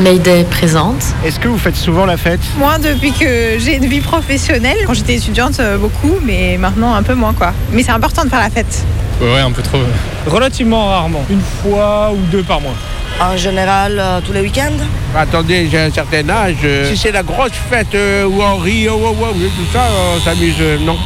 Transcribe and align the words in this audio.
Mayday 0.00 0.44
présente. 0.44 1.02
Est-ce 1.24 1.40
que 1.40 1.48
vous 1.48 1.58
faites 1.58 1.74
souvent 1.76 2.06
la 2.06 2.16
fête? 2.16 2.40
Moi, 2.56 2.78
depuis 2.78 3.10
que 3.12 3.58
j'ai 3.58 3.76
une 3.76 3.86
vie 3.86 4.00
professionnelle, 4.00 4.76
quand 4.86 4.94
j'étais 4.94 5.16
étudiante, 5.16 5.58
euh, 5.58 5.76
beaucoup, 5.76 6.16
mais 6.24 6.56
maintenant 6.56 6.94
un 6.94 7.02
peu 7.02 7.14
moins 7.14 7.32
quoi. 7.32 7.52
Mais 7.72 7.82
c'est 7.82 7.90
important 7.90 8.24
de 8.24 8.28
faire 8.30 8.38
la 8.38 8.50
fête. 8.50 8.84
Ouais, 9.20 9.40
un 9.40 9.50
peu 9.50 9.62
trop. 9.62 9.78
Relativement 10.26 10.86
rarement, 10.86 11.24
une 11.28 11.40
fois 11.62 12.12
ou 12.12 12.18
deux 12.30 12.44
par 12.44 12.60
mois. 12.60 12.74
En 13.20 13.36
général, 13.36 13.98
euh, 13.98 14.20
tous 14.24 14.32
les 14.32 14.40
week-ends. 14.42 14.76
Attendez, 15.16 15.68
j'ai 15.68 15.80
un 15.80 15.90
certain 15.90 16.28
âge. 16.28 16.54
euh, 16.62 16.88
Si 16.88 16.96
c'est 16.96 17.10
la 17.10 17.24
grosse 17.24 17.50
fête 17.68 17.92
euh, 17.96 18.24
où 18.26 18.40
on 18.40 18.56
rit, 18.58 18.86
oh, 18.88 19.00
oh, 19.04 19.16
oh, 19.20 19.26
oui, 19.34 19.50
tout 19.56 19.66
ça, 19.72 19.88
on 20.16 20.20
s'amuse, 20.20 20.54
euh, 20.60 20.78
non. 20.84 20.96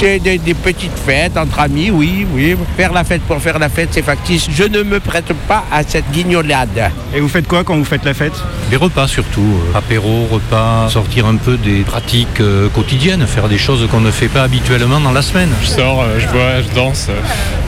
C'est 0.00 0.18
des, 0.18 0.38
des 0.38 0.54
petites 0.54 0.98
fêtes 0.98 1.36
entre 1.36 1.60
amis, 1.60 1.90
oui, 1.90 2.26
oui. 2.32 2.56
Faire 2.76 2.92
la 2.92 3.04
fête 3.04 3.22
pour 3.22 3.40
faire 3.40 3.58
la 3.58 3.68
fête, 3.68 3.90
c'est 3.92 4.02
factice. 4.02 4.46
Je 4.50 4.64
ne 4.64 4.82
me 4.82 5.00
prête 5.00 5.32
pas 5.48 5.64
à 5.70 5.82
cette 5.82 6.10
guignolade. 6.12 6.90
Et 7.14 7.20
vous 7.20 7.28
faites 7.28 7.46
quoi 7.46 7.62
quand 7.64 7.76
vous 7.76 7.84
faites 7.84 8.04
la 8.04 8.14
fête? 8.14 8.32
Les 8.70 8.76
repas 8.76 9.06
surtout, 9.06 9.40
euh, 9.74 9.78
apéro, 9.78 10.26
repas, 10.30 10.88
sortir 10.88 11.26
un 11.26 11.36
peu 11.36 11.56
des 11.56 11.80
pratiques 11.82 12.40
euh, 12.40 12.68
quotidiennes, 12.70 13.26
faire 13.26 13.48
des 13.48 13.58
choses 13.58 13.86
qu'on 13.90 14.00
ne 14.00 14.10
fait 14.10 14.28
pas 14.28 14.42
habituellement 14.42 14.98
dans 15.00 15.12
la 15.12 15.22
semaine. 15.22 15.50
Je 15.62 15.68
sors, 15.68 16.02
euh, 16.02 16.18
je 16.18 16.26
bois, 16.28 16.62
je 16.66 16.74
danse, 16.74 17.08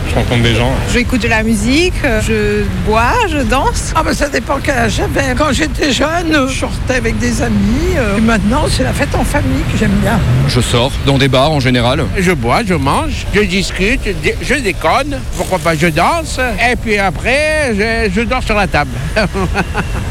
je 0.08 0.14
rencontre 0.14 0.42
des 0.42 0.54
gens. 0.54 0.72
Je 0.92 0.98
écoute 0.98 1.22
de 1.22 1.28
la 1.28 1.42
musique, 1.42 1.94
je 2.26 2.64
bois, 2.86 3.12
je 3.30 3.38
danse. 3.38 3.92
Ah 3.94 4.02
ben 4.02 4.14
ça 4.14 4.28
dépend 4.28 4.58
quel 4.62 4.78
âge 4.78 4.94
j'avais. 4.96 5.34
Quand 5.36 5.52
j'étais 5.52 5.92
jeune, 5.92 6.48
je 6.48 6.54
sortais 6.54 6.94
avec 6.94 7.18
des 7.18 7.42
amis. 7.42 7.94
et 8.16 8.20
maintenant, 8.20 8.64
c'est 8.68 8.84
la 8.84 8.92
fête 8.92 9.14
en 9.14 9.24
famille 9.24 9.62
que 9.70 9.78
j'aime 9.78 9.96
bien. 10.02 10.18
Je 10.48 10.60
sors 10.60 10.90
dans 11.06 11.18
des 11.18 11.28
bars 11.28 11.52
en 11.52 11.60
général. 11.60 11.83
Je 12.18 12.32
bois, 12.32 12.60
je 12.66 12.72
mange, 12.74 13.26
je 13.34 13.40
discute, 13.42 14.00
je- 14.40 14.54
déconne, 14.54 15.20
pourquoi 15.36 15.58
pas 15.58 15.74
je 15.76 15.88
danse, 15.88 16.38
et 16.70 16.76
puis 16.76 16.96
après, 16.96 17.74
je, 17.76 18.10
je 18.14 18.20
dors 18.22 18.42
sur 18.42 18.54
la 18.54 18.66
table. 18.66 18.90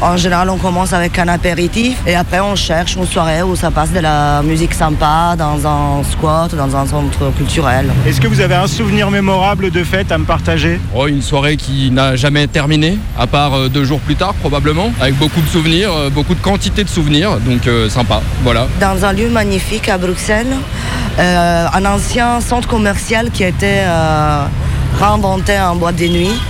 En 0.00 0.16
général, 0.18 0.50
on 0.50 0.58
commence 0.58 0.92
avec 0.92 1.18
un 1.18 1.28
apéritif 1.28 1.96
et 2.06 2.14
après, 2.14 2.38
on 2.40 2.54
cherche 2.56 2.94
une 2.96 3.06
soirée 3.06 3.42
où 3.42 3.56
ça 3.56 3.70
passe 3.70 3.90
de 3.90 4.00
la 4.00 4.42
musique 4.42 4.74
sympa 4.74 5.34
dans 5.38 5.66
un 5.66 6.02
squat, 6.04 6.54
dans 6.54 6.76
un 6.76 6.86
centre 6.86 7.32
culturel. 7.38 7.86
Est-ce 8.06 8.20
que 8.20 8.26
vous 8.26 8.40
avez 8.40 8.54
un 8.54 8.66
souvenir 8.66 9.10
mémorable 9.10 9.70
de 9.70 9.82
fête 9.82 10.12
à 10.12 10.18
me 10.18 10.24
partager? 10.26 10.78
Oh, 10.94 11.06
une 11.06 11.22
soirée 11.22 11.56
qui 11.56 11.90
n'a 11.90 12.16
jamais 12.16 12.46
terminé, 12.48 12.98
à 13.18 13.26
part 13.26 13.54
euh, 13.54 13.68
deux 13.68 13.84
jours 13.84 14.00
plus 14.00 14.16
tard 14.16 14.34
probablement, 14.34 14.92
avec 15.00 15.14
beaucoup 15.16 15.40
de 15.40 15.48
souvenirs, 15.48 15.90
euh, 15.94 16.10
beaucoup 16.10 16.34
de 16.34 16.40
quantité 16.42 16.84
de 16.84 16.88
souvenirs, 16.90 17.38
donc 17.40 17.66
euh, 17.66 17.88
sympa, 17.88 18.20
voilà. 18.42 18.66
Dans 18.80 19.04
un 19.06 19.12
lieu 19.12 19.30
magnifique 19.30 19.88
à 19.88 19.96
Bruxelles, 19.96 20.54
euh, 21.18 21.63
un 21.72 21.84
ancien 21.84 22.40
centre 22.40 22.68
commercial 22.68 23.30
qui 23.30 23.44
a 23.44 23.48
été 23.48 23.80
euh, 23.80 24.46
réinventé 24.98 25.58
en 25.58 25.76
boîte 25.76 25.96
de 25.96 26.06
nuit. 26.06 26.40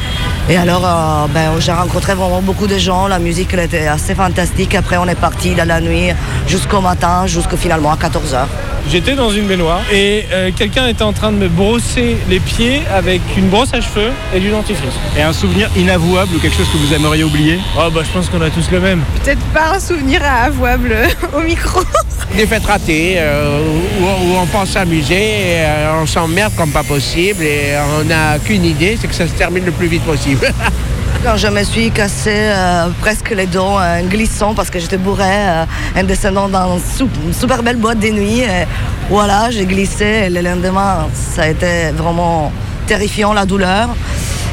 Et 0.48 0.56
alors, 0.56 0.82
euh, 0.84 1.26
ben, 1.32 1.58
j'ai 1.58 1.72
rencontré 1.72 2.14
vraiment 2.14 2.42
beaucoup 2.42 2.66
de 2.66 2.76
gens. 2.76 3.08
La 3.08 3.18
musique 3.18 3.48
elle 3.54 3.60
était 3.60 3.86
assez 3.86 4.14
fantastique. 4.14 4.74
Après, 4.74 4.98
on 4.98 5.06
est 5.06 5.14
parti 5.14 5.54
dans 5.54 5.66
la 5.66 5.80
nuit 5.80 6.10
jusqu'au 6.46 6.80
matin, 6.80 7.26
jusqu'au 7.26 7.56
finalement 7.56 7.92
à 7.92 7.96
14h. 7.96 8.46
J'étais 8.90 9.14
dans 9.14 9.30
une 9.30 9.46
baignoire 9.46 9.80
et 9.90 10.26
euh, 10.30 10.50
quelqu'un 10.54 10.86
était 10.86 11.02
en 11.02 11.14
train 11.14 11.32
de 11.32 11.38
me 11.38 11.48
brosser 11.48 12.18
les 12.28 12.38
pieds 12.38 12.82
avec 12.94 13.22
une 13.36 13.48
brosse 13.48 13.72
à 13.72 13.80
cheveux 13.80 14.10
et 14.34 14.40
du 14.40 14.50
dentifrice. 14.50 14.92
Et 15.16 15.22
un 15.22 15.32
souvenir 15.32 15.70
inavouable 15.74 16.36
ou 16.36 16.38
quelque 16.38 16.56
chose 16.56 16.68
que 16.70 16.76
vous 16.76 16.92
aimeriez 16.92 17.24
oublier? 17.24 17.58
Oh 17.78 17.90
bah 17.90 18.02
je 18.04 18.10
pense 18.10 18.28
qu'on 18.28 18.42
a 18.42 18.50
tous 18.50 18.70
le 18.70 18.80
même. 18.80 19.02
Peut-être 19.22 19.40
pas 19.54 19.76
un 19.76 19.80
souvenir 19.80 20.20
avouable 20.22 20.94
au 21.34 21.40
micro. 21.40 21.80
Des 22.36 22.46
fêtes 22.46 22.66
ratées, 22.66 23.14
euh, 23.18 23.60
où, 24.00 24.04
où 24.04 24.36
on 24.36 24.46
pense 24.46 24.70
s'amuser, 24.70 25.14
et, 25.14 25.60
euh, 25.60 26.02
on 26.02 26.06
s'emmerde 26.06 26.52
comme 26.56 26.70
pas 26.70 26.82
possible, 26.82 27.42
et 27.44 27.76
on 27.98 28.10
n'a 28.34 28.38
qu'une 28.44 28.64
idée, 28.64 28.98
c'est 29.00 29.08
que 29.08 29.14
ça 29.14 29.26
se 29.26 29.32
termine 29.32 29.64
le 29.64 29.72
plus 29.72 29.86
vite 29.86 30.02
possible. 30.04 30.46
Quand 31.24 31.36
je 31.36 31.46
me 31.48 31.62
suis 31.64 31.90
cassé 31.90 32.32
euh, 32.34 32.88
presque 33.00 33.30
les 33.30 33.46
dents 33.46 33.78
en 33.80 34.02
glissant 34.04 34.52
parce 34.54 34.68
que 34.68 34.78
j'étais 34.78 34.98
bourré 34.98 35.24
euh, 35.24 35.64
en 35.96 36.02
descendant 36.02 36.48
dans 36.48 36.74
une 36.74 36.80
sou- 36.82 37.08
une 37.24 37.32
super 37.32 37.62
belle 37.62 37.76
boîte 37.76 37.98
de 38.00 38.08
nuit. 38.08 38.40
Et 38.40 38.66
voilà, 39.08 39.50
j'ai 39.50 39.64
glissé 39.64 40.04
et 40.26 40.30
le 40.30 40.42
lendemain, 40.42 41.06
ça 41.34 41.42
a 41.44 41.48
été 41.48 41.90
vraiment 41.96 42.52
terrifiant, 42.86 43.32
la 43.32 43.46
douleur. 43.46 43.88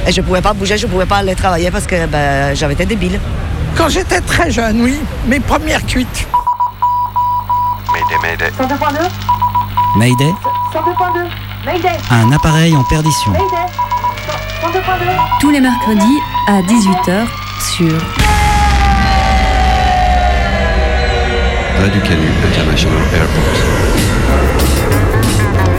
Et 0.07 0.11
je 0.11 0.21
ne 0.21 0.25
pouvais 0.25 0.41
pas 0.41 0.53
bouger, 0.53 0.77
je 0.77 0.85
ne 0.87 0.91
pouvais 0.91 1.05
pas 1.05 1.17
aller 1.17 1.35
travailler 1.35 1.69
parce 1.71 1.85
que 1.87 2.05
ben, 2.05 2.55
j'avais 2.55 2.73
été 2.73 2.85
débile. 2.85 3.19
Quand 3.75 3.89
j'étais 3.89 4.21
très 4.21 4.49
jeune, 4.51 4.81
oui, 4.81 4.99
mes 5.27 5.39
premières 5.41 5.85
cuites. 5.85 6.27
Mayday, 7.91 8.17
Mayday. 8.21 8.51
Mayday 9.97 10.31
Un 11.63 12.31
appareil 12.31 12.75
en 12.75 12.83
perdition. 12.85 13.31
Tous 15.39 15.49
les 15.51 15.59
mercredis 15.59 16.19
à 16.47 16.59
18h 16.63 17.27
sur 17.77 17.93
Radio 21.79 22.01
Canu 22.01 22.27
International 22.47 22.97
Airport. 23.13 23.43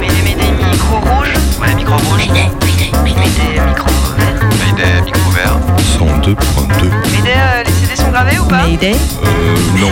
Mayday, 0.00 0.22
Mayday, 0.22 0.52
micro 0.70 0.96
rouge. 0.98 1.32
Ouais, 1.60 1.74
micro 1.74 1.96
rouge. 1.96 2.28
Micro 3.04 3.90
vert. 4.16 4.38
Mayday, 4.60 5.02
micro 5.04 5.30
vert. 5.32 5.58
102.2. 5.98 6.90
Mayday, 7.10 7.34
euh, 7.36 7.64
les 7.64 7.72
CD 7.72 7.96
sont 7.96 8.10
gravés 8.10 8.38
ou 8.38 8.44
pas 8.44 8.62
Mayday. 8.62 8.94
Euh, 9.24 9.56
non. 9.80 9.90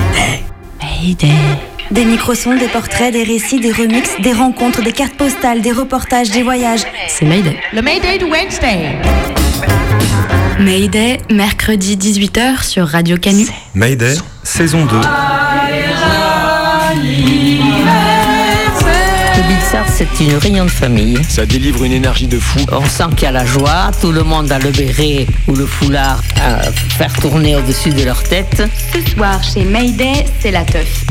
Mayday. 0.81 1.70
Des 1.91 2.05
microsons, 2.05 2.57
des 2.57 2.69
portraits, 2.69 3.13
des 3.13 3.25
récits, 3.25 3.59
des 3.59 3.73
remixes, 3.73 4.13
des 4.23 4.33
rencontres, 4.33 4.81
des 4.81 4.93
cartes 4.93 5.15
postales, 5.15 5.61
des 5.61 5.73
reportages, 5.73 6.31
des 6.31 6.45
voyages. 6.45 6.83
C'est 7.09 7.25
Mayday. 7.25 7.57
Le 7.73 7.83
Mayday 7.83 8.19
de 8.19 8.27
Wednesday. 8.27 8.97
Mayday, 10.61 11.19
mercredi 11.33 11.97
18h 11.97 12.63
sur 12.63 12.87
Radio 12.87 13.17
Canu. 13.17 13.45
Mayday, 13.75 14.15
saison 14.45 14.87
2. 14.87 14.97
Le 19.37 19.43
Pixar, 19.49 19.85
c'est 19.89 20.21
une 20.21 20.37
réunion 20.37 20.67
de 20.67 20.71
famille. 20.71 21.19
Ça 21.29 21.45
délivre 21.45 21.83
une 21.83 21.93
énergie 21.93 22.29
de 22.29 22.39
fou. 22.39 22.61
On 22.71 22.85
sent 22.85 23.15
qu'il 23.17 23.25
y 23.25 23.27
a 23.27 23.33
la 23.33 23.45
joie, 23.45 23.91
tout 24.01 24.13
le 24.13 24.23
monde 24.23 24.53
a 24.53 24.61
le 24.61 24.71
béret 24.71 25.27
ou 25.49 25.57
le 25.57 25.67
foulard 25.67 26.23
à 26.41 26.63
faire 26.71 27.13
tourner 27.15 27.57
au-dessus 27.57 27.91
de 27.91 28.05
leur 28.05 28.23
tête. 28.23 28.63
Ce 28.95 29.11
soir, 29.11 29.43
chez 29.43 29.65
Mayday, 29.65 30.25
c'est 30.39 30.53
la 30.53 30.65
teuf. 30.65 31.05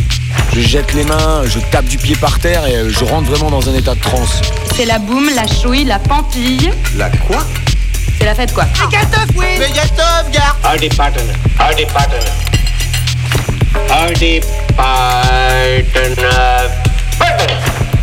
Je 0.54 0.62
jette 0.62 0.94
les 0.94 1.04
mains, 1.04 1.44
je 1.46 1.60
tape 1.72 1.86
du 1.86 1.98
pied 1.98 2.16
par 2.16 2.40
terre 2.40 2.66
et 2.68 2.76
euh, 2.76 2.90
je 2.90 3.04
rentre 3.04 3.30
vraiment 3.30 3.50
dans 3.50 3.70
un 3.70 3.74
état 3.76 3.96
de 3.96 4.00
transe. 4.00 4.42
C'est 4.76 4.86
la 4.86 5.00
boum, 5.00 5.30
la 5.36 5.48
chouille, 5.48 5.86
la 5.86 6.00
pampille. 6.00 6.72
La 6.98 7.10
quoi? 7.10 7.46
C'est 8.18 8.26
la 8.26 8.36
fête 8.36 8.54
quoi. 8.54 8.66
Hardy 10.64 10.90
Partner, 10.90 11.22
Hardy 11.58 11.86
Partner. 11.86 12.20
Hardy 13.90 14.40
Partner. 14.76 15.40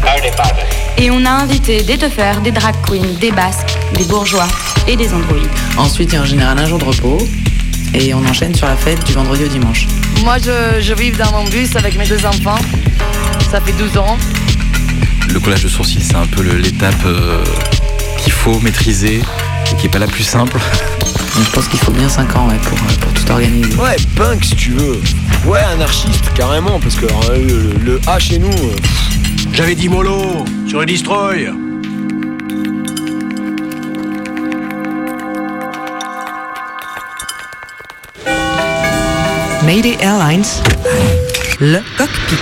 Hardy 0.07 0.31
Partner. 0.37 0.63
Et 0.99 1.11
on 1.11 1.25
a 1.27 1.31
invité 1.31 1.83
des 1.83 1.99
teufeurs, 1.99 2.41
des 2.41 2.53
drag 2.53 2.75
queens, 2.89 3.19
des 3.21 3.31
basques, 3.31 3.77
des 3.95 4.05
bourgeois 4.05 4.49
et 4.89 4.97
des 4.97 5.13
androïdes. 5.13 5.51
Ensuite, 5.77 6.13
il 6.13 6.15
y 6.15 6.19
a 6.19 6.23
en 6.23 6.27
général 6.27 6.59
un 6.59 6.67
jour 6.67 6.79
de 6.79 6.85
repos. 6.85 7.19
Et 7.95 8.13
on 8.15 8.25
enchaîne 8.27 8.55
sur 8.55 8.67
la 8.67 8.77
fête 8.77 9.05
du 9.05 9.13
vendredi 9.13 9.45
au 9.45 9.49
dimanche. 9.49 9.87
Moi, 10.25 10.37
je, 10.39 10.81
je 10.81 10.95
vis 10.95 11.13
dans 11.13 11.31
mon 11.33 11.45
bus 11.45 11.75
avec 11.77 11.97
mes 11.97 12.07
deux 12.07 12.25
enfants. 12.27 12.59
Ça 13.51 13.61
fait 13.61 13.73
12 13.73 13.97
ans. 13.99 14.17
Le 15.33 15.41
collage 15.41 15.63
de 15.65 15.69
sourcils, 15.69 16.03
c'est 16.03 16.15
un 16.17 16.27
peu 16.27 16.43
l'étape 16.43 16.95
euh, 17.07 17.43
qu'il 18.23 18.33
faut 18.33 18.59
maîtriser 18.61 19.17
et 19.71 19.75
qui 19.77 19.85
n'est 19.85 19.89
pas 19.91 19.99
la 19.99 20.07
plus 20.07 20.25
simple. 20.25 20.59
Donc, 21.35 21.45
je 21.45 21.51
pense 21.51 21.69
qu'il 21.69 21.79
faut 21.79 21.93
bien 21.93 22.09
5 22.09 22.37
ans 22.37 22.49
ouais, 22.49 22.59
pour, 22.63 22.79
euh, 22.79 22.93
pour 23.01 23.13
tout 23.13 23.31
organiser. 23.31 23.75
Ouais, 23.77 23.97
punk 24.15 24.45
si 24.45 24.57
tu 24.57 24.71
veux. 24.73 25.01
Ouais, 25.47 25.61
anarchiste, 25.61 26.33
carrément, 26.35 26.79
parce 26.81 26.97
que 26.97 27.07
euh, 27.07 27.75
le, 27.85 27.85
le 27.85 28.01
A 28.07 28.19
chez 28.19 28.39
nous. 28.39 28.49
euh. 28.49 28.75
J'avais 29.53 29.75
dit 29.75 29.89
mollo 29.89 30.45
sur 30.69 30.81
le 30.81 30.87
destroy. 30.87 31.49
Mayday 39.67 39.97
Airlines, 40.01 40.63
le 41.59 41.81
cockpit. 41.99 42.37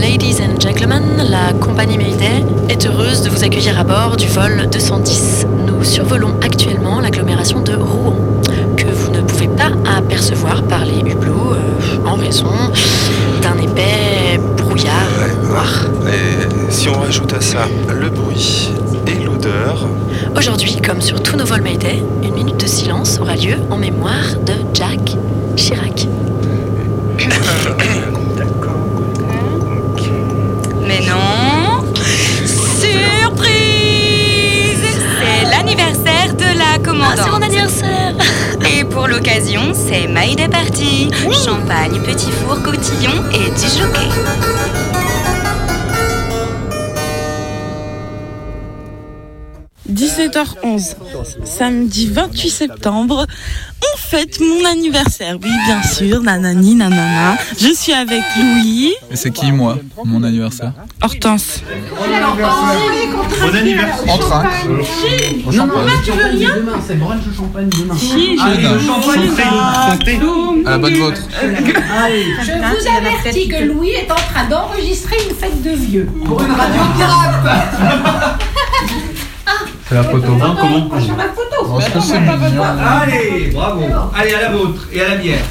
Ladies 0.00 0.40
and 0.40 0.60
gentlemen, 0.60 1.02
la 1.28 1.52
compagnie 1.54 1.98
Mayday 1.98 2.44
est 2.68 2.86
heureuse 2.86 3.22
de 3.22 3.30
vous 3.30 3.42
accueillir 3.42 3.80
à 3.80 3.82
bord 3.82 4.16
du 4.16 4.28
vol 4.28 4.68
210. 4.70 5.48
Nous 5.66 5.82
survolons 5.82 6.36
actuellement 6.40 7.00
l'agglomération 7.00 7.60
de 7.60 7.74
Rouen, 7.74 8.14
que 8.76 8.86
vous 8.86 9.10
ne 9.10 9.22
pouvez 9.22 9.48
pas 9.48 9.72
apercevoir 9.98 10.62
par 10.62 10.84
les 10.84 11.00
hublots 11.00 11.54
euh, 11.54 12.06
en 12.06 12.14
raison 12.14 12.52
d'un 13.42 13.60
épais 13.60 14.38
brouillard 14.56 14.92
noir. 15.48 15.86
Et 16.06 16.70
si 16.72 16.88
on 16.88 17.00
rajoute 17.00 17.32
à 17.32 17.40
ça 17.40 17.66
le 17.92 18.08
bruit 18.08 18.70
Aujourd'hui, 20.36 20.76
comme 20.84 21.00
sur 21.00 21.22
tous 21.22 21.36
nos 21.36 21.44
vols 21.44 21.62
Mayday, 21.62 22.02
une 22.22 22.34
minute 22.34 22.60
de 22.60 22.66
silence 22.66 23.18
aura 23.20 23.36
lieu 23.36 23.56
en 23.70 23.76
mémoire 23.76 24.36
de 24.44 24.54
Jacques 24.74 25.16
Chirac. 25.56 26.06
D'accord. 28.36 28.76
Mais 30.86 31.00
non 31.00 31.84
Surprise 32.80 33.52
C'est 35.20 35.44
l'anniversaire 35.50 36.34
de 36.34 36.58
la 36.58 36.78
commandante. 36.82 37.18
Ah, 37.18 37.22
c'est 37.24 37.30
mon 37.30 37.42
anniversaire 37.42 38.14
Et 38.78 38.84
pour 38.84 39.06
l'occasion, 39.06 39.72
c'est 39.74 40.06
Mayday 40.08 40.48
Party. 40.48 41.10
Champagne, 41.44 42.00
petit 42.04 42.30
four, 42.30 42.62
cotillon 42.62 43.12
et 43.32 43.50
du. 43.50 44.91
17h11, 50.28 50.94
samedi 51.44 52.06
28 52.06 52.48
septembre, 52.50 53.26
on 53.82 53.98
fête 53.98 54.38
mon 54.38 54.64
anniversaire. 54.70 55.36
Oui, 55.42 55.50
bien 55.66 55.82
sûr, 55.82 56.22
nanani, 56.22 56.76
nanana. 56.76 57.36
Je 57.58 57.72
suis 57.74 57.92
avec 57.92 58.22
Louis, 58.36 58.92
Et 59.10 59.16
c'est 59.16 59.32
qui, 59.32 59.50
moi, 59.50 59.78
mon 60.04 60.22
anniversaire? 60.22 60.72
Hortense. 61.02 61.60
Bon 61.98 63.54
anniversaire. 63.56 64.14
En 64.14 64.18
train. 64.18 64.44
Au 65.44 65.50
champagne. 65.52 65.88
tu 66.04 66.12
veux 66.12 66.24
rien? 66.26 66.56
Demain, 66.56 66.80
c'est 66.86 66.98
brunch 66.98 67.22
au 67.28 67.36
champagne 67.36 67.68
demain. 67.76 67.96
Si, 67.96 68.38
Ah, 68.40 68.52
champagne. 68.86 69.30
À 70.66 70.70
la 70.70 70.78
bonne 70.78 70.94
vôtre. 70.94 71.22
Je 71.42 72.52
vous 72.52 72.96
avertis 72.96 73.48
que 73.48 73.64
Louis 73.64 73.90
est 73.90 74.10
en 74.10 74.14
train 74.14 74.48
d'enregistrer 74.48 75.16
une 75.28 75.34
fête 75.34 75.62
de 75.62 75.70
vieux. 75.70 76.08
Pour 76.24 76.40
une 76.42 76.52
radio 76.52 76.80
pirate 76.96 78.40
C'est 79.92 79.98
la 79.98 80.04
photo. 80.04 80.26
comment 80.38 81.00
Sur 81.00 81.16
ma 81.16 81.24
photo. 81.24 81.78
C'est 82.00 82.20
mignon 82.20 82.62
Allez, 82.62 83.50
bravo. 83.52 83.82
Allez, 84.18 84.32
à 84.32 84.40
la 84.40 84.48
vôtre 84.52 84.88
et 84.90 85.02
à 85.02 85.08
la 85.08 85.16
bière. 85.16 85.44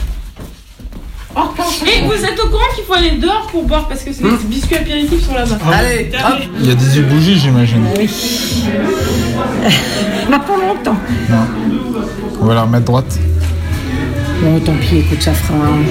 Et 1.86 2.06
vous 2.06 2.26
êtes 2.26 2.40
au 2.44 2.48
courant 2.50 2.64
qu'il 2.76 2.84
faut 2.84 2.94
aller 2.94 3.12
dehors 3.12 3.48
pour 3.52 3.66
boire 3.66 3.88
parce 3.88 4.04
que 4.04 4.12
c'est 4.12 4.24
les 4.24 4.32
biscuits 4.46 4.78
apéritifs 4.78 5.28
sont 5.28 5.36
là-bas. 5.36 5.58
Allez, 5.72 6.10
hop. 6.16 6.40
Il 6.60 6.68
y 6.68 6.72
a 6.72 6.74
18 6.76 7.02
bougies, 7.04 7.38
j'imagine. 7.38 7.86
Oui. 7.96 8.10
On 10.28 10.32
pas 10.32 10.58
longtemps. 10.58 10.98
Non. 11.30 11.46
On 12.42 12.46
va 12.46 12.56
la 12.56 12.62
remettre 12.64 12.86
droite. 12.86 13.20
Bon, 14.42 14.60
tant 14.60 14.74
pis, 14.82 14.98
écoute, 14.98 15.22
ça 15.22 15.34
fera 15.34 15.60
un. 15.60 15.84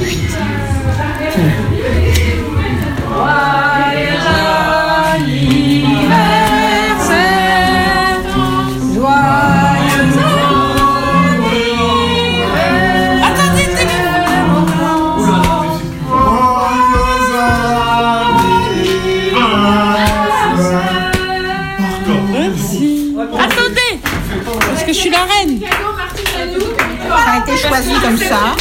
Choisi 27.69 27.93
comme 28.01 28.17
ça. 28.17 28.57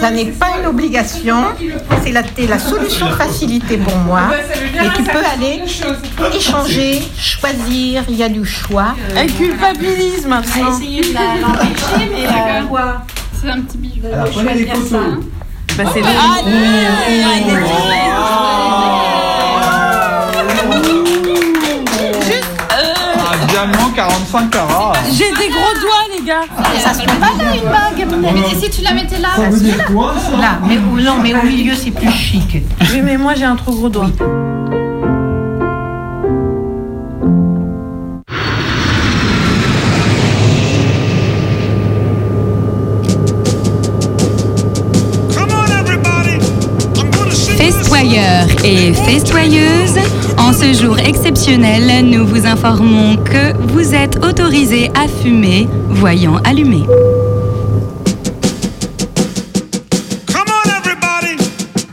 Ça 0.00 0.10
n'est 0.10 0.26
pas 0.26 0.58
une 0.60 0.66
obligation. 0.66 1.36
C'est 2.04 2.12
la, 2.46 2.58
solution 2.58 3.08
facilitée 3.10 3.78
pour 3.78 3.96
moi. 3.98 4.22
Mais 4.74 4.88
tu 4.96 5.02
peux 5.02 5.18
aller 5.18 5.62
échanger, 6.34 7.02
choisir. 7.18 8.04
Il 8.08 8.16
y 8.16 8.22
a 8.22 8.28
du 8.28 8.44
choix. 8.44 8.94
Elle 9.16 9.32
culpabilise 9.32 10.26
maintenant. 10.26 10.76
essayé 10.76 11.02
de 11.02 11.14
la- 11.14 11.40
l'empêcher, 11.40 12.10
mais, 12.10 12.66
quoi 12.68 13.02
C'est 13.40 13.50
un 13.50 13.60
petit 13.60 13.78
bijou. 13.78 14.06
Alors, 14.12 14.30
prenez 14.30 14.54
les 14.54 14.66
photos. 14.66 15.24
Bah, 15.76 15.84
c'est 15.94 16.02
45 23.98 24.50
carats. 24.50 24.92
J'ai 25.10 25.32
des 25.32 25.48
gros 25.48 25.74
doigts, 25.80 26.16
les 26.16 26.24
gars. 26.24 26.42
Ça 26.78 26.94
se 26.94 27.00
fait 27.00 27.06
pas 27.18 27.32
là, 27.36 27.52
une 27.52 27.64
bague. 27.64 28.32
Mais 28.32 28.54
si 28.54 28.70
tu 28.70 28.82
la 28.82 28.94
mettais 28.94 29.18
là, 29.18 29.30
Ça 29.34 29.50
se 29.50 29.64
met 29.64 29.76
là. 29.76 29.86
Là, 30.40 30.58
mais 30.68 30.76
non, 31.02 31.16
mais 31.20 31.34
au 31.34 31.42
milieu, 31.42 31.74
c'est 31.74 31.90
plus 31.90 32.12
chic. 32.12 32.62
Oui, 32.92 33.00
mais 33.02 33.16
moi 33.16 33.34
j'ai 33.34 33.44
un 33.44 33.56
trop 33.56 33.72
gros 33.72 33.88
doigt. 33.88 34.10
Et 48.64 48.92
festoyeuses, 48.94 49.98
en 50.38 50.52
ce 50.52 50.72
jour 50.72 50.98
exceptionnel, 50.98 52.04
nous 52.04 52.26
vous 52.26 52.46
informons 52.46 53.16
que 53.16 53.56
vous 53.72 53.94
êtes 53.94 54.24
autorisés 54.24 54.90
à 54.94 55.06
fumer, 55.06 55.68
voyant 55.88 56.36
allumé. 56.44 56.84
Come 60.26 60.48
on, 60.48 60.68
everybody. 60.70 61.36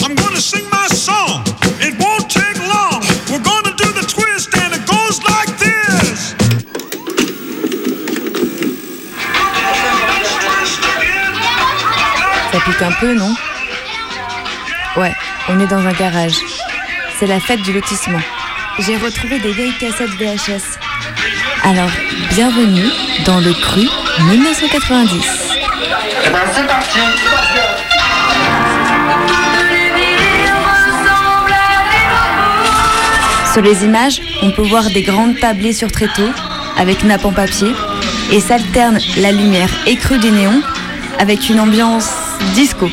I'm 0.02 0.16
going 0.16 0.34
to 0.34 0.42
sing 0.42 0.64
my 0.72 0.88
song. 0.96 1.44
It 1.80 1.94
won't 2.00 2.28
take 2.30 2.58
long. 2.68 3.02
We're 3.32 3.44
going 3.44 3.64
to 3.64 3.76
do 3.78 3.92
the 3.94 4.06
twist, 4.08 4.50
and 4.58 4.74
it 4.74 4.86
goes 4.88 5.22
like 5.24 5.56
this. 5.60 6.36
Ça 12.52 12.60
pique 12.66 12.82
un 12.82 12.92
peu, 13.00 13.14
non? 13.14 13.34
Ouais, 14.98 15.14
on 15.50 15.60
est 15.60 15.68
dans 15.68 15.86
un 15.86 15.92
garage. 15.92 16.38
C'est 17.20 17.28
la 17.28 17.42
fête 17.42 17.62
du 17.64 17.74
lotissement. 17.74 18.22
J'ai 18.80 18.96
retrouvé 18.96 19.40
des 19.40 19.52
vieilles 19.52 19.78
cassettes 19.78 20.12
VHS. 20.12 20.80
Alors, 21.64 21.90
bienvenue 22.30 22.90
dans 23.26 23.42
le 23.42 23.54
cru 23.54 23.82
1990. 24.30 25.52
Eh 26.26 26.30
ben, 26.30 26.40
c'est 26.54 26.66
parti. 26.66 27.00
Sur 33.52 33.64
les 33.64 33.84
images, 33.84 34.22
on 34.42 34.52
peut 34.52 34.62
voir 34.62 34.90
des 34.92 35.02
grandes 35.02 35.38
tablées 35.38 35.74
sur 35.74 35.92
tréteau 35.92 36.30
avec 36.78 37.04
nappe 37.04 37.26
en 37.26 37.34
papier 37.34 37.74
et 38.32 38.40
s'alterne 38.40 39.00
la 39.18 39.34
lumière 39.34 39.70
écrue 39.88 40.20
des 40.20 40.32
néons 40.32 40.62
avec 41.20 41.50
une 41.50 41.60
ambiance 41.60 42.12
disco. 42.54 42.90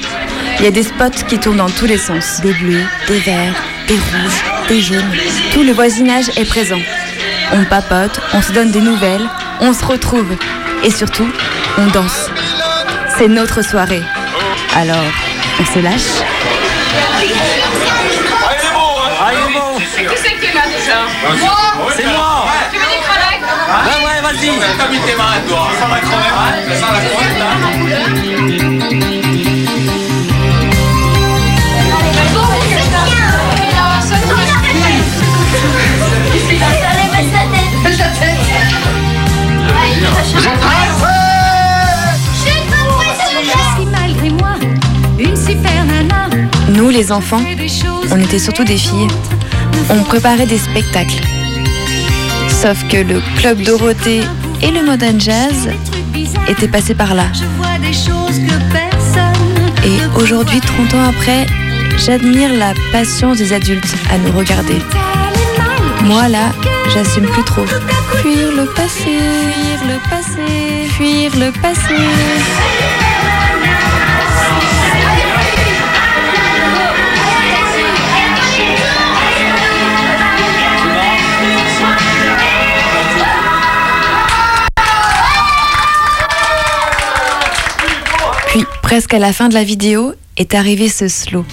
Il 0.58 0.64
y 0.64 0.69
a 0.69 0.70
des 0.70 0.82
spots 0.82 1.25
qui 1.28 1.38
tournent 1.38 1.56
dans 1.56 1.70
tous 1.70 1.87
les 1.87 1.99
sens. 1.99 2.40
Des 2.43 2.52
bleus, 2.52 2.84
des 3.08 3.19
verts, 3.20 3.54
des 3.88 3.94
rouges, 3.94 4.44
des 4.69 4.81
jaunes. 4.81 5.12
Tout 5.52 5.62
le 5.62 5.72
voisinage 5.72 6.31
est 6.37 6.44
présent. 6.44 6.81
On 7.52 7.64
papote, 7.64 8.20
on 8.32 8.40
se 8.43 8.52
donne 8.52 8.71
des 8.71 8.80
nouvelles, 8.80 9.28
on 9.61 9.73
se 9.73 9.85
retrouve 9.85 10.37
et 10.82 10.90
surtout, 10.90 11.28
on 11.78 11.87
danse. 11.88 12.30
C'est 13.18 13.28
notre 13.28 13.62
soirée. 13.62 14.02
Alors, 14.75 15.04
on 15.61 15.64
se 15.64 15.78
lâche 15.80 16.23
Ah, 16.23 17.23
il 17.25 17.30
est 17.30 17.35
bon, 18.73 18.80
hein. 18.99 19.11
Ah, 19.21 19.30
il 19.32 19.50
est 19.50 19.54
bon. 19.59 19.78
Qui 19.78 20.16
c'est 20.16 20.35
qui 20.38 20.47
est 20.47 20.54
là 20.54 20.62
déjà 20.66 20.99
C'est 21.97 22.06
moi. 22.06 22.47
Tu 22.73 22.78
veux 22.78 22.85
des 22.87 23.02
crevettes 23.02 23.47
Ouais, 23.68 23.99
ouais, 24.06 24.18
vas-y. 24.23 24.50
Mains, 25.16 25.40
toi. 25.49 25.68
Ça 25.78 25.87
va 25.87 25.99
crever. 26.00 26.30
Ça 26.80 26.87
va 26.87 27.00
crever, 27.00 27.38
là. 27.38 29.22
Malgré 43.91 44.31
moi, 44.31 44.55
une 45.19 45.37
super 45.37 45.85
nana. 45.85 46.29
Nous, 46.69 46.91
les 46.91 47.12
enfants, 47.12 47.43
on 48.11 48.21
était 48.21 48.38
surtout 48.38 48.64
des 48.64 48.76
filles. 48.76 49.09
On 49.91 50.02
préparait 50.05 50.47
des 50.47 50.59
spectacles. 50.59 51.21
Sauf 52.49 52.87
que 52.88 52.99
le 52.99 53.21
Club 53.37 53.62
Dorothée 53.62 54.23
et 54.62 54.71
le 54.71 54.85
Modern 54.85 55.21
Jazz 55.21 55.69
étaient 56.49 56.69
passés 56.69 56.95
par 56.95 57.14
là. 57.14 57.26
Et 59.85 60.21
aujourd'hui, 60.21 60.61
30 60.61 60.95
ans 60.95 61.09
après, 61.09 61.47
j'admire 61.99 62.52
la 62.52 62.73
patience 62.93 63.38
des 63.38 63.52
adultes 63.52 63.95
à 64.11 64.19
nous 64.19 64.33
regarder. 64.37 64.79
Moi, 66.04 66.28
là, 66.28 66.50
j'assume 66.92 67.26
plus 67.26 67.44
trop. 67.44 67.64
Fuir 68.21 68.52
le 68.56 68.66
passé, 68.75 69.04
fuir 69.04 69.85
le 69.87 70.11
passé, 70.11 70.88
fuir 70.90 71.30
le 71.37 71.52
passé. 71.62 71.94
Puis, 88.49 88.66
presque 88.82 89.14
à 89.14 89.18
la 89.18 89.32
fin 89.32 89.49
de 89.49 89.54
la 89.54 89.64
vidéo, 89.64 90.14
est 90.37 90.54
arrivé 90.54 90.88
ce 90.88 91.09
slow. 91.09 91.44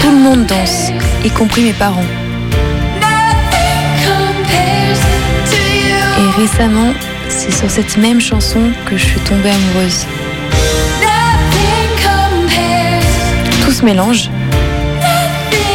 Tout 0.00 0.10
le 0.10 0.18
monde 0.18 0.46
danse, 0.46 0.90
y 1.24 1.30
compris 1.30 1.62
mes 1.62 1.72
parents. 1.72 2.04
Et 6.18 6.40
récemment, 6.40 6.92
c'est 7.28 7.52
sur 7.52 7.70
cette 7.70 7.96
même 7.96 8.20
chanson 8.20 8.70
que 8.86 8.96
je 8.96 9.04
suis 9.04 9.20
tombée 9.20 9.50
amoureuse. 9.50 10.06
se 13.74 13.84
mélange, 13.84 14.30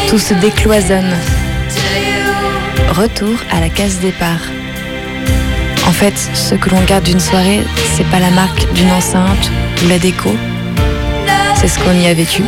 tout 0.08 0.20
se 0.20 0.34
décloisonne. 0.36 1.14
Retour 2.92 3.36
à 3.52 3.60
la 3.60 3.68
case 3.68 4.00
départ. 4.00 4.40
En 5.86 5.92
fait, 5.92 6.18
ce 6.34 6.56
que 6.56 6.70
l'on 6.70 6.82
garde 6.84 7.04
d'une 7.04 7.20
soirée, 7.20 7.66
c'est 7.96 8.06
pas 8.06 8.20
la 8.20 8.30
marque 8.30 8.72
d'une 8.72 8.90
enceinte 8.92 9.52
ou 9.84 9.90
la 9.90 10.00
déco, 10.00 10.34
c'est 11.56 11.68
ce 11.68 11.78
qu'on 11.80 11.92
y 11.92 12.08
a 12.08 12.14
vécu. 12.14 12.44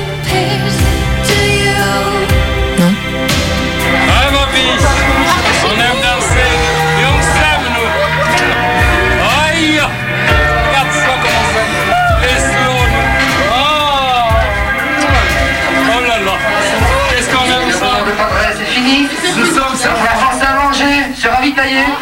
Des 21.51 21.57
canons. 21.57 21.95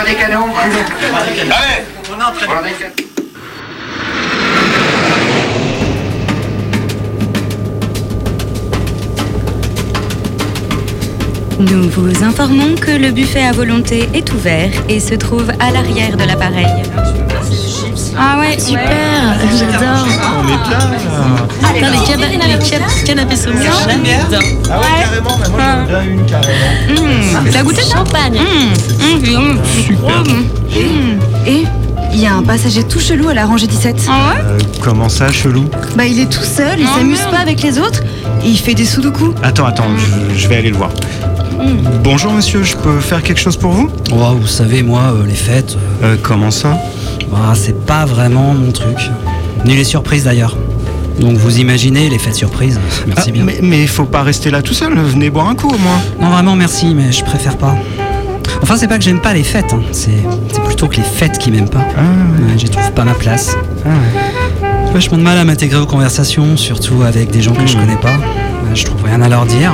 Allez 0.00 0.10
des 0.10 0.16
canons. 0.16 0.48
Nous 11.58 11.90
vous 11.90 12.24
informons 12.24 12.74
que 12.74 12.90
le 12.90 13.10
buffet 13.10 13.42
à 13.42 13.52
volonté 13.52 14.08
est 14.14 14.32
ouvert 14.32 14.70
et 14.88 14.98
se 14.98 15.14
trouve 15.14 15.50
à 15.60 15.70
l'arrière 15.70 16.16
de 16.16 16.24
l'appareil. 16.24 16.66
Ah 18.22 18.38
ouais, 18.38 18.58
super, 18.58 19.34
j'adore. 19.58 20.06
On 20.06 20.44
est 20.44 20.68
bien 20.68 20.78
là. 20.78 20.96
Putain, 21.72 21.90
les, 21.90 22.06
cana- 22.06 22.28
les 22.28 22.58
can- 22.70 23.04
canapés 23.06 23.36
saumons, 23.36 23.56
j'adore. 23.62 24.42
Ah 24.70 24.78
ouais, 24.78 24.86
carrément, 25.02 25.38
mais 25.42 25.48
moi 25.48 25.60
j'en 25.60 25.86
bien 25.86 26.02
une 26.02 26.26
carrément. 26.26 26.52
Mmh. 26.90 27.50
T'as 27.50 27.62
goûté 27.62 27.80
le 27.82 27.96
champagne 27.96 28.40
Super. 29.86 30.24
Et 31.46 31.64
il 32.12 32.20
y 32.20 32.26
a 32.26 32.34
un 32.34 32.42
passager 32.42 32.82
tout 32.84 32.98
chelou 33.00 33.28
à 33.28 33.34
la 33.34 33.46
rangée 33.46 33.66
17. 33.66 33.96
Ah 34.08 34.10
ouais 34.34 34.40
Euh, 34.44 34.58
comment 34.80 35.08
ça, 35.08 35.30
chelou? 35.32 35.64
Bah 35.96 36.04
il 36.06 36.18
est 36.20 36.30
tout 36.30 36.42
seul, 36.44 36.78
il 36.78 36.86
Oh, 36.92 36.98
s'amuse 36.98 37.20
pas 37.30 37.38
avec 37.38 37.62
les 37.62 37.78
autres 37.78 38.00
et 38.44 38.48
il 38.48 38.58
fait 38.58 38.74
des 38.74 38.84
sudoku. 38.84 39.32
Attends, 39.42 39.66
attends, 39.66 39.86
je, 39.96 40.38
je 40.38 40.48
vais 40.48 40.56
aller 40.56 40.70
le 40.70 40.76
voir. 40.76 40.90
Bonjour 42.02 42.32
monsieur, 42.32 42.62
je 42.64 42.74
peux 42.76 43.00
faire 43.00 43.22
quelque 43.22 43.40
chose 43.40 43.56
pour 43.56 43.70
vous? 43.72 43.90
Oh, 44.12 44.34
vous 44.40 44.46
savez, 44.46 44.82
moi, 44.82 45.12
euh, 45.14 45.26
les 45.26 45.34
fêtes, 45.34 45.76
Euh, 46.02 46.16
comment 46.22 46.50
ça? 46.50 46.76
Bah, 47.30 47.52
c'est 47.54 47.84
pas 47.86 48.04
vraiment 48.04 48.54
mon 48.54 48.72
truc. 48.72 49.10
Ni 49.64 49.76
les 49.76 49.84
surprises 49.84 50.24
d'ailleurs. 50.24 50.56
Donc 51.20 51.36
vous 51.36 51.58
imaginez 51.58 52.08
les 52.08 52.18
fêtes 52.18 52.34
surprises. 52.34 52.80
Merci 53.06 53.28
Ah, 53.28 53.32
bien. 53.32 53.44
Mais, 53.44 53.58
mais 53.62 53.86
faut 53.86 54.04
pas 54.04 54.22
rester 54.22 54.50
là 54.50 54.62
tout 54.62 54.72
seul, 54.74 54.94
venez 54.98 55.28
boire 55.30 55.48
un 55.48 55.54
coup 55.54 55.68
au 55.68 55.78
moins. 55.78 56.00
Non, 56.20 56.30
vraiment, 56.30 56.56
merci, 56.56 56.94
mais 56.94 57.12
je 57.12 57.22
préfère 57.24 57.56
pas. 57.58 57.76
Enfin, 58.62 58.76
c'est 58.76 58.88
pas 58.88 58.98
que 58.98 59.04
j'aime 59.04 59.20
pas 59.20 59.32
les 59.34 59.42
fêtes, 59.42 59.72
hein. 59.72 59.80
c'est 59.92 60.22
plutôt 60.64 60.88
que 60.88 60.96
les 60.96 61.02
fêtes 61.02 61.38
qui 61.38 61.50
m'aiment 61.50 61.68
pas. 61.68 61.86
Ah, 61.96 62.00
Ouais, 62.00 62.58
J'y 62.58 62.68
trouve 62.68 62.90
pas 62.92 63.04
ma 63.04 63.14
place. 63.14 63.56
J'ai 64.86 64.92
vachement 64.92 65.18
de 65.18 65.22
mal 65.22 65.38
à 65.38 65.44
m'intégrer 65.44 65.78
aux 65.78 65.86
conversations, 65.86 66.56
surtout 66.56 67.02
avec 67.02 67.30
des 67.30 67.42
gens 67.42 67.52
que 67.52 67.66
je 67.66 67.76
Hmm. 67.76 67.80
connais 67.80 67.96
pas. 67.96 68.08
Ouais, 68.16 68.74
Je 68.74 68.84
trouve 68.84 69.04
rien 69.04 69.20
à 69.22 69.28
leur 69.28 69.46
dire. 69.46 69.72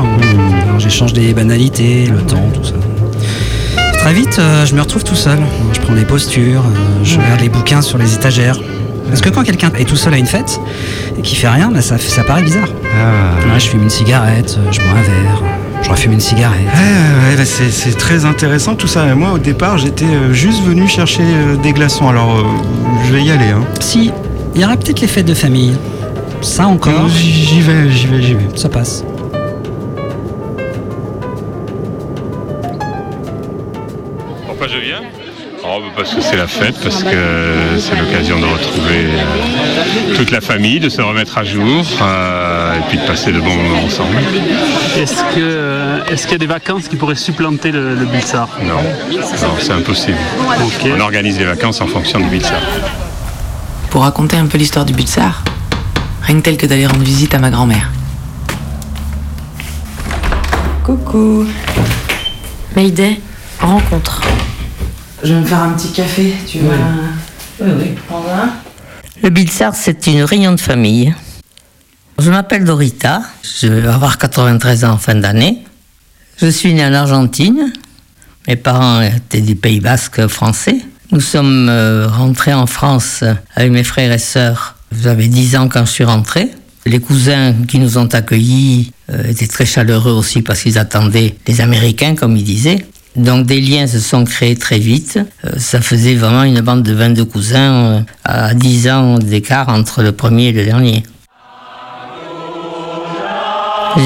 Alors, 0.66 0.78
J'échange 0.80 1.12
des 1.12 1.32
banalités, 1.32 2.06
le 2.06 2.18
temps, 2.22 2.48
tout 2.54 2.64
ça. 2.64 2.74
Très 4.06 4.14
vite, 4.14 4.38
euh, 4.38 4.64
je 4.64 4.76
me 4.76 4.80
retrouve 4.80 5.02
tout 5.02 5.16
seul. 5.16 5.36
Je 5.72 5.80
prends 5.80 5.92
des 5.92 6.04
postures, 6.04 6.62
euh, 6.64 7.02
je 7.02 7.18
regarde 7.18 7.40
les 7.40 7.48
bouquins 7.48 7.82
sur 7.82 7.98
les 7.98 8.14
étagères. 8.14 8.56
Parce 9.08 9.20
que 9.20 9.30
quand 9.30 9.42
quelqu'un 9.42 9.72
est 9.76 9.84
tout 9.84 9.96
seul 9.96 10.14
à 10.14 10.16
une 10.16 10.26
fête 10.26 10.60
et 11.18 11.22
qui 11.22 11.34
fait 11.34 11.48
rien, 11.48 11.72
bah, 11.72 11.82
ça, 11.82 11.98
ça 11.98 12.22
paraît 12.22 12.44
bizarre. 12.44 12.68
Ah. 12.84 13.52
Ouais, 13.52 13.58
je 13.58 13.66
fume 13.66 13.82
une 13.82 13.90
cigarette, 13.90 14.60
euh, 14.60 14.70
je 14.70 14.78
bois 14.78 14.90
un 14.90 15.02
verre, 15.02 15.42
je 15.82 15.90
refume 15.90 16.12
une 16.12 16.20
cigarette. 16.20 16.68
Ouais, 16.72 17.30
ouais, 17.30 17.36
bah, 17.36 17.44
c'est 17.44 17.98
très 17.98 18.24
intéressant 18.24 18.76
tout 18.76 18.86
ça. 18.86 19.12
Moi, 19.16 19.32
au 19.32 19.38
départ, 19.38 19.76
j'étais 19.76 20.06
juste 20.30 20.62
venu 20.62 20.86
chercher 20.86 21.24
des 21.60 21.72
glaçons. 21.72 22.08
Alors, 22.08 22.46
je 23.08 23.12
vais 23.12 23.24
y 23.24 23.32
aller. 23.32 23.48
Hein. 23.48 23.64
Si, 23.80 24.12
il 24.54 24.60
y 24.60 24.64
aurait 24.64 24.76
peut-être 24.76 25.00
les 25.00 25.08
fêtes 25.08 25.26
de 25.26 25.34
famille. 25.34 25.74
Ça 26.42 26.68
encore. 26.68 27.08
J'y 27.08 27.60
vais, 27.60 27.90
j'y 27.90 28.06
vais, 28.06 28.22
j'y 28.22 28.34
vais. 28.34 28.46
Ça 28.54 28.68
passe. 28.68 29.02
Pourquoi 34.66 34.80
je 34.80 34.84
viens 34.84 35.02
Oh, 35.62 35.80
bah, 35.80 35.92
Parce 35.96 36.14
que 36.14 36.20
c'est 36.20 36.36
la 36.36 36.48
fête, 36.48 36.74
parce 36.82 37.02
que 37.04 37.78
c'est 37.78 37.94
l'occasion 37.96 38.40
de 38.40 38.46
retrouver 38.46 39.04
euh, 39.04 40.16
toute 40.16 40.30
la 40.32 40.40
famille, 40.40 40.80
de 40.80 40.88
se 40.88 41.00
remettre 41.00 41.38
à 41.38 41.44
jour 41.44 41.84
euh, 42.02 42.74
et 42.76 42.82
puis 42.88 42.98
de 42.98 43.06
passer 43.06 43.32
de 43.32 43.40
bons 43.40 43.54
moments 43.54 43.84
ensemble. 43.84 44.16
Est-ce 44.96 45.22
que 45.34 45.40
euh, 45.40 46.04
est-ce 46.06 46.24
qu'il 46.24 46.32
y 46.32 46.34
a 46.34 46.38
des 46.38 46.46
vacances 46.46 46.88
qui 46.88 46.96
pourraient 46.96 47.14
supplanter 47.14 47.70
le, 47.70 47.94
le 47.94 48.06
Bulsar 48.06 48.48
Non, 48.62 48.74
non 48.74 49.56
c'est 49.60 49.72
impossible. 49.72 50.18
On 50.96 51.00
organise 51.00 51.38
les 51.38 51.44
vacances 51.44 51.80
en 51.80 51.86
fonction 51.86 52.18
du 52.18 52.26
Bilsar. 52.26 52.60
Pour 53.90 54.02
raconter 54.02 54.36
un 54.36 54.46
peu 54.46 54.58
l'histoire 54.58 54.84
du 54.84 54.94
Butsar, 54.94 55.44
rien 56.22 56.36
que 56.36 56.42
tel 56.42 56.56
que 56.56 56.66
d'aller 56.66 56.86
rendre 56.86 57.04
visite 57.04 57.34
à 57.34 57.38
ma 57.38 57.50
grand-mère. 57.50 57.90
Coucou. 60.84 61.46
Mayday, 62.74 63.20
rencontre. 63.60 64.22
Je 65.26 65.34
vais 65.34 65.40
me 65.40 65.44
faire 65.44 65.58
un 65.58 65.72
petit 65.72 65.90
café, 65.90 66.34
tu 66.46 66.60
vas. 66.60 66.74
Oui, 67.60 67.70
oui. 67.80 67.94
Un. 68.12 68.52
Le 69.24 69.30
Bilsar, 69.30 69.74
c'est 69.74 70.06
une 70.06 70.22
réunion 70.22 70.52
de 70.52 70.60
famille. 70.60 71.12
Je 72.20 72.30
m'appelle 72.30 72.62
Dorita, 72.62 73.22
je 73.60 73.66
vais 73.66 73.88
avoir 73.88 74.18
93 74.18 74.84
ans 74.84 74.92
en 74.92 74.98
fin 74.98 75.16
d'année. 75.16 75.64
Je 76.40 76.46
suis 76.46 76.72
né 76.74 76.86
en 76.86 76.92
Argentine. 76.92 77.72
Mes 78.46 78.54
parents 78.54 79.00
étaient 79.00 79.40
du 79.40 79.56
Pays 79.56 79.80
Basque 79.80 80.28
français. 80.28 80.76
Nous 81.10 81.20
sommes 81.20 81.66
euh, 81.70 82.06
rentrés 82.06 82.54
en 82.54 82.66
France 82.66 83.24
avec 83.56 83.72
mes 83.72 83.82
frères 83.82 84.12
et 84.12 84.18
sœurs. 84.18 84.76
J'avais 84.96 85.26
10 85.26 85.56
ans 85.56 85.68
quand 85.68 85.86
je 85.86 85.90
suis 85.90 86.04
rentré. 86.04 86.52
Les 86.84 87.00
cousins 87.00 87.52
qui 87.66 87.80
nous 87.80 87.98
ont 87.98 88.06
accueillis 88.06 88.92
euh, 89.10 89.24
étaient 89.24 89.48
très 89.48 89.66
chaleureux 89.66 90.12
aussi 90.12 90.42
parce 90.42 90.62
qu'ils 90.62 90.78
attendaient 90.78 91.34
les 91.48 91.60
Américains, 91.60 92.14
comme 92.14 92.36
ils 92.36 92.44
disaient. 92.44 92.86
Donc 93.16 93.46
des 93.46 93.60
liens 93.60 93.86
se 93.86 93.98
sont 93.98 94.24
créés 94.24 94.56
très 94.56 94.78
vite. 94.78 95.18
Euh, 95.44 95.52
ça 95.56 95.80
faisait 95.80 96.14
vraiment 96.14 96.42
une 96.42 96.60
bande 96.60 96.82
de 96.82 96.92
22 96.92 97.24
cousins 97.24 97.72
euh, 97.72 98.00
à 98.24 98.54
10 98.54 98.88
ans 98.90 99.18
d'écart 99.18 99.68
entre 99.70 100.02
le 100.02 100.12
premier 100.12 100.48
et 100.48 100.52
le 100.52 100.64
dernier. 100.64 101.02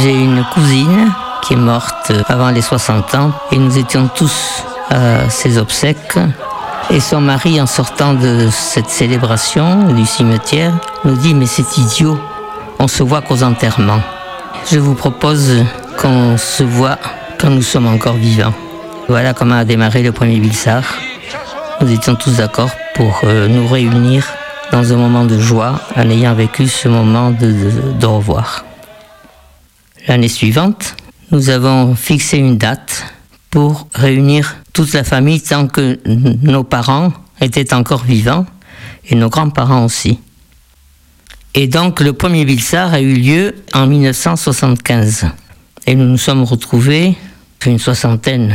J'ai 0.02 0.12
une 0.12 0.44
cousine 0.52 1.10
qui 1.42 1.54
est 1.54 1.56
morte 1.56 2.12
avant 2.28 2.50
les 2.50 2.62
60 2.62 3.14
ans 3.16 3.32
et 3.50 3.58
nous 3.58 3.76
étions 3.76 4.08
tous 4.14 4.62
à 4.90 5.28
ses 5.28 5.58
obsèques. 5.58 6.18
Et 6.90 7.00
son 7.00 7.20
mari, 7.20 7.60
en 7.60 7.66
sortant 7.66 8.14
de 8.14 8.48
cette 8.50 8.88
célébration 8.88 9.92
du 9.92 10.06
cimetière, 10.06 10.72
nous 11.04 11.16
dit 11.16 11.34
Mais 11.34 11.46
c'est 11.46 11.78
idiot, 11.78 12.18
on 12.78 12.86
se 12.86 13.02
voit 13.02 13.22
qu'aux 13.22 13.42
enterrements. 13.42 14.02
Je 14.70 14.78
vous 14.78 14.94
propose 14.94 15.64
qu'on 15.98 16.36
se 16.36 16.62
voit 16.62 16.98
quand 17.38 17.50
nous 17.50 17.62
sommes 17.62 17.86
encore 17.86 18.16
vivants. 18.16 18.54
Voilà 19.10 19.34
comment 19.34 19.56
a 19.56 19.64
démarré 19.64 20.04
le 20.04 20.12
premier 20.12 20.38
Bilsar. 20.38 20.84
Nous 21.80 21.90
étions 21.90 22.14
tous 22.14 22.36
d'accord 22.36 22.70
pour 22.94 23.22
euh, 23.24 23.48
nous 23.48 23.66
réunir 23.66 24.24
dans 24.70 24.92
un 24.92 24.96
moment 24.96 25.24
de 25.24 25.36
joie 25.36 25.80
en 25.96 26.08
ayant 26.08 26.32
vécu 26.32 26.68
ce 26.68 26.86
moment 26.86 27.32
de, 27.32 28.06
revoir. 28.06 28.64
L'année 30.06 30.28
suivante, 30.28 30.94
nous 31.32 31.50
avons 31.50 31.96
fixé 31.96 32.38
une 32.38 32.56
date 32.56 33.04
pour 33.50 33.88
réunir 33.96 34.58
toute 34.72 34.92
la 34.92 35.02
famille 35.02 35.40
tant 35.40 35.66
que 35.66 35.98
nos 36.06 36.62
parents 36.62 37.12
étaient 37.40 37.74
encore 37.74 38.04
vivants 38.04 38.46
et 39.08 39.16
nos 39.16 39.28
grands-parents 39.28 39.86
aussi. 39.86 40.20
Et 41.56 41.66
donc 41.66 41.98
le 41.98 42.12
premier 42.12 42.44
Bilsar 42.44 42.94
a 42.94 43.00
eu 43.00 43.14
lieu 43.14 43.56
en 43.74 43.88
1975. 43.88 45.26
Et 45.88 45.96
nous 45.96 46.06
nous 46.06 46.16
sommes 46.16 46.44
retrouvés, 46.44 47.16
une 47.66 47.80
soixantaine. 47.80 48.54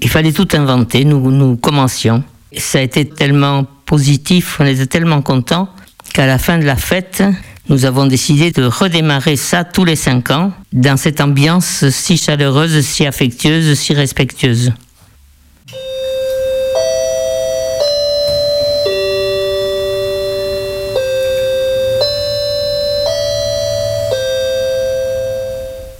Il 0.00 0.08
fallait 0.08 0.32
tout 0.32 0.48
inventer, 0.52 1.04
nous, 1.04 1.30
nous 1.30 1.56
commencions. 1.56 2.22
Ça 2.56 2.78
a 2.78 2.82
été 2.82 3.04
tellement 3.04 3.64
positif, 3.84 4.58
on 4.60 4.66
était 4.66 4.86
tellement 4.86 5.22
contents 5.22 5.68
qu'à 6.14 6.26
la 6.26 6.38
fin 6.38 6.58
de 6.58 6.64
la 6.64 6.76
fête, 6.76 7.22
nous 7.68 7.84
avons 7.84 8.06
décidé 8.06 8.50
de 8.50 8.64
redémarrer 8.64 9.36
ça 9.36 9.64
tous 9.64 9.84
les 9.84 9.96
cinq 9.96 10.30
ans, 10.30 10.52
dans 10.72 10.96
cette 10.96 11.20
ambiance 11.20 11.88
si 11.90 12.16
chaleureuse, 12.16 12.80
si 12.80 13.06
affectueuse, 13.06 13.78
si 13.78 13.92
respectueuse. 13.92 14.72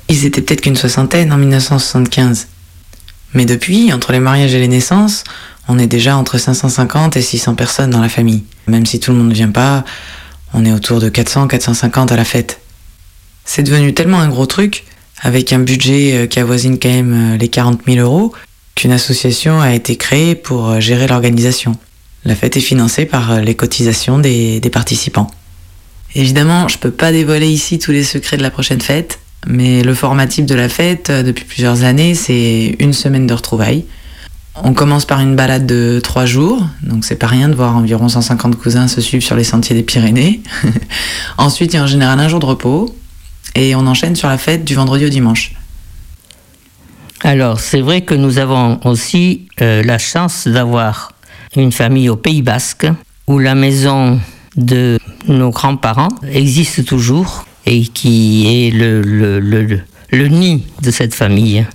Ils 0.08 0.24
étaient 0.24 0.40
peut-être 0.40 0.62
qu'une 0.62 0.76
soixantaine 0.76 1.32
en 1.32 1.36
1975. 1.36 2.48
Mais 3.35 3.44
depuis, 3.44 3.92
entre 3.92 4.12
les 4.12 4.20
mariages 4.20 4.54
et 4.54 4.58
les 4.58 4.68
naissances, 4.68 5.25
on 5.68 5.78
est 5.78 5.87
déjà 5.87 6.16
entre 6.16 6.38
550 6.38 7.16
et 7.16 7.23
600 7.23 7.54
personnes 7.54 7.90
dans 7.90 8.00
la 8.00 8.08
famille. 8.08 8.44
Même 8.66 8.87
si 8.87 9.00
tout 9.00 9.12
le 9.12 9.18
monde 9.18 9.28
ne 9.28 9.35
vient 9.35 9.50
pas, 9.50 9.85
on 10.54 10.64
est 10.64 10.73
autour 10.73 10.99
de 10.99 11.11
400-450 11.11 12.12
à 12.12 12.16
la 12.16 12.25
fête. 12.25 12.61
C'est 13.44 13.62
devenu 13.62 13.92
tellement 13.92 14.20
un 14.20 14.28
gros 14.28 14.47
truc, 14.47 14.85
avec 15.20 15.52
un 15.52 15.58
budget 15.58 16.14
euh, 16.14 16.26
qui 16.26 16.38
avoisine 16.38 16.78
quand 16.78 16.88
même 16.88 17.35
euh, 17.35 17.37
les 17.37 17.49
40 17.49 17.82
000 17.87 17.99
euros, 17.99 18.32
qu'une 18.75 18.92
association 18.92 19.61
a 19.61 19.75
été 19.75 19.97
créée 19.97 20.35
pour 20.35 20.68
euh, 20.68 20.80
gérer 20.80 21.06
l'organisation. 21.06 21.76
La 22.25 22.35
fête 22.35 22.56
est 22.56 22.62
financée 22.62 23.04
par 23.04 23.40
les 23.40 23.54
cotisations 23.54 24.18
des, 24.18 24.61
des 24.61 24.70
participants. 24.70 25.30
Évidemment, 26.14 26.68
je 26.68 26.78
peux 26.78 26.90
pas 26.90 27.12
dévoiler 27.12 27.49
ici 27.49 27.78
tous 27.78 27.92
les 27.92 28.04
secrets 28.04 28.37
de 28.37 28.42
la 28.42 28.50
prochaine 28.50 28.80
fête, 28.80 29.18
mais 29.48 29.82
le 29.82 29.94
format 29.94 30.26
type 30.26 30.44
de 30.44 30.54
la 30.54 30.68
fête, 30.68 31.08
euh, 31.08 31.22
depuis 31.22 31.46
plusieurs 31.46 31.82
années, 31.82 32.14
c'est 32.14 32.76
une 32.78 32.92
semaine 32.92 33.26
de 33.26 33.32
retrouvailles. 33.32 33.86
On 34.62 34.74
commence 34.74 35.06
par 35.06 35.20
une 35.20 35.36
balade 35.36 35.64
de 35.64 36.00
trois 36.02 36.26
jours, 36.26 36.66
donc 36.82 37.04
c'est 37.04 37.16
pas 37.16 37.28
rien 37.28 37.48
de 37.48 37.54
voir 37.54 37.74
environ 37.74 38.10
150 38.10 38.56
cousins 38.56 38.88
se 38.88 39.00
suivre 39.00 39.24
sur 39.24 39.36
les 39.36 39.44
sentiers 39.44 39.74
des 39.74 39.82
Pyrénées. 39.82 40.42
Ensuite, 41.38 41.72
il 41.72 41.76
y 41.76 41.78
a 41.78 41.82
en 41.82 41.86
général 41.86 42.20
un 42.20 42.28
jour 42.28 42.40
de 42.40 42.44
repos, 42.44 42.94
et 43.54 43.74
on 43.74 43.86
enchaîne 43.86 44.16
sur 44.16 44.28
la 44.28 44.36
fête 44.36 44.64
du 44.64 44.74
vendredi 44.74 45.06
au 45.06 45.08
dimanche. 45.08 45.54
Alors, 47.22 47.58
c'est 47.58 47.80
vrai 47.80 48.02
que 48.02 48.14
nous 48.14 48.38
avons 48.38 48.78
aussi 48.84 49.46
euh, 49.62 49.82
la 49.82 49.96
chance 49.96 50.46
d'avoir 50.46 51.12
une 51.56 51.72
famille 51.72 52.10
au 52.10 52.16
Pays 52.16 52.42
Basque 52.42 52.86
où 53.26 53.38
la 53.38 53.54
maison 53.54 54.20
de 54.56 54.98
nos 55.26 55.50
grands-parents 55.50 56.10
existe 56.30 56.84
toujours 56.84 57.46
et 57.66 57.82
qui 57.82 58.66
est 58.66 58.70
le, 58.70 60.28
nid 60.28 60.64
de 60.82 60.90
cette 60.90 61.14
famille. 61.14 61.66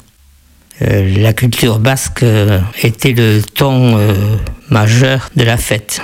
Euh, 0.82 1.18
la 1.18 1.34
culture 1.34 1.80
basque 1.80 2.24
euh, 2.24 2.60
était 2.82 3.14
le 3.14 3.42
ton 3.42 3.98
euh, 3.98 4.38
majeur 4.70 5.30
de 5.36 5.44
la 5.44 5.58
fête. 5.58 6.02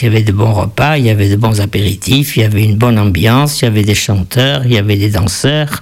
Il 0.00 0.04
y 0.04 0.06
avait 0.06 0.22
de 0.22 0.32
bons 0.32 0.52
repas, 0.52 0.96
il 0.96 1.06
y 1.06 1.10
avait 1.10 1.28
de 1.28 1.36
bons 1.36 1.60
apéritifs, 1.60 2.36
il 2.36 2.40
y 2.40 2.44
avait 2.44 2.64
une 2.64 2.76
bonne 2.76 2.98
ambiance, 2.98 3.60
il 3.60 3.64
y 3.64 3.68
avait 3.68 3.84
des 3.84 3.94
chanteurs, 3.94 4.62
il 4.64 4.72
y 4.72 4.78
avait 4.78 4.96
des 4.96 5.10
danseurs. 5.10 5.80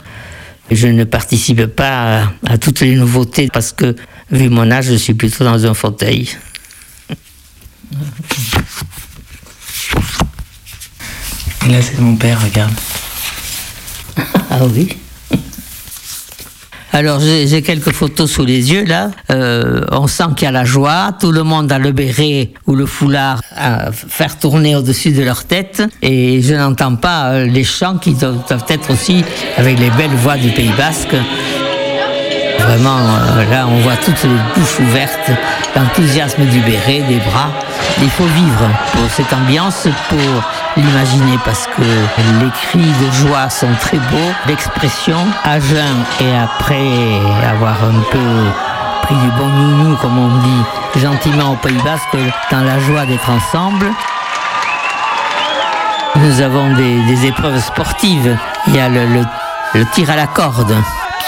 Je 0.70 0.88
ne 0.88 1.04
participe 1.04 1.66
pas 1.66 2.32
à, 2.46 2.58
toutes 2.58 2.80
les 2.80 2.94
nouveautés 2.94 3.48
parce 3.52 3.72
que, 3.72 3.96
vu 4.30 4.48
mon 4.48 4.70
âge, 4.70 4.86
je 4.86 4.94
suis 4.94 5.14
plutôt 5.14 5.44
dans 5.44 5.64
un 5.64 5.74
fauteuil. 5.74 6.28
Là, 11.68 11.82
c'est 11.82 11.98
mon 11.98 12.16
père, 12.16 12.42
regarde. 12.42 12.72
Ah 14.50 14.60
oui. 14.74 14.96
Alors 16.92 17.20
j'ai 17.20 17.62
quelques 17.62 17.92
photos 17.92 18.30
sous 18.30 18.44
les 18.44 18.72
yeux 18.72 18.84
là. 18.84 19.10
Euh, 19.30 19.82
on 19.92 20.06
sent 20.06 20.24
qu'il 20.36 20.46
y 20.46 20.48
a 20.48 20.52
la 20.52 20.64
joie. 20.64 21.12
Tout 21.20 21.32
le 21.32 21.42
monde 21.42 21.70
a 21.70 21.78
le 21.78 21.92
béret 21.92 22.50
ou 22.66 22.74
le 22.74 22.86
foulard 22.86 23.40
à 23.54 23.92
faire 23.92 24.38
tourner 24.38 24.74
au-dessus 24.74 25.12
de 25.12 25.22
leur 25.22 25.44
tête. 25.44 25.82
Et 26.02 26.40
je 26.40 26.54
n'entends 26.54 26.96
pas 26.96 27.30
euh, 27.30 27.44
les 27.44 27.64
chants 27.64 27.98
qui 27.98 28.14
doivent 28.14 28.64
être 28.68 28.90
aussi 28.90 29.22
avec 29.56 29.78
les 29.78 29.90
belles 29.90 30.16
voix 30.16 30.36
du 30.36 30.50
Pays 30.50 30.72
Basque. 30.76 31.14
Vraiment, 32.58 32.98
euh, 32.98 33.50
là, 33.50 33.66
on 33.68 33.78
voit 33.80 33.96
toutes 33.96 34.22
les 34.24 34.36
bouches 34.54 34.80
ouvertes, 34.80 35.30
l'enthousiasme 35.76 36.44
du 36.44 36.60
béret, 36.60 37.00
des 37.08 37.18
bras. 37.18 37.50
Il 38.02 38.10
faut 38.10 38.24
vivre 38.24 38.68
pour 38.92 39.10
cette 39.10 39.32
ambiance, 39.32 39.88
pour 40.08 40.42
l'imaginer, 40.76 41.38
parce 41.44 41.66
que 41.66 41.82
les 41.82 42.50
cris 42.50 42.78
de 42.78 43.10
joie 43.12 43.48
sont 43.48 43.72
très 43.80 43.98
beaux. 43.98 44.32
L'expression 44.46 45.18
à 45.44 45.60
jeun 45.60 46.04
et 46.20 46.36
après 46.36 46.82
avoir 47.48 47.76
un 47.84 48.00
peu 48.10 48.50
pris 49.02 49.14
du 49.16 49.30
bon 49.38 49.46
nounou, 49.48 49.96
comme 49.96 50.18
on 50.18 50.38
dit 50.38 51.00
gentiment 51.00 51.52
au 51.52 51.56
Pays 51.56 51.80
Basque, 51.84 52.16
dans 52.50 52.62
la 52.62 52.78
joie 52.80 53.06
d'être 53.06 53.30
ensemble. 53.30 53.86
Nous 56.16 56.40
avons 56.40 56.74
des, 56.74 57.26
épreuves 57.26 57.60
sportives. 57.62 58.36
Il 58.66 58.74
y 58.74 58.80
a 58.80 58.88
le 58.88 59.84
tir 59.92 60.10
à 60.10 60.16
la 60.16 60.26
corde. 60.26 60.74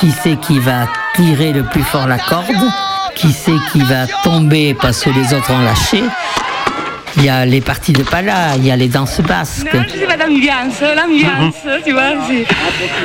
Qui 0.00 0.10
c'est 0.22 0.36
qui 0.40 0.58
va 0.58 0.86
tirer 1.14 1.52
le 1.52 1.62
plus 1.64 1.82
fort 1.82 2.06
la 2.06 2.18
corde 2.18 2.46
Qui 3.14 3.32
c'est 3.32 3.52
qui 3.70 3.82
va 3.82 4.06
tomber 4.24 4.74
parce 4.74 5.02
que 5.02 5.10
les 5.10 5.34
autres 5.34 5.52
ont 5.52 5.60
lâché 5.62 6.02
Il 7.16 7.24
y 7.24 7.28
a 7.28 7.44
les 7.44 7.60
parties 7.60 7.92
de 7.92 8.02
pala, 8.02 8.56
il 8.56 8.64
y 8.66 8.70
a 8.70 8.76
les 8.76 8.88
danses 8.88 9.20
basques. 9.20 9.66
Je 9.72 9.98
sais 9.98 10.06
pas, 10.06 10.16
l'ambiance, 10.16 10.80
l'ambiance, 10.80 11.54
tu 11.84 11.92
vois, 11.92 12.12
c'est- 12.26 12.46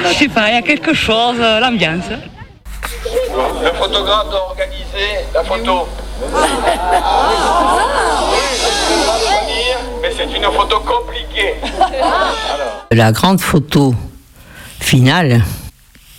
je 0.10 0.14
sais 0.14 0.28
pas, 0.30 0.50
il 0.50 0.56
y 0.56 0.58
a 0.58 0.62
quelque 0.62 0.94
chose, 0.94 1.36
euh, 1.40 1.60
l'ambiance. 1.60 2.06
Le 2.10 3.72
photographe 3.74 4.30
doit 4.30 4.50
organiser 4.52 5.26
la 5.34 5.44
photo. 5.44 5.88
Mais 10.02 10.12
c'est 10.16 10.38
une 10.38 10.44
photo 10.44 10.80
compliquée. 10.82 11.56
La 12.92 13.12
grande 13.12 13.42
photo 13.42 13.94
finale 14.80 15.42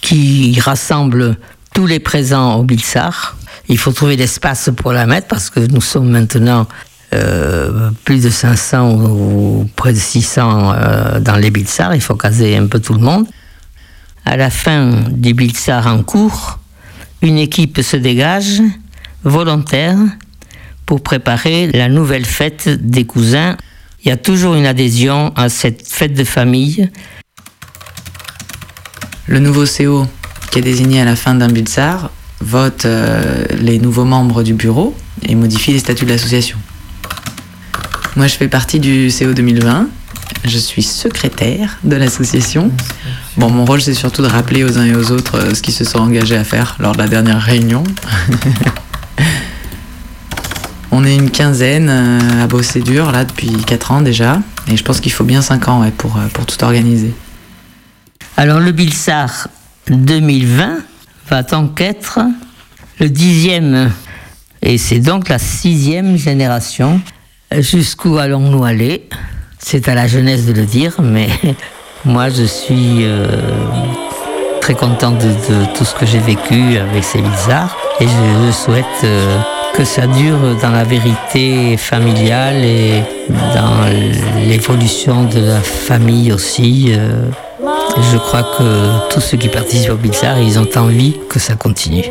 qui 0.06 0.56
rassemble 0.60 1.36
tous 1.74 1.88
les 1.88 1.98
présents 1.98 2.60
au 2.60 2.62
Bilsar. 2.62 3.36
Il 3.68 3.76
faut 3.76 3.90
trouver 3.90 4.14
l'espace 4.14 4.70
pour 4.76 4.92
la 4.92 5.04
mettre 5.04 5.26
parce 5.26 5.50
que 5.50 5.58
nous 5.58 5.80
sommes 5.80 6.10
maintenant 6.10 6.68
euh, 7.12 7.90
plus 8.04 8.22
de 8.22 8.30
500 8.30 8.92
ou, 8.92 9.68
près 9.74 9.92
de 9.92 9.98
600 9.98 10.74
euh, 10.76 11.18
dans 11.18 11.34
les 11.34 11.50
Bilsar. 11.50 11.92
Il 11.96 12.00
faut 12.00 12.14
caser 12.14 12.56
un 12.56 12.68
peu 12.68 12.78
tout 12.78 12.94
le 12.94 13.00
monde. 13.00 13.26
À 14.24 14.36
la 14.36 14.48
fin 14.48 14.92
du 15.10 15.34
Bilsar 15.34 15.88
en 15.88 16.04
cours, 16.04 16.60
une 17.20 17.38
équipe 17.38 17.82
se 17.82 17.96
dégage, 17.96 18.62
volontaire, 19.24 19.98
pour 20.84 21.02
préparer 21.02 21.72
la 21.72 21.88
nouvelle 21.88 22.26
fête 22.26 22.68
des 22.68 23.06
cousins. 23.06 23.56
Il 24.04 24.08
y 24.08 24.12
a 24.12 24.16
toujours 24.16 24.54
une 24.54 24.66
adhésion 24.66 25.32
à 25.34 25.48
cette 25.48 25.88
fête 25.88 26.14
de 26.14 26.22
famille. 26.22 26.88
Le 29.28 29.40
nouveau 29.40 29.64
CO, 29.64 30.06
qui 30.52 30.60
est 30.60 30.62
désigné 30.62 31.00
à 31.00 31.04
la 31.04 31.16
fin 31.16 31.34
d'un 31.34 31.48
Bulsar, 31.48 32.10
vote 32.40 32.84
euh, 32.84 33.44
les 33.58 33.80
nouveaux 33.80 34.04
membres 34.04 34.44
du 34.44 34.54
bureau 34.54 34.96
et 35.22 35.34
modifie 35.34 35.72
les 35.72 35.80
statuts 35.80 36.04
de 36.04 36.10
l'association. 36.10 36.56
Moi, 38.14 38.28
je 38.28 38.36
fais 38.36 38.46
partie 38.46 38.78
du 38.78 39.10
CO 39.10 39.32
2020. 39.32 39.88
Je 40.44 40.58
suis 40.58 40.82
secrétaire 40.82 41.78
de 41.82 41.96
l'association. 41.96 42.70
Bon, 43.36 43.50
mon 43.50 43.64
rôle, 43.64 43.82
c'est 43.82 43.94
surtout 43.94 44.22
de 44.22 44.28
rappeler 44.28 44.62
aux 44.62 44.78
uns 44.78 44.84
et 44.84 44.94
aux 44.94 45.10
autres 45.10 45.38
euh, 45.38 45.54
ce 45.54 45.62
qu'ils 45.62 45.74
se 45.74 45.84
sont 45.84 45.98
engagés 45.98 46.36
à 46.36 46.44
faire 46.44 46.76
lors 46.78 46.92
de 46.92 46.98
la 46.98 47.08
dernière 47.08 47.42
réunion. 47.42 47.82
On 50.92 51.04
est 51.04 51.16
une 51.16 51.30
quinzaine 51.30 51.88
euh, 51.90 52.44
à 52.44 52.46
bosser 52.46 52.80
dur, 52.80 53.10
là, 53.10 53.24
depuis 53.24 53.50
4 53.50 53.90
ans 53.90 54.02
déjà. 54.02 54.40
Et 54.68 54.76
je 54.76 54.84
pense 54.84 55.00
qu'il 55.00 55.10
faut 55.10 55.24
bien 55.24 55.42
5 55.42 55.66
ans 55.66 55.90
pour 55.98 56.16
tout 56.46 56.62
organiser. 56.62 57.12
Alors 58.38 58.60
le 58.60 58.70
Bilsar 58.72 59.48
2020 59.88 60.80
va 61.30 61.42
donc 61.42 61.80
être 61.80 62.18
le 63.00 63.08
dixième, 63.08 63.90
et 64.60 64.76
c'est 64.76 64.98
donc 64.98 65.30
la 65.30 65.38
sixième 65.38 66.18
génération. 66.18 67.00
Jusqu'où 67.50 68.18
allons-nous 68.18 68.62
aller? 68.64 69.08
C'est 69.58 69.88
à 69.88 69.94
la 69.94 70.06
jeunesse 70.06 70.44
de 70.44 70.52
le 70.52 70.66
dire, 70.66 70.96
mais 71.00 71.28
moi 72.04 72.28
je 72.28 72.42
suis 72.42 73.04
euh, 73.04 73.26
très 74.60 74.74
content 74.74 75.12
de, 75.12 75.74
tout 75.74 75.86
ce 75.86 75.94
que 75.94 76.04
j'ai 76.04 76.18
vécu 76.18 76.76
avec 76.76 77.04
ces 77.04 77.22
Bilsars, 77.22 77.74
et 78.00 78.06
je, 78.06 78.46
je 78.46 78.52
souhaite 78.52 78.84
euh, 79.04 79.38
que 79.74 79.84
ça 79.84 80.06
dure 80.06 80.56
dans 80.60 80.72
la 80.72 80.84
vérité 80.84 81.78
familiale 81.78 82.62
et 82.62 83.02
dans 83.54 83.86
l'évolution 84.46 85.24
de 85.24 85.40
la 85.40 85.60
famille 85.60 86.32
aussi. 86.32 86.88
euh. 86.90 87.30
Je 87.98 88.18
crois 88.18 88.42
que 88.42 89.12
tous 89.12 89.20
ceux 89.20 89.38
qui 89.38 89.48
participent 89.48 89.90
au 89.90 89.96
Bilsar, 89.96 90.38
ils 90.38 90.58
ont 90.58 90.68
envie 90.76 91.16
que 91.30 91.38
ça 91.38 91.54
continue. 91.54 92.04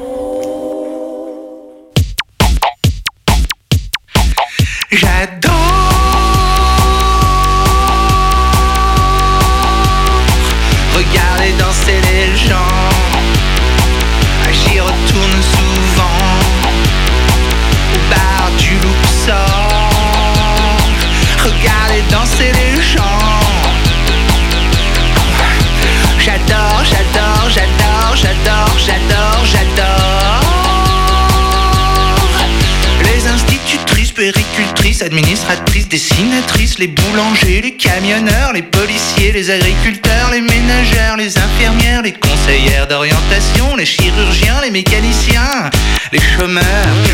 Péricultrices, 34.96 35.02
administratrices, 35.02 35.90
dessinatrices, 35.90 36.80
les 36.80 36.88
boulangers, 36.88 37.62
les 37.62 37.76
camionneurs, 37.76 38.54
les 38.54 38.64
policiers, 38.64 39.32
les 39.32 39.50
agriculteurs, 39.50 40.32
les 40.32 40.42
ménagères, 40.42 41.18
les 41.18 41.38
infirmières, 41.38 42.02
les 42.02 42.14
conseillères 42.14 42.88
d'orientation, 42.88 43.76
les 43.76 43.86
chirurgiens, 43.86 44.62
les 44.62 44.72
mécaniciens, 44.72 45.70
les 46.12 46.20
chômeurs. 46.20 46.64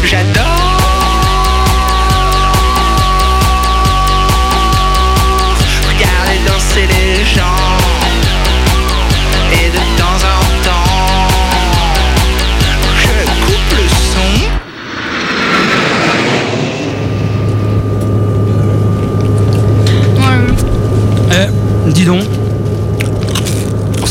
J'adore. 0.04 0.91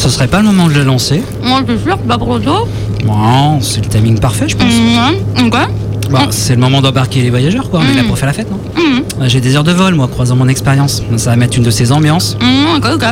Serait 0.08 0.28
pas 0.28 0.38
le 0.38 0.44
moment 0.46 0.66
de 0.68 0.74
le 0.74 0.82
lancer 0.84 1.22
Moi, 1.42 1.62
je 1.68 1.74
suis 1.74 1.84
sûr 1.84 1.96
que 2.00 2.06
pas 2.06 2.18
pour 2.18 2.40
toi. 2.40 2.66
Bon, 3.04 3.60
c'est 3.60 3.80
le 3.82 3.86
timing 3.88 4.18
parfait, 4.18 4.48
je 4.48 4.56
pense. 4.56 4.72
Mmh, 4.72 5.46
ok. 5.46 5.54
Bah, 6.10 6.26
c'est 6.30 6.54
le 6.54 6.60
moment 6.60 6.80
d'embarquer 6.82 7.22
les 7.22 7.30
voyageurs, 7.30 7.70
quoi. 7.70 7.80
On 7.82 7.88
est 7.92 7.94
là 7.94 8.02
pour 8.04 8.18
faire 8.18 8.26
la 8.26 8.32
fête, 8.32 8.50
non 8.50 8.58
Mmh, 8.76 9.20
Ouais, 9.22 9.28
J'ai 9.28 9.40
des 9.40 9.54
heures 9.56 9.64
de 9.64 9.72
vol, 9.72 9.94
moi, 9.94 10.08
croisant 10.08 10.34
mon 10.36 10.48
expérience. 10.48 11.02
Ça 11.16 11.30
va 11.30 11.36
mettre 11.36 11.56
une 11.58 11.62
de 11.64 11.70
ces 11.70 11.92
ambiances. 11.92 12.36
ok, 12.76 12.86
ok. 12.94 13.04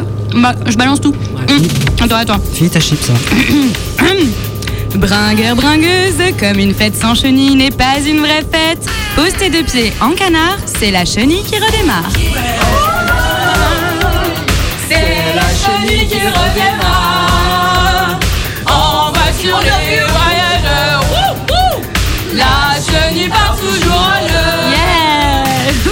Bah, 0.43 0.55
je 0.67 0.77
balance 0.77 1.01
tout. 1.01 1.13
Mmh. 1.13 2.03
Attends, 2.05 2.17
attends. 2.17 2.41
Fille 2.53 2.69
ta 2.71 2.81
chips, 2.81 3.01
ça. 3.07 3.13
Bringueur, 4.95 5.55
bringueuse, 5.55 6.33
comme 6.41 6.59
une 6.59 6.75
fête 6.75 6.97
sans 6.97 7.15
chenille 7.15 7.55
n'est 7.55 7.71
pas 7.71 7.99
une 8.05 8.19
vraie 8.19 8.43
fête. 8.51 8.81
Pose 9.15 9.33
tes 9.39 9.51
deux 9.51 9.63
pieds 9.63 9.93
en 10.01 10.11
canard, 10.11 10.59
c'est 10.67 10.91
la 10.91 11.05
chenille 11.05 11.43
qui 11.45 11.55
redémarre. 11.57 12.11
Chenille 15.69 16.07
qui 16.07 16.21
reviendra. 16.21 16.97
On 18.67 19.13
va 19.13 19.33
sur 19.39 19.59
les 19.59 20.01
voyageurs. 20.01 21.03
Wouh, 21.11 21.35
wouh. 21.51 21.83
La 22.35 22.77
chenille 22.81 23.29
part 23.29 23.57
toujours 23.57 23.95
en 23.95 24.21
l'heure. 24.27 24.71
Yeah 24.71 25.29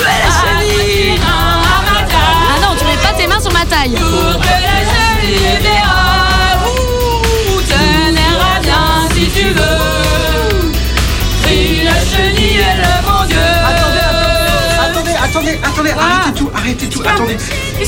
la 0.01 0.31
chenille 0.41 1.21
Ah 1.23 2.61
non, 2.63 2.75
tu 2.79 2.85
mets 2.85 3.03
pas 3.03 3.13
tes 3.19 3.27
mains 3.27 3.41
sur 3.41 3.53
ma 3.53 3.65
taille. 3.67 3.97
Pour 3.97 4.41
que 4.41 4.47
la 4.47 4.79
chenille 4.91 5.59
verra. 5.63 6.59
Ouh, 6.67 7.63
t'aimeras 7.63 8.61
bien 8.63 9.09
si 9.15 9.31
tu 9.31 9.49
veux. 9.49 10.73
Prie 11.43 11.85
la 11.85 11.99
chenille 12.01 12.59
et 12.59 12.77
le 12.81 13.07
bon 13.07 13.25
Dieu. 13.27 13.37
Attendez, 14.89 15.15
attendez, 15.23 15.59
attendez, 15.63 15.91
arrêtez 15.91 16.39
tout, 16.39 16.51
arrêtez 16.55 16.89
tout, 16.89 17.03
attendez. 17.07 17.37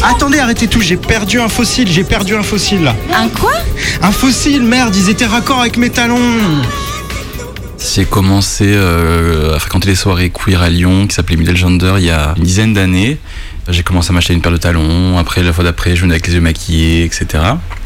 Attendez, 0.02 0.38
arrêtez 0.38 0.68
tout, 0.68 0.80
j'ai 0.80 0.96
perdu 0.96 1.40
un 1.40 1.48
fossile, 1.48 1.88
j'ai 1.90 2.04
perdu 2.04 2.34
un 2.36 2.42
fossile 2.42 2.82
là. 2.84 2.94
Un 3.14 3.28
quoi? 3.28 3.52
Un 4.02 4.12
fossile, 4.12 4.62
merde, 4.62 4.94
ils 4.94 5.08
étaient 5.08 5.26
raccords 5.26 5.60
avec 5.60 5.76
mes 5.76 5.90
talons. 5.90 6.18
J'ai 7.94 8.04
commencé 8.04 8.64
euh, 8.68 9.56
à 9.56 9.58
fréquenter 9.58 9.88
les 9.88 9.94
soirées 9.94 10.30
queer 10.30 10.62
à 10.62 10.68
Lyon 10.68 11.06
qui 11.06 11.14
s'appelait 11.14 11.36
Middle 11.36 11.56
Gender 11.56 11.94
il 11.98 12.04
y 12.04 12.10
a 12.10 12.34
une 12.36 12.44
dizaine 12.44 12.74
d'années. 12.74 13.18
J'ai 13.68 13.82
commencé 13.82 14.10
à 14.10 14.12
m'acheter 14.12 14.34
une 14.34 14.40
paire 14.40 14.52
de 14.52 14.56
talons. 14.56 15.18
Après, 15.18 15.42
la 15.42 15.52
fois 15.52 15.64
d'après, 15.64 15.94
je 15.94 16.02
venais 16.02 16.14
avec 16.14 16.26
les 16.26 16.34
yeux 16.34 16.40
maquillés, 16.40 17.04
etc. 17.04 17.26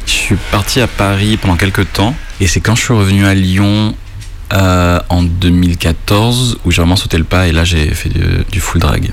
Je 0.06 0.12
suis 0.12 0.36
parti 0.50 0.80
à 0.80 0.86
Paris 0.86 1.36
pendant 1.36 1.56
quelques 1.56 1.92
temps. 1.92 2.14
Et 2.40 2.46
c'est 2.46 2.60
quand 2.60 2.74
je 2.74 2.82
suis 2.82 2.94
revenu 2.94 3.26
à 3.26 3.34
Lyon 3.34 3.94
euh, 4.52 5.00
en 5.08 5.22
2014 5.22 6.58
où 6.64 6.70
j'ai 6.70 6.82
vraiment 6.82 6.96
sauté 6.96 7.18
le 7.18 7.24
pas 7.24 7.48
et 7.48 7.52
là 7.52 7.64
j'ai 7.64 7.88
fait 7.94 8.10
du, 8.10 8.22
du 8.50 8.60
full 8.60 8.80
drag. 8.80 9.10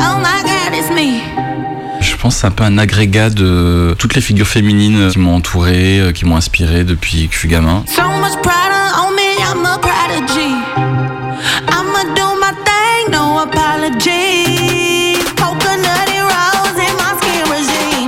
Oh 0.00 0.18
god, 0.44 0.72
it's 0.74 0.90
me. 0.90 1.20
Je 2.00 2.16
pense 2.16 2.36
que 2.36 2.40
c'est 2.40 2.46
un 2.46 2.50
peu 2.52 2.64
un 2.64 2.78
agrégat 2.78 3.28
de 3.28 3.94
toutes 3.98 4.14
les 4.14 4.22
figures 4.22 4.46
féminines 4.46 5.10
qui 5.10 5.18
m'ont 5.18 5.34
entouré, 5.36 5.98
euh, 6.00 6.12
qui 6.12 6.24
m'ont 6.24 6.36
inspiré 6.36 6.84
depuis 6.84 7.28
que 7.28 7.34
je 7.34 7.38
suis 7.38 7.48
gamin. 7.48 7.84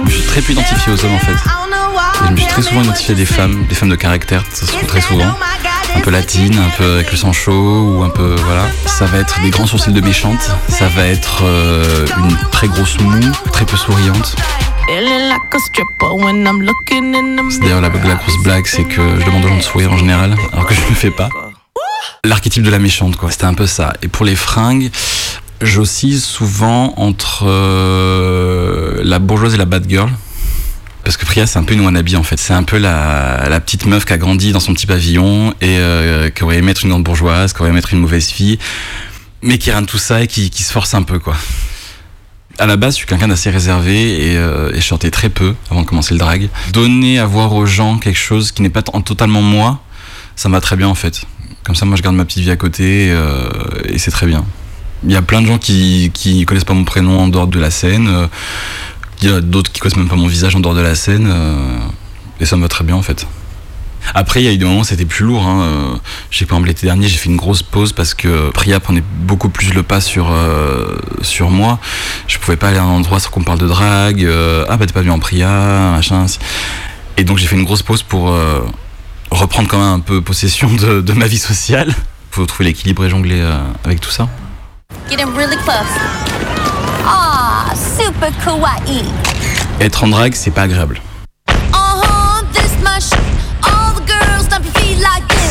Je 0.07 0.13
suis 0.13 0.27
très 0.27 0.41
peu 0.41 0.53
identifié 0.53 0.93
aux 0.93 1.05
hommes 1.05 1.15
en 1.15 1.19
fait. 1.19 1.33
Et 1.33 2.27
je 2.29 2.33
me 2.33 2.37
suis 2.39 2.47
très 2.47 2.63
souvent 2.63 2.83
identifié 2.83 3.15
à 3.15 3.17
des 3.19 3.27
femmes, 3.27 3.67
des 3.69 3.75
femmes 3.75 3.91
de 3.91 3.97
caractère, 3.97 4.45
ça 4.51 4.67
se 4.67 4.73
trouve 4.73 4.87
très 4.87 5.01
souvent. 5.03 5.27
Un 5.97 6.01
peu 6.01 6.11
latine, 6.11 6.59
un 6.59 6.71
peu 6.77 6.95
avec 6.95 7.11
le 7.11 7.17
sang 7.17 7.33
chaud 7.33 7.95
ou 7.97 8.03
un 8.03 8.11
peu 8.11 8.35
voilà. 8.45 8.67
Ça 8.87 9.07
va 9.07 9.19
être 9.19 9.41
des 9.41 9.51
grands 9.51 9.67
sourcils 9.67 9.93
de 9.93 10.01
méchante, 10.01 10.51
ça 10.69 10.89
va 10.89 11.07
être 11.07 11.43
euh, 11.45 12.07
une 12.19 12.37
très 12.51 12.69
grosse 12.69 12.99
moue, 13.01 13.33
très 13.53 13.65
peu 13.65 13.77
souriante. 13.77 14.37
C'est 17.51 17.61
d'ailleurs 17.61 17.81
la, 17.81 17.89
la 17.89 18.15
grosse 18.17 18.43
blague, 18.43 18.67
c'est 18.67 18.85
que 18.85 19.01
je 19.19 19.25
demande 19.25 19.45
aux 19.45 19.49
gens 19.49 19.57
de 19.57 19.63
sourire 19.63 19.93
en 19.93 19.97
général, 19.97 20.37
alors 20.53 20.67
que 20.67 20.75
je 20.75 20.81
ne 20.83 20.89
le 20.89 20.95
fais 20.95 21.11
pas. 21.11 21.31
L'archétype 22.25 22.63
de 22.63 22.71
la 22.71 22.79
méchante, 22.79 23.17
quoi. 23.17 23.31
C'était 23.31 23.45
un 23.47 23.55
peu 23.55 23.67
ça. 23.67 23.95
Et 24.03 24.09
pour 24.09 24.27
les 24.27 24.37
fringues, 24.37 24.91
j'oscille 25.63 26.21
souvent 26.21 26.93
entre 26.97 27.45
euh, 27.47 29.01
la 29.05 29.19
bourgeoise 29.21 29.55
et 29.55 29.59
la 29.59 29.65
bad 29.65 29.89
girl. 29.89 30.11
Parce 31.05 31.19
que 31.19 31.27
Priya, 31.27 31.47
c'est 31.47 31.59
un 31.59 31.64
peu 31.64 31.75
une 31.75 31.83
wannabe 31.83 32.09
en 32.17 32.23
fait. 32.23 32.38
C'est 32.38 32.55
un 32.55 32.62
peu 32.62 32.79
la, 32.79 33.61
petite 33.61 33.85
meuf 33.85 34.07
qui 34.07 34.14
a 34.14 34.19
grandi 34.19 34.53
dans 34.53 34.61
son 34.61 34.73
petit 34.73 34.87
pavillon 34.87 35.51
et 35.61 35.79
euh, 35.79 36.31
qui 36.31 36.43
aurait 36.43 36.57
aimé 36.57 36.71
être 36.71 36.83
une 36.83 36.90
grande 36.90 37.05
bourgeoise, 37.05 37.53
qui 37.53 37.61
aurait 37.61 37.71
aimé 37.71 37.79
être 37.79 37.93
une 37.93 38.01
mauvaise 38.01 38.29
fille, 38.29 38.59
mais 39.43 39.59
qui 39.59 39.71
de 39.71 39.85
tout 39.85 39.99
ça 39.99 40.23
et 40.23 40.27
qui, 40.27 40.51
se 40.51 40.73
force 40.73 40.95
un 40.95 41.03
peu 41.03 41.19
quoi. 41.19 41.37
À 42.59 42.67
la 42.67 42.77
base, 42.77 42.95
je 42.95 42.99
suis 42.99 43.07
quelqu'un 43.07 43.29
d'assez 43.29 43.51
réservé 43.51 44.31
et, 44.31 44.37
euh, 44.38 44.73
je 44.75 44.81
chantais 44.81 45.11
très 45.11 45.29
peu 45.29 45.55
avant 45.71 45.83
de 45.83 45.87
commencer 45.87 46.14
le 46.14 46.19
drag. 46.21 46.49
Donner 46.73 47.19
à 47.19 47.27
voir 47.27 47.53
aux 47.53 47.67
gens 47.67 47.99
quelque 47.99 48.19
chose 48.19 48.53
qui 48.53 48.62
n'est 48.62 48.71
pas 48.71 48.83
totalement 48.83 49.43
moi, 49.43 49.83
ça 50.37 50.49
me 50.49 50.55
va 50.55 50.61
très 50.61 50.77
bien 50.77 50.88
en 50.88 50.95
fait. 50.95 51.25
Comme 51.64 51.75
ça, 51.75 51.85
moi, 51.85 51.97
je 51.97 52.03
garde 52.03 52.17
ma 52.17 52.25
petite 52.25 52.43
vie 52.43 52.51
à 52.51 52.57
côté 52.57 53.09
euh, 53.11 53.49
et 53.85 53.99
c'est 53.99 54.11
très 54.11 54.27
bien. 54.27 54.45
Il 55.07 55.12
y 55.12 55.17
a 55.17 55.23
plein 55.23 55.43
de 55.43 55.47
gens 55.47 55.59
qui 55.59 56.11
qui 56.14 56.47
connaissent 56.47 56.64
pas 56.64 56.73
mon 56.73 56.85
prénom 56.85 57.19
en 57.21 57.29
dehors 57.29 57.47
de 57.47 57.61
la 57.61 57.71
scène. 57.71 58.29
Il 59.25 59.31
y 59.31 59.33
a 59.33 59.41
d'autres 59.41 59.73
qui 59.73 59.81
connaissent 59.81 59.97
même 59.97 60.09
pas 60.09 60.17
mon 60.17 60.27
visage 60.27 60.55
en 60.55 60.61
dehors 60.61 60.75
de 60.75 60.83
la 60.83 60.95
scène. 60.95 61.27
euh, 61.33 61.79
et 62.41 62.45
ça 62.45 62.57
me 62.57 62.61
va 62.61 62.69
très 62.69 62.85
bien 62.85 62.95
en 62.95 63.01
fait. 63.01 63.27
Après, 64.15 64.43
il 64.43 64.45
y 64.45 64.49
a 64.49 64.53
eu 64.53 64.59
des 64.59 64.67
moments 64.67 64.85
c'était 64.85 65.07
plus 65.07 65.25
lourd. 65.25 65.47
Hein. 65.47 65.63
euh, 65.63 65.97
Je 66.31 66.41
sais 66.41 66.47
l'été 66.67 66.87
dernier, 66.87 67.09
j'ai 67.09 67.17
fait 67.17 67.31
une 67.31 67.39
grosse 67.39 67.63
pause 67.63 67.95
parce 67.95 68.13
que 68.13 68.51
Priya 68.51 68.81
prenait 68.81 69.03
beaucoup 69.21 69.49
plus 69.49 69.73
le 69.73 69.83
pas 69.83 70.03
sur, 70.03 70.31
euh, 70.31 70.99
sur 71.23 71.49
moi. 71.49 71.79
Je 72.27 72.37
pouvais 72.37 72.59
pas 72.59 72.69
aller 72.69 72.77
à 72.77 72.83
un 72.83 72.87
endroit 72.87 73.19
sans 73.19 73.31
qu'on 73.31 73.43
parle 73.43 73.61
de 73.61 73.67
drague. 73.67 74.29
ah 74.69 74.77
bah 74.77 74.85
t'es 74.85 74.93
pas 74.93 75.01
venu 75.01 75.11
en 75.13 75.19
Priya, 75.19 75.49
machin. 75.93 76.27
Et 77.17 77.25
donc 77.25 77.39
j'ai 77.39 77.47
fait 77.47 77.57
une 77.57 77.65
grosse 77.65 77.83
pause 77.83 78.03
pour 78.03 78.31
reprendre 79.31 79.69
quand 79.71 79.79
même 79.79 79.95
un 79.95 80.01
peu 80.01 80.21
possession 80.21 80.71
de, 80.71 81.01
de 81.01 81.13
ma 81.15 81.27
vie 81.29 81.39
sociale. 81.39 81.95
Faut 82.31 82.45
trouver 82.45 82.67
l'équilibre 82.67 83.07
et 83.07 83.09
jongler 83.09 83.43
avec 83.85 84.03
tout 84.03 84.11
ça. 84.11 84.29
Getting 85.09 85.35
really 85.35 85.57
close. 85.65 85.89
Ah, 87.07 87.34
super 87.75 88.33
kawaii. 88.45 89.05
Être 89.81 90.05
en 90.05 90.09
drague, 90.09 90.35
c'est 90.35 90.51
pas 90.51 90.63
agréable. 90.63 91.01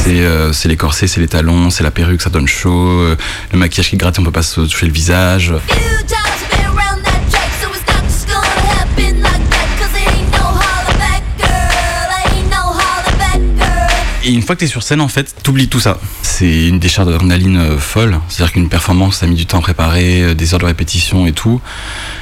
C'est 0.03 0.19
euh, 0.19 0.51
c'est 0.51 0.67
les 0.67 0.75
corsets, 0.75 1.07
c'est 1.07 1.21
les 1.21 1.29
talons, 1.29 1.69
c'est 1.69 1.83
la 1.83 1.91
perruque, 1.91 2.21
ça 2.21 2.29
donne 2.29 2.47
chaud, 2.47 2.89
euh, 2.89 3.17
le 3.53 3.57
maquillage 3.57 3.89
qui 3.89 3.95
gratte, 3.95 4.19
on 4.19 4.23
peut 4.23 4.31
pas 4.31 4.43
se 4.43 4.59
toucher 4.59 4.85
le 4.85 4.91
visage. 4.91 5.53
Et 14.25 14.31
une 14.31 14.41
fois 14.41 14.55
que 14.55 14.61
t'es 14.61 14.67
sur 14.67 14.83
scène, 14.83 15.01
en 15.01 15.09
fait, 15.09 15.35
t'oublies 15.43 15.67
tout 15.67 15.81
ça. 15.81 15.99
C'est 16.21 16.69
une 16.69 16.79
décharge 16.79 17.09
d'adrénaline 17.09 17.57
euh, 17.57 17.77
folle. 17.77 18.19
C'est-à-dire 18.29 18.53
qu'une 18.53 18.69
performance, 18.69 19.17
ça 19.17 19.25
a 19.25 19.29
mis 19.29 19.35
du 19.35 19.45
temps 19.45 19.57
à 19.57 19.61
préparer, 19.61 20.23
euh, 20.23 20.33
des 20.33 20.53
heures 20.53 20.61
de 20.61 20.65
répétition 20.65 21.27
et 21.27 21.33
tout. 21.33 21.59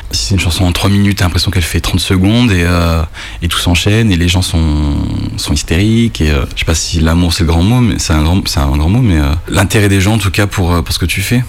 Si 0.09 0.25
c'est 0.25 0.33
une 0.33 0.39
chanson 0.39 0.65
en 0.65 0.71
3 0.71 0.89
minutes, 0.89 1.19
t'as 1.19 1.25
l'impression 1.25 1.51
qu'elle 1.51 1.61
fait 1.61 1.79
30 1.79 1.99
secondes 1.99 2.51
et, 2.51 2.63
euh, 2.65 3.03
et 3.43 3.47
tout 3.47 3.59
s'enchaîne 3.59 4.11
et 4.11 4.17
les 4.17 4.27
gens 4.27 4.41
sont, 4.41 4.95
sont 5.37 5.53
hystériques. 5.53 6.21
Et 6.21 6.31
euh, 6.31 6.45
je 6.55 6.59
sais 6.61 6.65
pas 6.65 6.73
si 6.73 7.01
l'amour 7.01 7.33
c'est 7.33 7.43
le 7.43 7.47
grand 7.47 7.61
mot, 7.61 7.81
mais 7.81 7.99
c'est 7.99 8.13
un 8.13 8.23
grand, 8.23 8.41
un 8.57 8.77
grand 8.77 8.89
mot, 8.89 9.01
mais 9.01 9.19
l'intérêt 9.47 9.87
des 9.87 10.01
gens 10.01 10.13
en 10.13 10.17
tout 10.17 10.31
cas 10.31 10.47
pour, 10.47 10.83
pour 10.83 10.93
ce 10.93 10.97
que 10.97 11.05
tu 11.05 11.21
fais, 11.21 11.43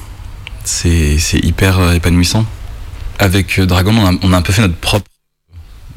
c'est 0.64 1.18
c'est 1.18 1.38
hyper 1.38 1.92
épanouissant. 1.92 2.44
Avec 3.18 3.58
Dragon, 3.58 3.94
on 3.96 4.06
a, 4.06 4.18
on 4.22 4.32
a 4.32 4.36
un 4.36 4.42
peu 4.42 4.52
fait 4.52 4.62
notre 4.62 4.76
propre 4.76 5.06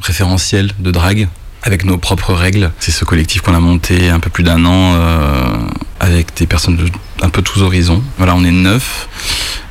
référentiel 0.01 0.71
de 0.79 0.91
drague 0.91 1.27
avec 1.65 1.83
nos 1.83 1.97
propres 1.97 2.33
règles. 2.33 2.71
C'est 2.79 2.91
ce 2.91 3.03
collectif 3.03 3.41
qu'on 3.41 3.55
a 3.55 3.59
monté 3.59 4.09
un 4.09 4.19
peu 4.19 4.29
plus 4.29 4.43
d'un 4.43 4.63
an 4.65 4.93
euh, 4.93 5.57
avec 5.99 6.35
des 6.37 6.45
personnes 6.45 6.77
de 6.77 6.85
un 7.21 7.29
peu 7.29 7.41
tous 7.41 7.61
horizons. 7.61 8.03
Voilà, 8.17 8.35
on 8.35 8.43
est 8.43 8.51
neuf. 8.51 9.09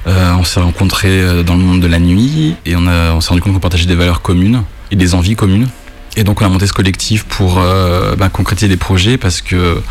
Euh, 0.06 0.34
on 0.38 0.44
s'est 0.44 0.60
rencontrés 0.60 1.08
euh, 1.08 1.42
dans 1.42 1.54
le 1.54 1.62
monde 1.62 1.80
de 1.80 1.86
la 1.86 2.00
nuit 2.00 2.56
et 2.66 2.76
on, 2.76 3.20
s'est 3.20 3.28
rendu 3.28 3.40
compte 3.40 3.54
qu'on 3.54 3.60
partageait 3.60 3.86
des 3.86 3.94
valeurs 3.94 4.20
communes 4.20 4.64
et 4.90 4.96
des 4.96 5.14
envies 5.14 5.36
communes. 5.36 5.68
Et 6.16 6.24
donc 6.24 6.42
on 6.42 6.44
a 6.44 6.48
monté 6.48 6.66
ce 6.66 6.72
collectif 6.72 7.24
pour 7.24 7.56
ben, 7.56 8.28
concrétiser 8.28 8.68
des 8.68 8.76
projets 8.76 9.18
parce 9.18 9.40
que 9.40 9.82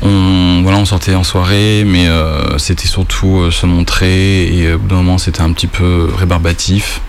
on, 0.00 0.60
voilà, 0.62 0.78
on 0.78 0.86
sortait 0.86 1.14
en 1.14 1.22
soirée, 1.22 1.84
mais 1.86 2.08
c'était 2.56 2.88
surtout 2.88 3.50
se 3.50 3.66
montrer 3.66 4.46
et 4.46 4.72
au 4.72 4.78
bout 4.78 4.88
d'un 4.88 4.96
moment 4.96 5.18
c'était 5.18 5.42
un 5.42 5.52
petit 5.52 5.66
peu 5.66 6.08
rébarbatif. 6.16 7.02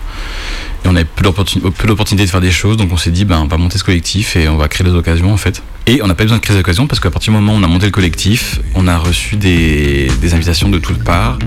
Et 0.84 0.88
on 0.88 0.94
avait 0.94 1.04
peu 1.04 1.24
d'opportun- 1.24 1.60
peu 1.70 1.86
d'opportunités 1.88 2.24
de 2.26 2.30
faire 2.30 2.40
des 2.40 2.50
choses, 2.52 2.76
donc 2.76 2.92
on 2.92 2.96
s'est 2.96 3.10
dit, 3.10 3.24
ben, 3.24 3.40
on 3.40 3.46
va 3.46 3.56
monter 3.56 3.78
ce 3.78 3.84
collectif 3.84 4.36
et 4.36 4.48
on 4.48 4.56
va 4.56 4.68
créer 4.68 4.86
des 4.86 4.94
occasions 4.94 5.32
en 5.32 5.36
fait. 5.36 5.62
Et 5.86 6.02
on 6.02 6.06
n'a 6.06 6.14
pas 6.14 6.24
besoin 6.24 6.38
de 6.38 6.42
créer 6.42 6.54
des 6.56 6.60
occasions 6.60 6.86
parce 6.86 7.00
qu'à 7.00 7.10
partir 7.10 7.32
du 7.32 7.38
moment 7.38 7.54
où 7.54 7.56
on 7.56 7.62
a 7.62 7.68
monté 7.68 7.86
le 7.86 7.92
collectif, 7.92 8.60
on 8.74 8.86
a 8.88 8.98
reçu 8.98 9.36
des, 9.36 10.08
des 10.20 10.34
invitations 10.34 10.68
de 10.68 10.78
toutes 10.78 11.02
parts. 11.02 11.38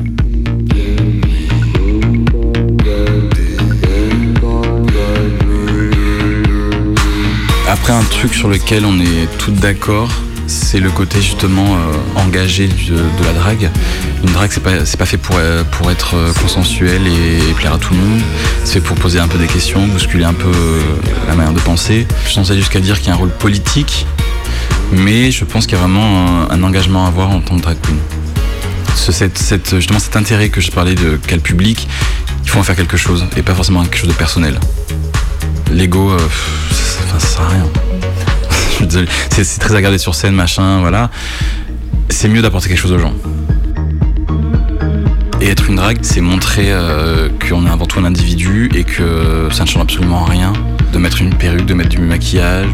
Après, 7.68 7.94
un 7.94 8.04
truc 8.04 8.34
sur 8.34 8.50
lequel 8.50 8.86
on 8.86 9.00
est 9.00 9.28
toutes 9.38 9.56
d'accord, 9.56 10.10
c'est 10.49 10.79
le 10.79 10.89
côté 10.89 11.21
justement 11.21 11.75
euh, 11.75 12.19
engagé 12.19 12.67
de 12.67 13.25
la 13.25 13.33
drague. 13.33 13.69
Une 14.23 14.31
drague, 14.31 14.49
c'est 14.51 14.63
pas, 14.63 14.83
c'est 14.83 14.97
pas 14.97 15.05
fait 15.05 15.17
pour, 15.17 15.35
euh, 15.38 15.63
pour 15.63 15.91
être 15.91 16.15
euh, 16.15 16.33
consensuel 16.33 17.07
et, 17.07 17.53
plaire 17.53 17.75
à 17.75 17.77
tout 17.77 17.93
le 17.93 17.99
monde. 17.99 18.19
C'est 18.63 18.81
pour 18.81 18.95
poser 18.97 19.19
un 19.19 19.27
peu 19.27 19.38
des 19.38 19.47
questions, 19.47 19.85
bousculer 19.88 20.25
un 20.25 20.33
peu 20.33 20.51
la 21.27 21.35
manière 21.35 21.53
de 21.53 21.59
penser. 21.59 22.07
Je 22.27 22.33
pense 22.33 22.49
aller 22.49 22.59
jusqu'à 22.59 22.79
dire 22.79 22.97
qu'il 22.97 23.07
y 23.07 23.12
a 23.12 23.13
un 23.13 23.17
rôle 23.17 23.29
politique, 23.29 24.07
mais 24.91 25.31
je 25.31 25.45
pense 25.45 25.67
qu'il 25.67 25.77
y 25.77 25.79
a 25.79 25.81
vraiment 25.81 26.49
un, 26.49 26.63
engagement 26.63 27.05
à 27.05 27.09
avoir 27.09 27.29
en 27.29 27.41
tant 27.41 27.55
que 27.55 27.62
drag 27.62 27.77
queen. 27.81 27.97
Justement 29.75 29.99
cet 29.99 30.15
intérêt 30.15 30.49
que 30.49 30.62
je 30.62 30.71
parlais 30.71 30.95
de 30.95 31.19
quel 31.25 31.39
public, 31.39 31.88
il 32.43 32.49
faut 32.49 32.59
en 32.59 32.63
faire 32.63 32.75
quelque 32.75 32.97
chose 32.97 33.25
et 33.38 33.41
pas 33.41 33.53
forcément 33.53 33.83
quelque 33.83 33.97
chose 33.97 34.09
de 34.09 34.13
personnel. 34.13 34.59
L'ego, 35.71 36.12
ça, 36.71 37.19
ça 37.19 37.27
sert 37.27 37.41
à 37.41 37.49
rien. 37.49 38.09
C'est 39.30 39.60
très 39.60 39.75
à 39.75 39.82
garder 39.82 39.97
sur 39.97 40.15
scène, 40.15 40.36
machin, 40.36 40.80
voilà. 40.80 41.10
C'est 42.10 42.28
mieux 42.28 42.41
d'apporter 42.41 42.69
quelque 42.69 42.80
chose 42.80 42.91
aux 42.91 42.99
gens. 42.99 43.13
Et 45.41 45.47
être 45.47 45.69
une 45.69 45.75
drague, 45.75 45.99
c'est 46.02 46.21
montrer 46.21 46.71
euh, 46.71 47.30
qu'on 47.47 47.65
est 47.65 47.69
avant 47.69 47.86
tout 47.86 47.99
un 47.99 48.06
individu 48.06 48.69
et 48.75 48.84
que 48.84 49.47
ça 49.52 49.63
ne 49.63 49.69
change 49.69 49.84
absolument 49.84 50.25
rien 50.25 50.52
de 50.91 50.97
mettre 50.97 51.21
une 51.21 51.34
perruque, 51.34 51.65
de 51.65 51.73
mettre 51.73 51.89
du 51.89 51.99
maquillage. 51.99 52.67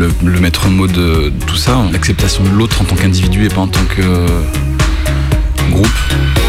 Le, 0.00 0.40
maître 0.40 0.68
mot 0.68 0.86
de 0.86 1.32
tout 1.46 1.56
ça, 1.56 1.78
l'acceptation 1.92 2.42
de 2.44 2.50
l'autre 2.50 2.80
en 2.80 2.84
tant 2.84 2.96
qu'individu 2.96 3.44
et 3.44 3.48
pas 3.48 3.60
en 3.60 3.68
tant 3.68 3.84
que 3.84 4.00
euh, 4.00 4.26
groupe. 5.70 6.39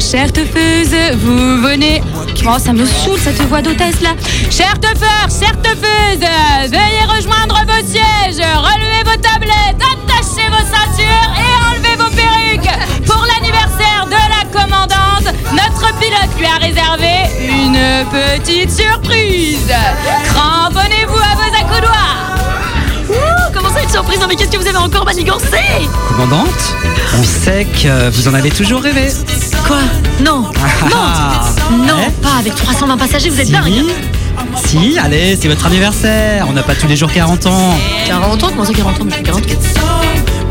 Chère 0.00 0.28
vous 1.14 1.60
venez. 1.60 2.02
Oh, 2.46 2.58
ça 2.58 2.72
me 2.72 2.86
saoule 2.86 3.18
cette 3.18 3.40
voix 3.42 3.60
d'hôtesse 3.60 4.00
là. 4.00 4.14
Chère 4.50 4.80
teufeur, 4.80 5.28
chère 5.28 5.60
teufeuse, 5.60 6.26
veuillez 6.70 7.04
rejoindre 7.06 7.60
vos 7.66 7.86
sièges, 7.86 8.40
relevez 8.40 9.04
vos 9.04 9.20
tablettes, 9.20 9.76
attachez 9.76 10.48
vos 10.48 10.64
ceintures 10.64 11.32
et 11.36 11.52
enlevez 11.68 11.96
vos 11.96 12.10
perruques. 12.16 13.06
Pour 13.06 13.26
l'anniversaire 13.26 14.06
de 14.06 14.12
la 14.12 14.58
commandante, 14.58 15.34
notre 15.52 15.98
pilote 15.98 16.38
lui 16.38 16.46
a 16.46 16.56
réservé 16.56 17.12
une 17.38 18.06
petite 18.10 18.70
surprise. 18.70 19.70
Surprise 24.12 24.20
Non 24.20 24.26
mais 24.28 24.36
qu'est-ce 24.36 24.50
que 24.50 24.56
vous 24.56 24.66
avez 24.66 24.78
encore 24.78 25.04
manigancé 25.04 25.58
Commandante, 26.08 26.74
on 27.18 27.22
sait 27.22 27.64
que 27.64 28.10
vous 28.10 28.28
en 28.28 28.34
avez 28.34 28.50
toujours 28.50 28.82
rêvé. 28.82 29.08
Quoi 29.66 29.78
Non 30.20 30.50
Ah, 30.94 31.44
Non, 31.70 32.10
pas 32.22 32.38
avec 32.38 32.54
320 32.54 32.96
passagers, 32.96 33.30
vous 33.30 33.40
êtes 33.40 33.50
dingue 33.50 33.84
Si, 34.66 34.98
allez, 34.98 35.36
c'est 35.40 35.48
votre 35.48 35.66
anniversaire. 35.66 36.46
On 36.48 36.52
n'a 36.52 36.62
pas 36.62 36.74
tous 36.74 36.86
les 36.86 36.96
jours 36.96 37.12
40 37.12 37.46
ans. 37.46 37.78
40 38.06 38.44
ans 38.44 38.48
Comment 38.48 38.64
ça 38.64 38.72
40 38.72 39.00
ans 39.00 39.04
Mais 39.04 39.22
40 39.22 39.42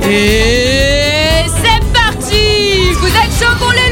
Et 0.09 1.45
c'est 1.63 1.93
parti 1.93 2.93
Vous 2.99 3.07
êtes 3.07 3.39
chaud 3.39 3.55
pour 3.59 3.71
les 3.71 3.90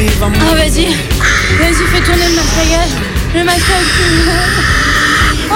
Ah 0.00 0.54
vas-y, 0.54 0.86
vas-y 1.58 1.84
fais 1.90 2.00
tourner 2.04 2.28
le 2.28 2.36
maquillage, 2.36 2.94
le 3.34 3.44
maquillage. 3.44 3.86
Oh 5.50 5.54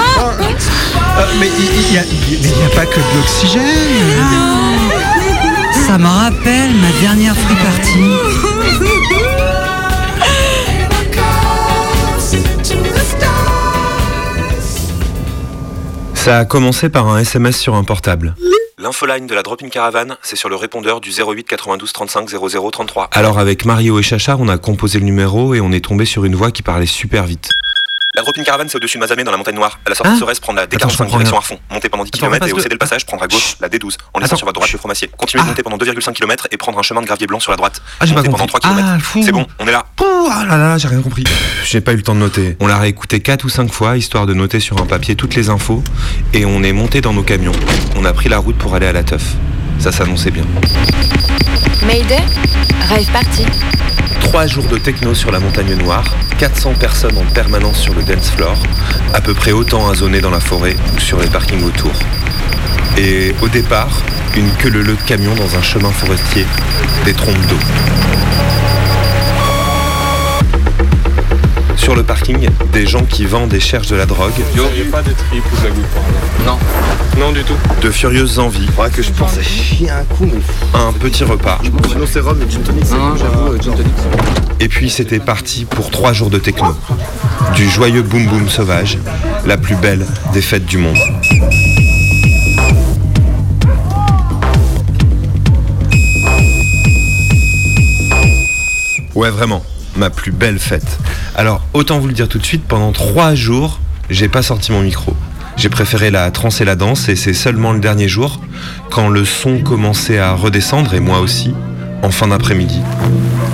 Euh, 1.17 1.25
mais 1.39 1.47
il 1.59 1.91
n'y 1.91 1.97
a, 1.97 2.03
il 2.29 2.41
y 2.41 2.63
a 2.65 2.69
pas 2.75 2.85
que 2.85 2.95
de 2.99 3.17
l'oxygène. 3.17 3.63
Ça 5.87 5.97
me 5.97 6.07
rappelle 6.07 6.71
ma 6.75 6.91
dernière 7.01 7.35
free 7.37 7.55
party. 7.55 7.99
Ça 16.13 16.39
a 16.39 16.45
commencé 16.45 16.89
par 16.89 17.07
un 17.09 17.19
SMS 17.19 17.57
sur 17.57 17.75
un 17.75 17.83
portable. 17.83 18.35
L'infoline 18.83 19.27
de 19.27 19.33
la 19.33 19.43
Drop-in 19.43 19.69
Caravan, 19.69 20.17
c'est 20.23 20.35
sur 20.35 20.49
le 20.49 20.57
répondeur 20.57 20.99
du 20.99 21.09
08 21.09 21.45
92 21.45 21.93
35 21.93 22.29
00 22.29 22.71
33. 22.71 23.11
Alors 23.13 23.39
avec 23.39 23.63
Mario 23.63 23.97
et 23.97 24.03
Chachar, 24.03 24.41
on 24.41 24.49
a 24.49 24.57
composé 24.57 24.99
le 24.99 25.05
numéro 25.05 25.53
et 25.53 25.61
on 25.61 25.71
est 25.71 25.85
tombé 25.85 26.03
sur 26.03 26.25
une 26.25 26.35
voix 26.35 26.51
qui 26.51 26.63
parlait 26.63 26.85
super 26.85 27.23
vite. 27.23 27.47
La 28.15 28.21
Drop-in 28.21 28.43
Caravan, 28.43 28.65
c'est 28.67 28.75
au-dessus 28.77 28.97
de 28.97 28.99
Mazamet 29.01 29.23
dans 29.23 29.31
la 29.31 29.37
montagne 29.37 29.55
noire. 29.55 29.79
À 29.87 29.89
la 29.89 29.95
sortie 29.95 30.11
Hein 30.11 30.13
de 30.15 30.19
Sorès, 30.19 30.39
prendre 30.39 30.57
la 30.57 30.63
Attends, 30.65 30.77
je 30.87 30.93
D45 30.93 30.97
comprends 30.97 31.17
direction 31.17 31.41
fond. 31.41 31.59
Monter 31.71 31.89
pendant 31.89 32.03
10 32.03 32.09
Attends, 32.13 32.27
km 32.27 32.47
et 32.47 32.51
au 32.51 32.55
que- 32.57 32.61
céder 32.61 32.75
le 32.75 32.77
passage, 32.77 33.07
prendre 33.07 33.23
à 33.23 33.27
gauche 33.27 33.55
la 33.59 33.69
D12. 33.69 33.97
En 34.13 34.19
laissant 34.19 34.35
sur 34.35 34.45
votre 34.45 34.53
droite 34.53 34.71
le 34.71 34.77
Fromacier. 34.77 35.09
Continuez 35.17 35.41
de 35.41 35.47
monter 35.47 35.63
pendant 35.63 35.77
2,5 35.77 36.13
km 36.13 36.47
et 36.51 36.57
prendre 36.57 36.77
un 36.77 36.83
chemin 36.83 37.01
de 37.01 37.07
gravier 37.07 37.25
blanc 37.25 37.39
sur 37.39 37.49
la 37.49 37.57
droite. 37.57 37.81
Ah, 37.99 38.05
j'ai 38.05 38.13
pas 38.13 38.21
pendant 38.21 38.45
3 38.45 38.59
compris. 38.59 38.69
km. 38.75 38.87
Ah, 38.87 38.99
fou. 38.99 39.21
c'est 39.25 39.31
bon, 39.31 39.47
on 39.59 39.67
est 39.67 39.71
là. 39.71 39.83
Pouh, 39.95 40.05
ah 40.31 40.45
là 40.47 40.57
là, 40.57 40.77
j'ai 40.77 40.89
rien 40.89 41.01
compris. 41.01 41.23
J'ai 41.65 41.81
pas 41.81 41.93
eu 41.93 41.95
le 41.95 42.03
temps 42.03 42.13
de 42.13 42.19
noter. 42.19 42.55
On 42.59 42.67
l'a 42.67 42.77
réécouté 42.77 43.19
4 43.19 43.45
ou 43.45 43.49
5 43.49 43.71
fois, 43.73 43.97
histoire 43.97 44.27
de 44.27 44.35
noter 44.35 44.59
sur 44.59 44.79
un 44.79 44.85
papier 44.85 45.15
toutes 45.15 45.33
les 45.33 45.49
infos. 45.49 45.83
Et 46.33 46.45
on 46.45 46.61
est 46.61 46.71
monté 46.73 47.01
dans 47.01 47.13
nos 47.13 47.23
camions. 47.23 47.51
On 47.95 48.05
a 48.05 48.13
pris 48.13 48.29
la 48.29 48.37
route 48.37 48.57
pour 48.59 48.75
aller 48.75 48.85
à 48.85 48.93
la 48.93 49.03
teuf. 49.03 49.23
Ça 49.79 49.91
s'annonçait 49.91 50.29
bien. 50.29 50.43
Mayday, 51.87 52.21
rêve 52.89 53.11
parti. 53.11 53.43
3 54.23 54.47
jours 54.47 54.65
de 54.65 54.77
techno 54.77 55.13
sur 55.13 55.31
la 55.31 55.39
montagne 55.39 55.75
noire, 55.75 56.15
400 56.39 56.73
personnes 56.75 57.17
en 57.17 57.25
permanence 57.25 57.79
sur 57.79 57.93
le 57.93 58.01
dance 58.01 58.31
floor, 58.31 58.57
à 59.13 59.21
peu 59.21 59.33
près 59.33 59.51
autant 59.51 59.87
à 59.89 59.93
zoner 59.93 60.21
dans 60.21 60.31
la 60.31 60.39
forêt 60.39 60.75
ou 60.95 60.99
sur 60.99 61.19
les 61.19 61.27
parkings 61.27 61.63
autour. 61.63 61.93
Et 62.97 63.35
au 63.41 63.47
départ, 63.47 64.01
une 64.35 64.49
queue 64.55 64.69
leu 64.69 64.83
de 64.83 64.95
camion 65.05 65.35
dans 65.35 65.55
un 65.55 65.61
chemin 65.61 65.91
forestier, 65.91 66.45
des 67.05 67.13
trompes 67.13 67.45
d'eau. 67.47 67.59
Sur 71.83 71.95
le 71.95 72.03
parking, 72.03 72.47
des 72.71 72.87
gens 72.87 73.03
qui 73.03 73.25
vendent 73.25 73.53
et 73.53 73.59
cherchent 73.59 73.89
de 73.89 73.97
la 73.97 74.05
drogue. 74.05 74.31
Yo, 74.55 74.63
j'ai 74.73 74.85
pas 74.85 75.01
de 75.01 75.11
trip 75.11 75.43
ou 75.51 75.57
de 75.59 75.63
la 75.65 75.69
goutte 75.69 75.85
par 75.87 76.03
là. 76.03 76.57
Non. 77.17 77.19
Non, 77.19 77.31
du 77.33 77.43
tout. 77.43 77.55
De 77.81 77.91
furieuses 77.91 78.39
envies. 78.39 78.69
Ouais, 78.77 78.89
que 78.89 79.01
je 79.01 79.11
pensais 79.11 79.43
chier 79.43 79.89
un 79.89 80.05
coup, 80.05 80.25
mais. 80.25 80.39
Un 80.79 80.93
petit 80.93 81.25
repas. 81.25 81.59
Et 81.61 81.67
gin 81.67 82.61
tonic, 82.61 82.85
c'est 82.85 82.95
Non, 82.95 83.09
bon, 83.09 83.17
j'avoue, 83.17 83.61
gin 83.61 83.73
tonic. 83.73 83.93
Et 84.61 84.69
puis 84.69 84.89
c'était 84.89 85.19
parti 85.19 85.65
pour 85.65 85.91
trois 85.91 86.13
jours 86.13 86.29
de 86.29 86.37
techno. 86.37 86.73
Du 87.53 87.69
joyeux 87.69 88.01
boom 88.01 88.27
boom 88.27 88.47
sauvage, 88.47 88.97
la 89.45 89.57
plus 89.57 89.75
belle 89.75 90.05
des 90.31 90.41
fêtes 90.41 90.65
du 90.65 90.77
monde. 90.77 90.97
Ouais, 99.15 99.29
vraiment, 99.29 99.63
ma 99.95 100.09
plus 100.09 100.31
belle 100.31 100.59
fête. 100.59 100.99
Alors, 101.35 101.61
autant 101.73 101.99
vous 101.99 102.07
le 102.07 102.13
dire 102.13 102.27
tout 102.27 102.39
de 102.39 102.45
suite, 102.45 102.63
pendant 102.67 102.91
trois 102.91 103.35
jours, 103.35 103.79
j'ai 104.09 104.27
pas 104.27 104.41
sorti 104.41 104.71
mon 104.71 104.81
micro. 104.81 105.15
J'ai 105.55 105.69
préféré 105.69 106.09
la 106.09 106.31
trance 106.31 106.61
et 106.61 106.65
la 106.65 106.75
danse, 106.75 107.09
et 107.09 107.15
c'est 107.15 107.33
seulement 107.33 107.73
le 107.73 107.79
dernier 107.79 108.07
jour, 108.07 108.39
quand 108.89 109.07
le 109.09 109.23
son 109.23 109.59
commençait 109.59 110.17
à 110.19 110.33
redescendre, 110.33 110.93
et 110.95 110.99
moi 110.99 111.19
aussi, 111.19 111.53
en 112.01 112.09
fin 112.09 112.27
d'après-midi, 112.27 112.81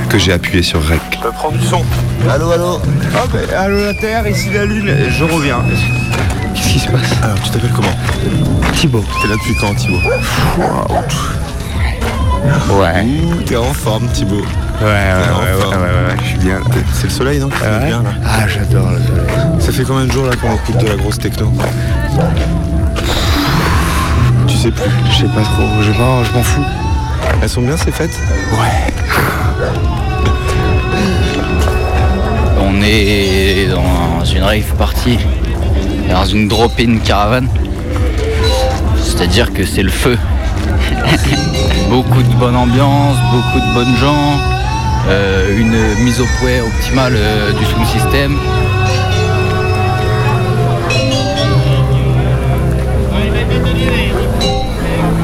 que 0.08 0.18
j'ai 0.18 0.32
appuyé 0.32 0.64
sur 0.64 0.82
Rec. 0.82 1.02
Je 1.12 1.18
peux 1.20 1.32
prendre 1.32 1.58
du 1.58 1.66
son. 1.68 1.84
Allô, 2.30 2.52
allô 2.52 2.80
Ah, 3.16 3.26
ben, 3.32 3.48
allô 3.56 3.84
la 3.84 3.94
Terre, 3.94 4.28
ici 4.28 4.50
la 4.54 4.66
Lune, 4.66 4.96
je 5.10 5.24
reviens. 5.24 5.60
Qu'est-ce 6.56 6.70
qui 6.70 6.80
se 6.80 6.88
passe? 6.90 7.12
Alors, 7.22 7.40
tu 7.42 7.50
t'appelles 7.52 7.74
comment? 7.76 7.96
Thibaut. 8.74 9.04
T'es 9.22 9.28
là 9.28 9.36
depuis 9.36 9.56
quand, 9.60 9.76
Thibaut? 9.76 10.00
Ouais. 12.72 13.04
Ouh, 13.04 13.42
t'es 13.46 13.58
en 13.58 13.74
forme, 13.74 14.08
Thibaut. 14.08 14.46
Ouais, 14.82 14.86
ouais, 14.86 14.92
ouais, 14.92 15.76
ouais, 15.76 15.76
ouais, 15.76 16.16
je 16.24 16.28
suis 16.30 16.38
bien. 16.38 16.60
C'est 16.94 17.04
le 17.06 17.10
soleil, 17.10 17.40
non 17.40 17.50
qui 17.50 17.58
fait 17.58 17.86
bien, 17.86 18.02
là 18.02 18.10
Ah, 18.26 18.48
j'adore 18.48 18.92
le 18.92 18.98
soleil. 19.06 19.60
Ça 19.60 19.72
fait 19.74 19.84
combien 19.84 20.06
de 20.06 20.12
jours 20.12 20.26
là 20.26 20.36
qu'on 20.38 20.54
écoute 20.56 20.78
de 20.84 20.88
la 20.88 20.96
grosse 20.96 21.20
techno 21.20 21.52
Tu 24.48 24.56
sais 24.58 24.72
plus 24.72 24.90
Je 25.12 25.18
sais 25.18 25.24
pas 25.34 25.42
trop, 25.42 25.64
je, 25.82 25.92
m'en- 26.00 26.24
je 26.24 26.32
m'en 26.34 26.44
fous. 26.44 26.66
Elles 27.42 27.50
sont 27.50 27.62
bien 27.62 27.76
ces 27.78 27.92
fêtes 27.92 28.18
Ouais. 28.54 28.94
On 32.62 32.82
est 32.82 33.68
dans 33.68 34.24
une 34.26 34.44
rave 34.44 34.74
party, 34.78 35.18
dans 36.10 36.26
une 36.26 36.48
drop-in 36.48 36.98
caravane. 37.04 37.50
C'est-à-dire 39.02 39.52
que 39.54 39.66
c'est 39.66 39.84
le 39.84 39.90
feu. 39.92 40.18
beaucoup 41.90 42.22
de 42.22 42.34
bonne 42.36 42.56
ambiance, 42.56 43.18
beaucoup 43.32 43.60
de 43.68 43.74
bonnes 43.74 43.96
gens, 43.98 44.38
une 45.58 46.04
mise 46.04 46.22
au 46.22 46.26
point 46.40 46.62
optimale 46.62 47.14
euh, 47.16 47.52
du 47.54 47.66
sound 47.66 47.86
system. 47.88 48.38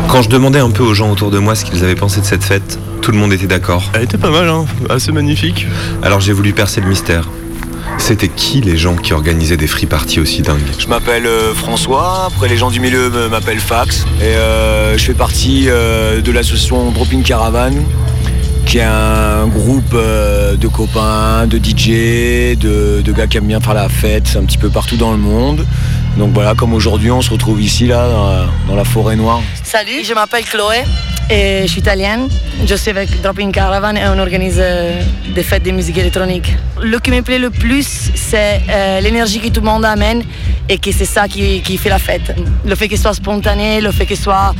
Quand 0.09 0.21
je 0.21 0.29
demandais 0.29 0.59
un 0.59 0.71
peu 0.71 0.83
aux 0.83 0.93
gens 0.93 1.11
autour 1.11 1.31
de 1.31 1.39
moi 1.39 1.55
ce 1.55 1.65
qu'ils 1.65 1.83
avaient 1.83 1.95
pensé 1.95 2.21
de 2.21 2.25
cette 2.25 2.43
fête, 2.43 2.79
tout 3.01 3.11
le 3.11 3.17
monde 3.17 3.33
était 3.33 3.47
d'accord. 3.47 3.83
Elle 3.93 4.03
était 4.03 4.17
pas 4.17 4.29
mal, 4.29 4.47
hein 4.47 4.65
assez 4.89 5.11
magnifique. 5.11 5.67
Alors 6.03 6.21
j'ai 6.21 6.33
voulu 6.33 6.53
percer 6.53 6.81
le 6.81 6.87
mystère. 6.87 7.27
C'était 7.97 8.27
qui 8.27 8.61
les 8.61 8.77
gens 8.77 8.95
qui 8.95 9.13
organisaient 9.13 9.57
des 9.57 9.67
free 9.67 9.85
parties 9.85 10.19
aussi 10.19 10.41
dingues? 10.41 10.59
Je 10.77 10.87
m'appelle 10.87 11.25
euh, 11.25 11.53
François, 11.53 12.25
après 12.27 12.47
les 12.47 12.57
gens 12.57 12.69
du 12.69 12.79
milieu 12.79 13.09
m'appellent 13.29 13.59
Fax. 13.59 14.05
Et 14.21 14.25
euh, 14.25 14.97
je 14.97 15.03
fais 15.03 15.13
partie 15.13 15.65
euh, 15.69 16.21
de 16.21 16.31
l'association 16.31 16.91
Dropping 16.91 17.23
Caravan, 17.23 17.73
qui 18.65 18.79
est 18.79 18.83
un 18.83 19.47
groupe 19.47 19.93
euh, 19.93 20.55
de 20.55 20.67
copains, 20.67 21.45
de 21.47 21.57
DJ, 21.57 22.57
de, 22.57 23.01
de 23.01 23.11
gars 23.11 23.27
qui 23.27 23.37
aiment 23.37 23.47
bien 23.47 23.59
faire 23.59 23.73
la 23.73 23.89
fête 23.89 24.35
un 24.35 24.43
petit 24.43 24.57
peu 24.57 24.69
partout 24.69 24.97
dans 24.97 25.11
le 25.11 25.17
monde. 25.17 25.65
Donc 26.17 26.31
voilà, 26.33 26.55
comme 26.55 26.73
aujourd'hui, 26.73 27.11
on 27.11 27.21
se 27.21 27.29
retrouve 27.29 27.61
ici, 27.61 27.87
là, 27.87 28.07
dans 28.07 28.29
la, 28.29 28.45
dans 28.67 28.75
la 28.75 28.83
forêt 28.83 29.15
noire. 29.15 29.41
Salut, 29.63 30.03
je 30.03 30.13
m'appelle 30.13 30.45
Chloé 30.45 30.83
et 31.29 31.63
je 31.63 31.67
suis 31.67 31.81
italienne. 31.81 32.27
Je 32.65 32.75
suis 32.75 32.89
avec 32.89 33.21
Dropping 33.21 33.51
Caravan 33.51 33.95
et 33.95 34.07
on 34.07 34.17
organise 34.19 34.59
euh, 34.59 35.01
des 35.33 35.43
fêtes 35.43 35.63
de 35.63 35.71
musique 35.71 35.97
électronique. 35.97 36.55
Le 36.81 36.99
qui 36.99 37.11
me 37.11 37.21
plaît 37.21 37.39
le 37.39 37.49
plus, 37.49 38.11
c'est 38.15 38.61
euh, 38.69 38.99
l'énergie 39.01 39.39
que 39.39 39.49
tout 39.49 39.61
le 39.61 39.67
monde 39.67 39.85
amène 39.85 40.23
et 40.69 40.77
que 40.77 40.91
c'est 40.91 41.05
ça 41.05 41.27
qui, 41.27 41.77
fait 41.77 41.89
la 41.89 41.99
fête. 41.99 42.35
Le 42.65 42.75
fait 42.75 42.87
qu'il 42.87 42.97
soit 42.97 43.13
spontané, 43.13 43.81
le 43.81 43.91
fait 43.91 44.05
qu'il 44.05 44.17
soit 44.17 44.53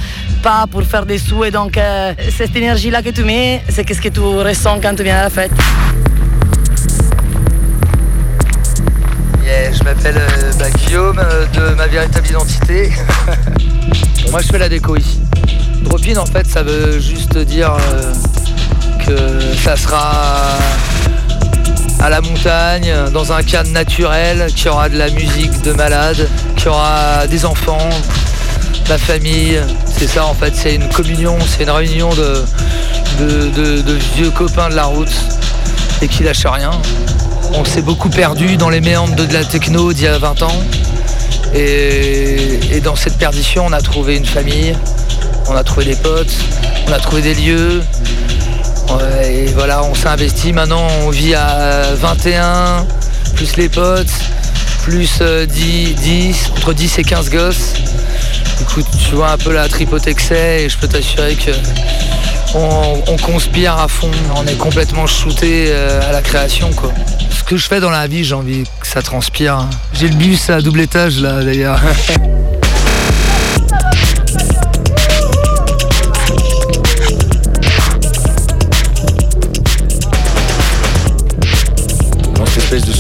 pas 0.44 0.66
pour 0.70 0.84
faire 0.84 1.06
des 1.06 1.18
sous 1.18 1.44
et 1.44 1.52
donc 1.52 1.78
euh, 1.78 2.14
cette 2.36 2.56
énergie-là 2.56 3.02
que 3.02 3.10
tu 3.10 3.24
mets, 3.24 3.64
c'est 3.70 3.92
ce 3.92 4.02
que 4.02 4.10
tu 4.10 4.20
ressens 4.20 4.80
quand 4.82 4.96
tu 4.96 5.04
viens 5.04 5.18
à 5.18 5.24
la 5.24 5.30
fête. 5.30 5.52
Je 9.78 9.84
m'appelle 9.84 10.18
euh, 10.18 10.52
bah, 10.58 10.70
Guillaume 10.70 11.20
euh, 11.20 11.46
de 11.48 11.76
ma 11.76 11.88
véritable 11.88 12.28
identité. 12.28 12.92
Moi 14.32 14.42
je 14.42 14.48
fais 14.48 14.58
la 14.58 14.70
déco 14.70 14.96
ici. 14.96 15.22
Drop-in 15.84 16.18
en 16.18 16.26
fait 16.26 16.48
ça 16.48 16.64
veut 16.64 17.00
juste 17.00 17.38
dire 17.38 17.76
que 19.06 19.40
ça 19.64 19.76
sera 19.76 20.58
à 22.00 22.10
la 22.10 22.22
montagne, 22.22 22.94
dans 23.14 23.32
un 23.32 23.42
cadre 23.44 23.72
naturel, 23.72 24.48
qu'il 24.56 24.68
y 24.68 24.70
aura 24.70 24.90
de 24.90 24.98
la 24.98 25.10
musique 25.10 25.62
de 25.62 25.72
malade, 25.74 26.28
qu'il 26.56 26.66
y 26.66 26.70
aura 26.70 27.28
des 27.28 27.46
enfants, 27.46 27.90
la 28.90 28.98
famille. 28.98 29.60
C'est 29.86 30.08
ça 30.08 30.26
en 30.26 30.34
fait, 30.34 30.56
c'est 30.56 30.76
une 30.76 30.90
communion, 30.90 31.38
c'est 31.48 31.64
une 31.64 31.70
réunion 31.72 32.10
de, 32.14 32.44
vieux 34.16 34.30
copains 34.32 34.70
de 34.70 34.76
la 34.76 34.86
route 34.86 35.14
et 36.02 36.08
qui 36.08 36.24
lâchent 36.24 36.46
rien. 36.46 36.72
On 37.54 37.64
s'est 37.64 37.82
beaucoup 37.82 38.10
perdu 38.10 38.58
dans 38.58 38.70
les 38.70 38.82
méandres 38.82 39.16
de 39.16 39.34
la 39.34 39.46
techno 39.46 39.94
d'il 39.94 40.06
y 40.06 40.08
a 40.08 40.18
20 40.18 40.42
ans. 40.44 40.64
Et 41.54 42.82
dans 42.84 42.96
cette 42.96 43.18
perdition, 43.18 43.66
on 43.66 43.72
a 43.72 43.82
trouvé 43.82 44.18
une 44.18 44.26
famille, 44.26 44.76
on 45.48 45.56
a 45.56 45.64
trouvé 45.64 45.86
des 45.86 45.96
potes, 45.96 46.36
on 46.88 46.92
a 46.92 47.00
trouvé 47.00 47.22
des 47.22 47.34
lieux. 47.34 47.82
Et 49.24 49.46
voilà, 49.48 49.84
on 49.84 49.94
s'est 49.94 50.08
investi. 50.08 50.54
Maintenant, 50.54 50.88
on 51.06 51.10
vit 51.10 51.36
à 51.36 51.94
21, 51.96 52.86
plus 53.36 53.58
les 53.58 53.70
potes, 53.70 54.08
plus 54.84 55.20
euh, 55.22 55.46
10, 55.46 55.96
10, 55.96 56.52
entre 56.58 56.74
10 56.74 57.00
et 57.00 57.04
15 57.04 57.30
gosses. 57.30 57.74
Écoute, 58.62 58.86
tu 59.08 59.16
vois 59.16 59.32
un 59.32 59.38
peu 59.38 59.54
la 59.54 59.68
tripote 59.68 60.08
excès 60.08 60.64
et 60.64 60.70
je 60.70 60.78
peux 60.78 60.88
t'assurer 60.88 61.36
que 61.36 61.52
on, 62.56 63.04
on 63.08 63.18
conspire 63.18 63.78
à 63.78 63.88
fond. 63.88 64.12
On 64.36 64.46
est 64.48 64.58
complètement 64.58 65.08
shooté 65.08 65.68
euh, 65.70 66.08
à 66.08 66.12
la 66.12 66.22
création, 66.22 66.72
quoi. 66.74 66.92
Ce 67.30 67.44
que 67.44 67.58
je 67.58 67.68
fais 67.68 67.80
dans 67.80 67.90
la 67.92 68.08
vie, 68.08 68.24
j'ai 68.24 68.36
envie 68.36 68.64
que 68.80 68.88
ça 68.88 69.02
transpire. 69.02 69.68
J'ai 69.94 70.08
le 70.08 70.16
bus 70.16 70.50
à 70.50 70.62
double 70.62 70.82
étage, 70.82 71.20
là, 71.20 71.44
d'ailleurs. 71.44 71.80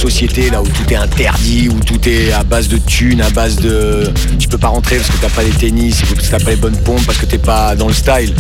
société 0.09 0.51
là 0.51 0.61
où 0.61 0.67
tout 0.67 0.93
est 0.93 0.95
interdit, 0.95 1.67
où 1.67 1.79
tout 1.83 2.07
est 2.07 2.31
à 2.31 2.43
base 2.43 2.67
de 2.67 2.77
thunes, 2.77 3.21
à 3.21 3.29
base 3.31 3.55
de. 3.55 4.03
Tu 4.37 4.47
peux 4.47 4.59
pas 4.59 4.67
rentrer 4.67 4.97
parce 4.97 5.09
que 5.09 5.17
t'as 5.19 5.29
pas 5.29 5.41
les 5.41 5.49
tennis, 5.49 6.01
parce 6.01 6.27
que 6.27 6.31
t'as 6.31 6.43
pas 6.43 6.51
les 6.51 6.57
bonnes 6.57 6.77
pompes, 6.77 7.03
parce 7.07 7.17
que 7.17 7.25
t'es 7.25 7.39
pas 7.39 7.75
dans 7.75 7.87
le 7.87 7.93
style. 7.93 8.33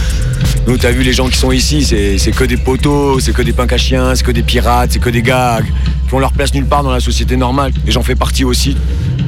Nous 0.67 0.77
t'as 0.77 0.91
vu 0.91 1.01
les 1.01 1.13
gens 1.13 1.27
qui 1.27 1.37
sont 1.37 1.51
ici, 1.51 1.83
c'est 1.83 2.31
que 2.31 2.43
des 2.43 2.57
poteaux, 2.57 3.19
c'est 3.19 3.33
que 3.33 3.41
des 3.41 3.51
pinques 3.51 3.73
à 3.73 3.77
chiens, 3.77 4.13
c'est 4.15 4.23
que 4.23 4.31
des 4.31 4.43
pirates, 4.43 4.91
c'est 4.93 4.99
que 4.99 5.09
des 5.09 5.23
gars 5.23 5.59
qui 6.07 6.13
ont 6.13 6.19
leur 6.19 6.33
place 6.33 6.53
nulle 6.53 6.65
part 6.67 6.83
dans 6.83 6.91
la 6.91 6.99
société 6.99 7.35
normale. 7.35 7.71
Et 7.87 7.91
j'en 7.91 8.03
fais 8.03 8.15
partie 8.15 8.43
aussi. 8.43 8.77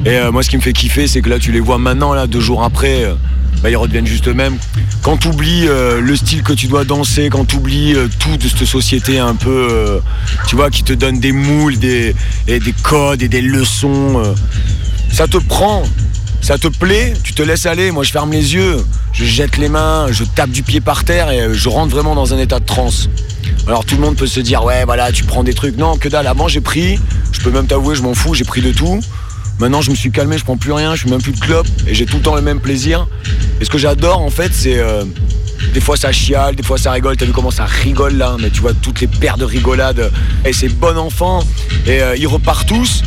Et 0.06 0.10
euh, 0.10 0.30
moi 0.30 0.44
ce 0.44 0.50
qui 0.50 0.56
me 0.56 0.62
fait 0.62 0.72
kiffer, 0.72 1.08
c'est 1.08 1.22
que 1.22 1.30
là 1.30 1.40
tu 1.40 1.50
les 1.50 1.60
vois 1.60 1.78
maintenant, 1.78 2.14
là, 2.14 2.28
deux 2.28 2.40
jours 2.40 2.62
après. 2.62 3.02
euh, 3.04 3.14
bah, 3.62 3.70
ils 3.70 3.76
redeviennent 3.76 4.06
juste 4.06 4.28
eux-mêmes. 4.28 4.56
Quand 5.02 5.16
tu 5.16 5.28
oublies 5.28 5.66
le 5.66 6.16
style 6.16 6.42
que 6.42 6.52
tu 6.52 6.66
dois 6.66 6.84
danser, 6.84 7.28
quand 7.30 7.44
tu 7.44 7.56
oublies 7.56 7.94
tout 8.18 8.36
de 8.36 8.48
cette 8.48 8.64
société 8.64 9.18
un 9.18 9.34
peu, 9.34 9.68
euh, 9.70 10.00
tu 10.46 10.56
vois, 10.56 10.70
qui 10.70 10.82
te 10.82 10.92
donne 10.92 11.20
des 11.20 11.32
moules, 11.32 11.78
des, 11.78 12.14
et 12.46 12.60
des 12.60 12.72
codes 12.72 13.22
et 13.22 13.28
des 13.28 13.40
leçons, 13.40 14.22
euh, 14.24 14.34
ça 15.12 15.26
te 15.26 15.38
prend, 15.38 15.82
ça 16.40 16.58
te 16.58 16.68
plaît, 16.68 17.14
tu 17.22 17.32
te 17.32 17.42
laisses 17.42 17.66
aller. 17.66 17.90
Moi, 17.90 18.04
je 18.04 18.12
ferme 18.12 18.32
les 18.32 18.54
yeux, 18.54 18.76
je 19.12 19.24
jette 19.24 19.56
les 19.56 19.68
mains, 19.68 20.08
je 20.10 20.24
tape 20.24 20.50
du 20.50 20.62
pied 20.62 20.80
par 20.80 21.04
terre 21.04 21.30
et 21.30 21.40
euh, 21.40 21.54
je 21.54 21.68
rentre 21.68 21.94
vraiment 21.94 22.14
dans 22.14 22.34
un 22.34 22.38
état 22.38 22.60
de 22.60 22.66
transe. 22.66 23.08
Alors 23.66 23.84
tout 23.84 23.96
le 23.96 24.00
monde 24.00 24.16
peut 24.16 24.26
se 24.26 24.40
dire, 24.40 24.64
ouais, 24.64 24.84
voilà, 24.84 25.12
tu 25.12 25.24
prends 25.24 25.44
des 25.44 25.54
trucs. 25.54 25.76
Non, 25.76 25.96
que 25.96 26.08
dalle. 26.08 26.26
Avant, 26.26 26.48
j'ai 26.48 26.60
pris, 26.60 26.98
je 27.32 27.40
peux 27.40 27.50
même 27.50 27.66
t'avouer, 27.66 27.94
je 27.94 28.02
m'en 28.02 28.14
fous, 28.14 28.34
j'ai 28.34 28.44
pris 28.44 28.62
de 28.62 28.72
tout. 28.72 29.00
Maintenant, 29.58 29.80
je 29.82 29.90
me 29.90 29.96
suis 29.96 30.10
calmé, 30.12 30.38
je 30.38 30.44
prends 30.44 30.56
plus 30.56 30.72
rien, 30.72 30.94
je 30.94 31.02
fais 31.04 31.10
même 31.10 31.22
plus 31.22 31.32
de 31.32 31.40
clope 31.40 31.66
et 31.86 31.94
j'ai 31.94 32.06
tout 32.06 32.16
le 32.16 32.22
temps 32.22 32.34
le 32.36 32.42
même 32.42 32.60
plaisir. 32.60 33.06
Et 33.60 33.64
ce 33.64 33.70
que 33.70 33.78
j'adore, 33.78 34.20
en 34.20 34.30
fait, 34.30 34.52
c'est. 34.54 34.78
euh, 34.78 35.04
des 35.74 35.80
fois 35.80 35.96
ça 35.96 36.12
chiale, 36.12 36.54
des 36.54 36.62
fois 36.62 36.78
ça 36.78 36.92
rigole. 36.92 37.16
T'as 37.16 37.26
vu 37.26 37.32
comment 37.32 37.50
ça 37.50 37.64
rigole 37.64 38.14
là 38.16 38.36
Mais 38.40 38.48
tu 38.50 38.60
vois 38.60 38.72
toutes 38.74 39.00
les 39.00 39.08
paires 39.08 39.36
de 39.36 39.44
rigolades. 39.44 40.10
Et 40.44 40.52
c'est 40.52 40.68
bon 40.68 40.96
enfant. 40.96 41.44
Et 41.86 42.00
euh, 42.00 42.16
ils 42.16 42.28
repartent 42.28 42.68
tous. 42.68 43.02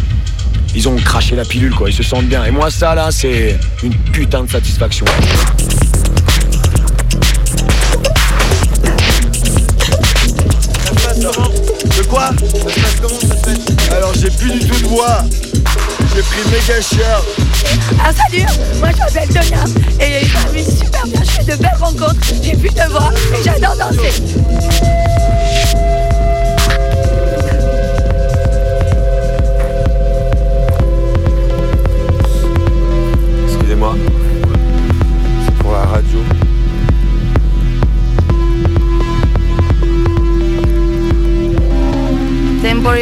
Ils 0.76 0.88
ont 0.90 0.96
craché 0.98 1.36
la 1.36 1.46
pilule, 1.46 1.74
quoi. 1.74 1.90
Ils 1.90 1.96
se 1.96 2.04
sentent 2.04 2.28
bien. 2.28 2.44
Et 2.46 2.52
moi, 2.52 2.70
ça 2.70 2.94
là, 2.96 3.10
c'est 3.12 3.58
une 3.84 3.94
putain 3.94 4.44
de 4.44 4.50
satisfaction. 4.50 5.06
De 11.98 12.04
quoi? 12.08 12.32
Alors 13.92 14.14
j'ai 14.14 14.30
plus 14.32 14.52
du 14.52 14.68
tout 14.68 14.80
de 14.82 14.88
voix. 14.88 15.24
J'ai 16.14 16.22
pris 16.24 16.42
méga 16.52 16.82
cher. 16.82 17.22
Ah 18.04 18.12
salut, 18.12 18.46
moi 18.80 18.90
je 18.92 18.98
m'appelle 18.98 19.30
Donia 19.30 19.64
et 20.00 20.26
je 20.26 20.34
m'amuse 20.34 20.78
super 20.78 21.06
bien, 21.08 21.22
je 21.24 21.32
fais 21.32 21.44
de 21.44 21.56
belles 21.56 21.72
rencontres, 21.80 22.16
j'ai 22.44 22.56
plus 22.56 22.70
de 22.70 22.90
voix 22.90 23.12
et 23.34 23.44
j'adore 23.44 23.78
danser. 23.78 24.12
Excusez-moi. 33.48 33.96
C'est 35.46 35.64
pour 35.64 35.72
la 35.72 35.86
radio. 35.86 36.20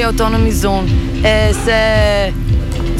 autonomy 0.09 0.51
zone. 0.51 0.87
Et 1.23 1.53
c'est, 1.65 2.33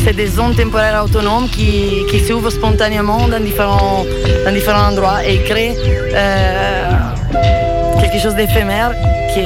c'est 0.04 0.16
des 0.16 0.28
zones 0.28 0.56
temporaires 0.56 1.04
autonomes 1.04 1.50
qui, 1.50 2.06
qui 2.10 2.20
s'ouvrent 2.20 2.50
spontanément 2.50 3.28
dans 3.28 3.40
différents, 3.40 4.06
dans 4.46 4.52
différents 4.52 4.90
endroits 4.90 5.24
et 5.26 5.44
créent 5.44 5.76
euh, 6.14 6.92
quelque 8.00 8.20
chose 8.22 8.36
d'éphémère 8.36 8.92
qui 9.34 9.42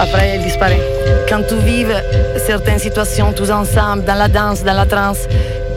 après 0.00 0.38
disparaît. 0.38 0.80
Quand 1.28 1.42
tu 1.48 1.56
vives 1.56 1.94
certaines 2.46 2.78
situations 2.78 3.32
tous 3.32 3.50
ensemble, 3.50 4.04
dans 4.04 4.14
la 4.14 4.28
danse, 4.28 4.62
dans 4.62 4.74
la 4.74 4.86
trance, 4.86 5.18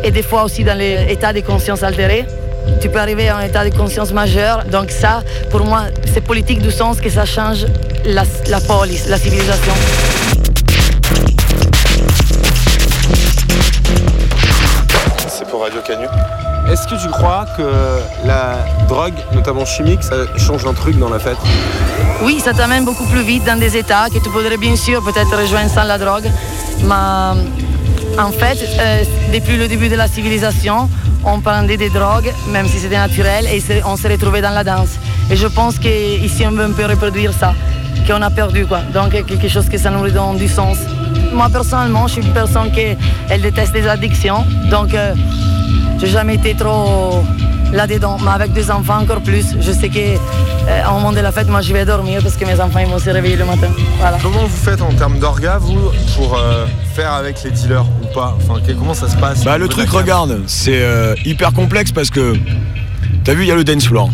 et 0.03 0.11
des 0.11 0.23
fois 0.23 0.43
aussi 0.43 0.63
dans 0.63 0.77
l'état 0.77 1.33
de 1.33 1.41
conscience 1.41 1.83
altéré, 1.83 2.25
tu 2.81 2.89
peux 2.89 2.99
arriver 2.99 3.29
à 3.29 3.37
un 3.37 3.41
état 3.41 3.67
de 3.67 3.75
conscience 3.75 4.11
majeur. 4.11 4.63
Donc 4.65 4.91
ça, 4.91 5.23
pour 5.49 5.65
moi, 5.65 5.83
c'est 6.13 6.21
politique 6.21 6.61
du 6.61 6.71
sens 6.71 7.01
que 7.01 7.09
ça 7.09 7.25
change 7.25 7.65
la, 8.05 8.23
la 8.47 8.61
police, 8.61 9.07
la 9.09 9.17
civilisation. 9.17 9.73
Est-ce 16.71 16.87
que 16.87 17.01
tu 17.01 17.09
crois 17.09 17.45
que 17.57 17.63
la 18.25 18.57
drogue, 18.87 19.13
notamment 19.33 19.65
chimique, 19.65 20.03
ça 20.03 20.15
change 20.37 20.65
un 20.65 20.73
truc 20.73 20.97
dans 20.99 21.09
la 21.09 21.19
fête? 21.19 21.37
Oui, 22.21 22.39
ça 22.43 22.53
t'amène 22.53 22.83
beaucoup 22.85 23.05
plus 23.05 23.23
vite 23.23 23.45
dans 23.45 23.57
des 23.57 23.77
états 23.77 24.09
que 24.09 24.19
tu 24.19 24.29
pourrais 24.29 24.57
bien 24.57 24.75
sûr 24.75 25.01
peut-être 25.03 25.35
rejoindre 25.35 25.71
sans 25.71 25.85
la 25.85 25.97
drogue. 25.97 26.29
Mais 26.83 28.19
en 28.19 28.31
fait, 28.31 28.57
euh, 28.79 29.03
depuis 29.33 29.57
le 29.57 29.67
début 29.67 29.89
de 29.89 29.95
la 29.95 30.07
civilisation, 30.07 30.89
on 31.23 31.39
prenait 31.39 31.77
des 31.77 31.89
drogues, 31.89 32.33
même 32.49 32.67
si 32.67 32.77
c'était 32.79 32.97
naturel, 32.97 33.45
et 33.47 33.61
on 33.85 33.95
se 33.95 34.07
retrouvait 34.07 34.41
dans 34.41 34.51
la 34.51 34.63
danse. 34.63 34.99
Et 35.31 35.35
je 35.35 35.47
pense 35.47 35.79
qu'ici, 35.79 36.45
on 36.45 36.51
veut 36.51 36.65
un 36.65 36.71
peu 36.71 36.85
reproduire 36.85 37.33
ça, 37.33 37.53
qu'on 38.07 38.21
a 38.21 38.29
perdu, 38.29 38.65
quoi. 38.65 38.81
Donc, 38.93 39.11
quelque 39.11 39.47
chose 39.47 39.69
que 39.69 39.77
ça 39.77 39.89
nous 39.89 40.01
redonne 40.01 40.37
du 40.37 40.47
sens. 40.47 40.77
Moi, 41.31 41.47
personnellement, 41.49 42.07
je 42.07 42.13
suis 42.13 42.21
une 42.21 42.33
personne 42.33 42.71
qui 42.71 42.97
elle 43.29 43.41
déteste 43.41 43.73
les 43.73 43.87
addictions, 43.87 44.45
donc 44.69 44.93
euh, 44.93 45.13
j'ai 45.99 46.07
jamais 46.07 46.35
été 46.35 46.55
trop 46.55 47.23
là-dedans. 47.73 48.17
Mais 48.23 48.31
avec 48.31 48.53
des 48.53 48.69
enfants, 48.71 48.99
encore 49.01 49.21
plus. 49.21 49.45
Je 49.59 49.71
sais 49.71 49.89
qu'au 49.89 50.91
moment 50.93 51.11
de 51.11 51.19
la 51.19 51.31
fête, 51.31 51.47
moi, 51.49 51.61
je 51.61 51.71
vais 51.73 51.85
dormir 51.85 52.21
parce 52.21 52.35
que 52.35 52.45
mes 52.45 52.59
enfants, 52.59 52.79
ils 52.79 52.87
vont 52.87 52.99
se 52.99 53.09
réveiller 53.09 53.35
le 53.35 53.45
matin. 53.45 53.67
Voilà. 53.99 54.17
Comment 54.21 54.43
vous 54.43 54.57
faites 54.57 54.81
en 54.81 54.91
termes 54.93 55.19
d'orga, 55.19 55.57
vous, 55.59 55.79
pour 56.15 56.35
euh, 56.37 56.65
faire 56.95 57.13
avec 57.13 57.43
les 57.43 57.51
dealers 57.51 57.85
ou 58.03 58.13
pas? 58.13 58.35
Enfin, 58.41 58.59
que- 58.65 58.71
comment 58.73 58.93
ça 58.93 59.07
se 59.09 59.17
passe? 59.17 59.43
Bah 59.43 59.57
le 59.57 59.67
truc 59.67 59.89
regarde, 59.89 60.41
c'est 60.47 60.81
euh, 60.81 61.15
hyper 61.25 61.53
complexe 61.53 61.91
parce 61.91 62.09
que 62.09 62.35
t'as 63.23 63.33
vu 63.33 63.43
il 63.43 63.47
y 63.47 63.51
a 63.51 63.55
le 63.55 63.63
dance 63.63 63.85
floor 63.87 64.09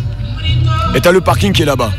et 0.94 1.00
t'as 1.00 1.12
le 1.12 1.20
parking 1.20 1.52
qui 1.52 1.62
est 1.62 1.66
là-bas. 1.66 1.90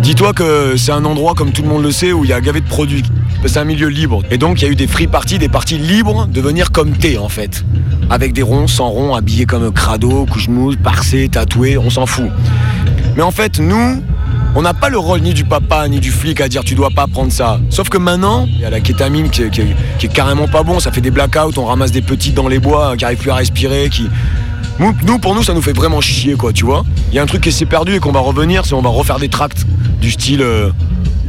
Dis-toi 0.00 0.32
que 0.32 0.74
c'est 0.76 0.90
un 0.92 1.04
endroit 1.04 1.34
comme 1.34 1.52
tout 1.52 1.62
le 1.62 1.68
monde 1.68 1.82
le 1.84 1.92
sait 1.92 2.12
où 2.12 2.24
il 2.24 2.30
y 2.30 2.32
a 2.32 2.40
gavé 2.40 2.60
de 2.60 2.66
produits. 2.68 3.04
C'est 3.44 3.58
un 3.58 3.64
milieu 3.64 3.88
libre 3.88 4.22
et 4.30 4.38
donc 4.38 4.62
il 4.62 4.64
y 4.64 4.68
a 4.68 4.70
eu 4.70 4.76
des 4.76 4.86
free 4.86 5.06
parties, 5.06 5.38
des 5.38 5.50
parties 5.50 5.76
libres 5.76 6.26
de 6.26 6.40
venir 6.40 6.72
comme 6.72 6.92
t'es 6.92 7.18
en 7.18 7.28
fait, 7.28 7.64
avec 8.08 8.32
des 8.32 8.40
ronds, 8.40 8.66
sans 8.66 8.88
ronds, 8.88 9.14
habillés 9.14 9.44
comme 9.44 9.70
crado, 9.72 10.24
couche-mousse, 10.24 10.76
parcés, 10.76 11.28
tatoués, 11.28 11.76
on 11.76 11.90
s'en 11.90 12.06
fout. 12.06 12.30
Mais 13.14 13.22
en 13.22 13.30
fait 13.30 13.58
nous, 13.58 14.02
on 14.54 14.62
n'a 14.62 14.74
pas 14.74 14.88
le 14.88 14.98
rôle 14.98 15.20
ni 15.20 15.34
du 15.34 15.44
papa 15.44 15.88
ni 15.88 16.00
du 16.00 16.10
flic 16.10 16.40
à 16.40 16.48
dire 16.48 16.62
tu 16.64 16.74
dois 16.74 16.90
pas 16.90 17.06
prendre 17.06 17.32
ça. 17.32 17.58
Sauf 17.68 17.88
que 17.88 17.98
maintenant, 17.98 18.46
il 18.46 18.60
y 18.60 18.64
a 18.64 18.70
la 18.70 18.80
kétamine 18.80 19.28
qui 19.28 19.42
est, 19.42 20.12
carrément 20.12 20.48
pas 20.48 20.62
bon, 20.62 20.80
ça 20.80 20.92
fait 20.92 21.00
des 21.00 21.10
blackouts, 21.10 21.58
on 21.58 21.64
ramasse 21.64 21.92
des 21.92 22.02
petites 22.02 22.34
dans 22.34 22.48
les 22.48 22.58
bois 22.58 22.96
qui 22.96 23.04
arrivent 23.04 23.18
plus 23.18 23.30
à 23.30 23.36
respirer, 23.36 23.88
qui. 23.90 24.08
Nous, 24.78 24.94
nous, 25.06 25.18
pour 25.18 25.34
nous, 25.34 25.42
ça 25.42 25.52
nous 25.52 25.60
fait 25.60 25.74
vraiment 25.74 26.00
chier, 26.00 26.34
quoi, 26.34 26.52
tu 26.52 26.64
vois. 26.64 26.84
Il 27.10 27.14
y 27.14 27.18
a 27.18 27.22
un 27.22 27.26
truc 27.26 27.42
qui 27.42 27.52
s'est 27.52 27.66
perdu 27.66 27.94
et 27.94 27.98
qu'on 27.98 28.12
va 28.12 28.20
revenir, 28.20 28.64
c'est 28.64 28.74
on 28.74 28.80
va 28.80 28.88
refaire 28.88 29.18
des 29.18 29.28
tracts 29.28 29.66
du 30.00 30.10
style 30.10 30.42
euh, 30.42 30.70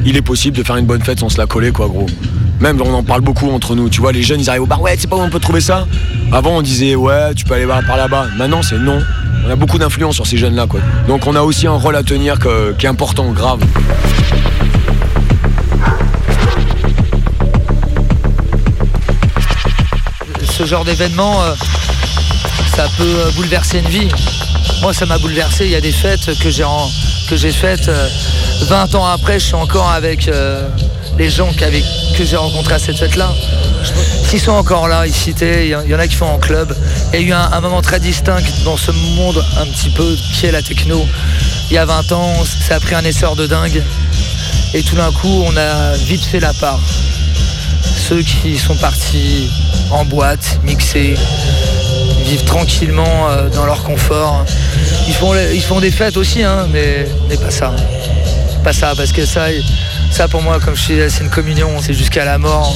il 0.06 0.18
est 0.18 0.22
possible 0.22 0.58
de 0.58 0.64
faire 0.64 0.76
une 0.78 0.86
bonne 0.86 1.02
fête 1.02 1.20
sans 1.20 1.30
se 1.30 1.38
la 1.38 1.46
coller, 1.46 1.72
quoi, 1.72 1.88
gros. 1.88 2.08
Même, 2.60 2.82
on 2.82 2.94
en 2.94 3.04
parle 3.04 3.22
beaucoup 3.22 3.50
entre 3.52 3.76
nous, 3.76 3.90
tu 3.90 4.00
vois. 4.02 4.12
Les 4.12 4.22
jeunes, 4.24 4.40
ils 4.40 4.50
arrivent 4.50 4.64
au 4.64 4.68
bar, 4.68 4.82
ouais, 4.82 4.96
sais 4.98 5.08
pas 5.08 5.16
où 5.16 5.22
on 5.22 5.30
peut 5.30 5.40
trouver 5.40 5.62
ça 5.62 5.88
Avant, 6.32 6.58
on 6.58 6.62
disait, 6.62 6.96
ouais, 6.96 7.34
tu 7.36 7.46
peux 7.46 7.54
aller 7.56 7.66
par 7.66 7.84
par 7.86 7.98
là-bas. 7.98 8.28
Maintenant, 8.38 8.62
c'est 8.62 8.78
non. 8.78 9.00
On 9.46 9.50
a 9.50 9.56
beaucoup 9.56 9.78
d'influence 9.78 10.16
sur 10.16 10.26
ces 10.26 10.38
jeunes-là, 10.38 10.68
quoi. 10.68 10.80
Donc, 11.08 11.28
on 11.28 11.36
a 11.36 11.42
aussi 11.42 11.68
un 11.68 11.74
rôle 11.74 11.96
à 11.96 12.04
tenir 12.04 12.38
qui 12.78 12.86
est 12.86 12.90
important, 12.90 13.32
grave. 13.32 13.60
ce 20.58 20.66
genre 20.66 20.86
d'événement, 20.86 21.42
euh, 21.44 21.56
ça 22.76 22.88
peut 22.98 23.04
euh, 23.04 23.32
bouleverser 23.32 23.80
une 23.80 23.88
vie. 23.90 24.10
Moi, 24.82 24.94
ça 24.94 25.06
m'a 25.06 25.18
bouleversé. 25.18 25.66
Il 25.66 25.72
y 25.72 25.76
a 25.76 25.82
des 25.82 25.92
fêtes 25.92 26.38
que 26.40 26.50
j'ai 26.50 26.64
en- 26.64 26.90
que 27.34 27.40
j'ai 27.40 27.52
faites 27.52 27.88
euh, 27.90 28.08
20 28.68 28.94
ans 28.94 29.06
après. 29.08 29.40
Je 29.40 29.46
suis 29.46 29.56
encore 29.56 29.90
avec 29.90 30.28
euh, 30.28 30.68
les 31.18 31.32
gens 31.32 31.50
que 31.52 32.24
j'ai 32.24 32.36
rencontrés 32.38 32.76
à 32.76 32.80
cette 32.80 32.98
fête-là. 32.98 33.34
S'ils 34.28 34.40
sont 34.40 34.52
encore 34.52 34.88
là, 34.88 35.02
en- 35.02 35.82
il 35.84 35.90
y 35.90 35.96
en 35.96 36.00
a 36.00 36.08
qui 36.08 36.16
font 36.16 36.28
en 36.28 36.38
club. 36.38 36.76
Il 37.12 37.22
y 37.22 37.24
a 37.24 37.28
eu 37.28 37.34
un, 37.34 37.52
un 37.52 37.60
moment 37.62 37.82
très 37.82 38.00
distinct 38.00 38.44
dans 38.66 38.78
ce 38.78 38.92
monde 38.92 39.44
un 39.60 39.66
petit 39.66 39.90
peu 39.90 40.16
qui 40.36 40.46
est 40.46 40.52
la 40.52 40.62
techno. 40.62 41.04
Il 41.72 41.74
y 41.74 41.80
a 41.80 41.86
20 41.86 42.12
ans, 42.12 42.34
ça 42.68 42.76
a 42.76 42.80
pris 42.80 42.94
un 42.94 43.04
essor 43.04 43.36
de 43.36 43.48
dingue. 43.48 43.82
Et 44.76 44.84
tout 44.84 44.96
d'un 44.96 45.12
coup, 45.12 45.44
on 45.48 45.58
a 45.58 45.94
vite 45.94 46.24
fait 46.24 46.40
la 46.40 46.54
part 46.54 46.80
ceux 48.10 48.22
qui 48.22 48.60
sont 48.60 48.76
partis 48.76 49.50
en 49.90 50.06
boîte, 50.06 50.60
mixés, 50.64 51.16
vivent 52.26 52.44
tranquillement 52.44 53.30
euh, 53.30 53.50
dans 53.50 53.66
leur 53.66 53.82
confort. 53.84 54.46
Ils 55.08 55.14
font, 55.14 55.34
ils 55.54 55.62
font 55.62 55.80
des 55.80 55.92
fêtes 55.92 56.18
aussi, 56.18 56.44
hein, 56.44 56.68
mais, 56.72 57.08
mais 57.30 57.38
pas 57.38 57.52
ça. 57.52 57.74
Pas 58.64 58.74
ça, 58.74 58.94
parce 58.96 59.12
que 59.12 59.26
ça, 59.26 59.48
ça 60.12 60.28
pour 60.28 60.42
moi, 60.42 60.60
comme 60.64 60.76
je 60.76 60.82
suis 60.82 60.96
c'est 61.10 61.24
une 61.24 61.30
communion, 61.30 61.70
c'est 61.82 61.94
jusqu'à 61.94 62.26
la 62.26 62.38
mort. 62.38 62.74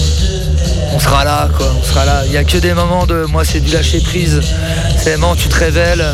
On 0.94 1.00
sera 1.00 1.24
là, 1.24 1.50
quoi, 1.56 1.68
on 1.80 1.84
sera 1.84 2.06
là. 2.06 2.24
Il 2.26 2.32
n'y 2.32 2.38
a 2.38 2.44
que 2.44 2.58
des 2.58 2.74
moments 2.74 3.06
de, 3.06 3.26
moi, 3.26 3.46
c'est 3.46 3.60
du 3.60 3.72
lâcher 3.72 4.00
prise. 4.02 4.42
C'est 4.98 5.18
où 5.18 5.36
tu 5.36 5.48
te 5.48 5.56
révèles, 5.56 6.06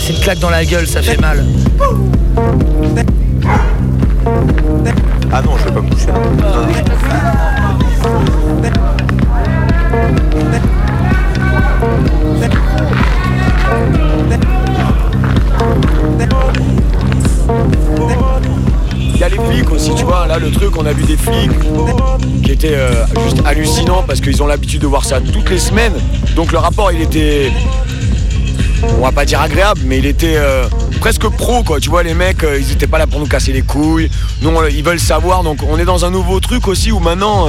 c'est 0.00 0.12
une 0.12 0.20
claque 0.20 0.38
dans 0.38 0.50
la 0.50 0.64
gueule, 0.64 0.86
ça 0.86 1.02
fait 1.02 1.20
mal. 1.20 1.44
Ah 5.32 5.40
non, 5.42 5.56
je 5.58 5.64
vais 5.64 5.72
pas 5.72 5.80
me 5.80 5.90
coucher. 5.90 6.06
Le 20.40 20.50
truc, 20.50 20.76
on 20.78 20.86
a 20.86 20.92
vu 20.92 21.04
des 21.04 21.16
flics 21.16 21.50
qui 22.42 22.50
étaient 22.50 22.74
euh, 22.74 23.04
juste 23.22 23.42
hallucinants 23.44 24.02
parce 24.06 24.20
qu'ils 24.20 24.42
ont 24.42 24.46
l'habitude 24.46 24.80
de 24.80 24.86
voir 24.86 25.04
ça 25.04 25.20
toutes 25.20 25.50
les 25.50 25.58
semaines. 25.58 25.92
Donc 26.34 26.52
le 26.52 26.58
rapport, 26.58 26.90
il 26.90 27.02
était, 27.02 27.52
on 28.98 29.02
va 29.02 29.12
pas 29.12 29.26
dire 29.26 29.40
agréable, 29.42 29.82
mais 29.84 29.98
il 29.98 30.06
était 30.06 30.36
euh, 30.36 30.64
presque 31.00 31.28
pro, 31.28 31.62
quoi. 31.62 31.80
Tu 31.80 31.90
vois, 31.90 32.02
les 32.02 32.14
mecs, 32.14 32.44
euh, 32.44 32.58
ils 32.58 32.72
étaient 32.72 32.86
pas 32.86 32.98
là 32.98 33.06
pour 33.06 33.20
nous 33.20 33.26
casser 33.26 33.52
les 33.52 33.62
couilles. 33.62 34.10
Nous, 34.40 34.50
ils 34.70 34.82
veulent 34.82 34.98
savoir. 34.98 35.42
Donc 35.42 35.58
on 35.68 35.78
est 35.78 35.84
dans 35.84 36.06
un 36.06 36.10
nouveau 36.10 36.40
truc 36.40 36.66
aussi 36.66 36.90
où 36.92 36.98
maintenant, 36.98 37.48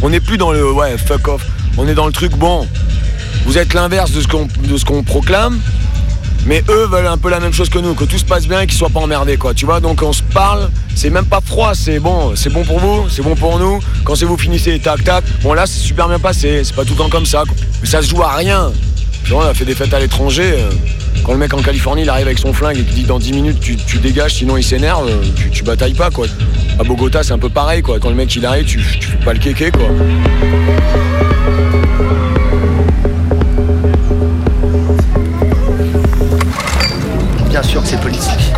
on 0.00 0.10
n'est 0.10 0.20
plus 0.20 0.38
dans 0.38 0.52
le 0.52 0.72
ouais 0.72 0.96
fuck 0.98 1.26
off. 1.26 1.44
On 1.76 1.88
est 1.88 1.94
dans 1.94 2.06
le 2.06 2.12
truc 2.12 2.32
bon. 2.36 2.66
Vous 3.46 3.58
êtes 3.58 3.74
l'inverse 3.74 4.12
de 4.12 4.20
ce 4.20 4.28
qu'on 4.28 4.46
de 4.46 4.76
ce 4.76 4.84
qu'on 4.84 5.02
proclame. 5.02 5.58
Mais 6.46 6.62
eux 6.68 6.86
veulent 6.86 7.06
un 7.06 7.18
peu 7.18 7.30
la 7.30 7.38
même 7.40 7.52
chose 7.52 7.68
que 7.68 7.78
nous, 7.78 7.94
que 7.94 8.04
tout 8.04 8.18
se 8.18 8.24
passe 8.24 8.46
bien 8.48 8.60
et 8.62 8.66
qu'ils 8.66 8.76
soient 8.76 8.88
pas 8.88 9.00
emmerdés, 9.00 9.36
quoi. 9.36 9.54
Tu 9.54 9.64
vois, 9.64 9.78
donc 9.80 10.02
on 10.02 10.12
se 10.12 10.22
parle, 10.22 10.70
c'est 10.94 11.10
même 11.10 11.26
pas 11.26 11.40
froid, 11.40 11.72
c'est 11.74 12.00
bon, 12.00 12.34
c'est 12.34 12.50
bon 12.52 12.64
pour 12.64 12.80
vous, 12.80 13.08
c'est 13.08 13.22
bon 13.22 13.36
pour 13.36 13.58
nous. 13.58 13.78
Quand 14.04 14.16
c'est 14.16 14.24
vous 14.24 14.36
finissez, 14.36 14.78
tac 14.80 15.04
tac. 15.04 15.24
Bon 15.42 15.52
là, 15.52 15.66
c'est 15.66 15.78
super 15.80 16.08
bien 16.08 16.18
passé, 16.18 16.62
c'est 16.64 16.74
pas 16.74 16.84
tout 16.84 16.94
le 16.94 16.98
temps 16.98 17.08
comme 17.08 17.26
ça. 17.26 17.44
Mais 17.80 17.86
ça 17.88 18.02
se 18.02 18.08
joue 18.08 18.22
à 18.22 18.34
rien. 18.34 18.72
Tu 19.24 19.30
vois, 19.32 19.44
on 19.46 19.48
a 19.48 19.54
fait 19.54 19.64
des 19.64 19.76
fêtes 19.76 19.94
à 19.94 20.00
l'étranger. 20.00 20.54
euh, 20.56 20.70
quand 21.24 21.30
le 21.32 21.38
mec 21.38 21.54
en 21.54 21.62
Californie, 21.62 22.02
il 22.02 22.10
arrive 22.10 22.26
avec 22.26 22.38
son 22.38 22.52
flingue 22.52 22.78
et 22.78 22.82
qu'il 22.82 22.94
dit 22.94 23.04
dans 23.04 23.20
10 23.20 23.32
minutes, 23.34 23.60
tu, 23.60 23.76
tu 23.76 23.98
dégages, 23.98 24.34
sinon 24.34 24.56
il 24.56 24.64
s'énerve, 24.64 25.06
euh, 25.08 25.22
tu, 25.36 25.48
tu 25.50 25.62
batailles 25.62 25.94
pas, 25.94 26.10
quoi. 26.10 26.26
À 26.80 26.82
Bogota, 26.82 27.22
c'est 27.22 27.32
un 27.32 27.38
peu 27.38 27.50
pareil, 27.50 27.82
quoi. 27.82 28.00
Quand 28.00 28.08
le 28.08 28.16
mec 28.16 28.34
il 28.34 28.44
arrive, 28.44 28.64
tu, 28.64 28.78
tu 28.98 29.06
fais 29.06 29.24
pas 29.24 29.32
le 29.32 29.38
kéké, 29.38 29.70
quoi. 29.70 29.88
Que 37.80 37.88
c'est 37.88 38.00
politique. 38.00 38.52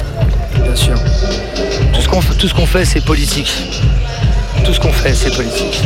Bien 0.62 0.74
sûr. 0.74 0.94
Tout 1.92 2.00
ce 2.00 2.08
qu'on 2.08 2.20
ce 2.20 2.54
qu'on 2.54 2.66
fait, 2.66 2.84
c'est 2.84 3.04
politique. 3.04 3.52
Tout 4.64 4.74
ce 4.74 4.80
qu'on 4.80 4.92
fait, 4.92 5.14
c'est 5.14 5.34
politique. 5.34 5.82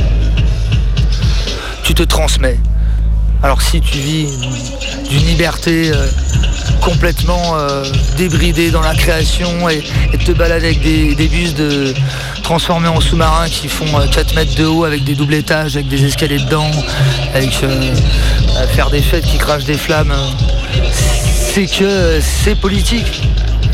Tu 1.82 1.94
te 1.94 2.02
transmets. 2.02 2.58
Alors 3.42 3.60
si 3.60 3.80
tu 3.80 3.98
vis 3.98 4.26
d'une 5.10 5.26
liberté 5.26 5.92
euh, 5.94 6.08
complètement 6.80 7.56
euh, 7.56 7.84
débridée 8.16 8.70
dans 8.70 8.80
la 8.80 8.94
création 8.94 9.68
et, 9.68 9.84
et 10.12 10.18
te 10.18 10.32
balades 10.32 10.64
avec 10.64 10.80
des, 10.80 11.14
des 11.14 11.28
bus 11.28 11.54
de, 11.54 11.94
transformés 12.48 12.88
en 12.88 12.98
sous-marins 12.98 13.50
qui 13.50 13.68
font 13.68 14.00
euh, 14.00 14.06
4 14.06 14.34
mètres 14.34 14.54
de 14.54 14.64
haut 14.64 14.84
avec 14.84 15.04
des 15.04 15.14
doubles 15.14 15.34
étages, 15.34 15.76
avec 15.76 15.86
des 15.88 16.02
escaliers 16.06 16.38
dedans, 16.38 16.70
avec 17.34 17.62
euh, 17.62 17.94
faire 18.74 18.88
des 18.88 19.02
fêtes 19.02 19.26
qui 19.26 19.36
crachent 19.36 19.66
des 19.66 19.76
flammes, 19.76 20.12
euh, 20.12 20.30
c'est 21.54 21.66
que 21.66 22.20
c'est 22.20 22.54
politique. 22.54 23.22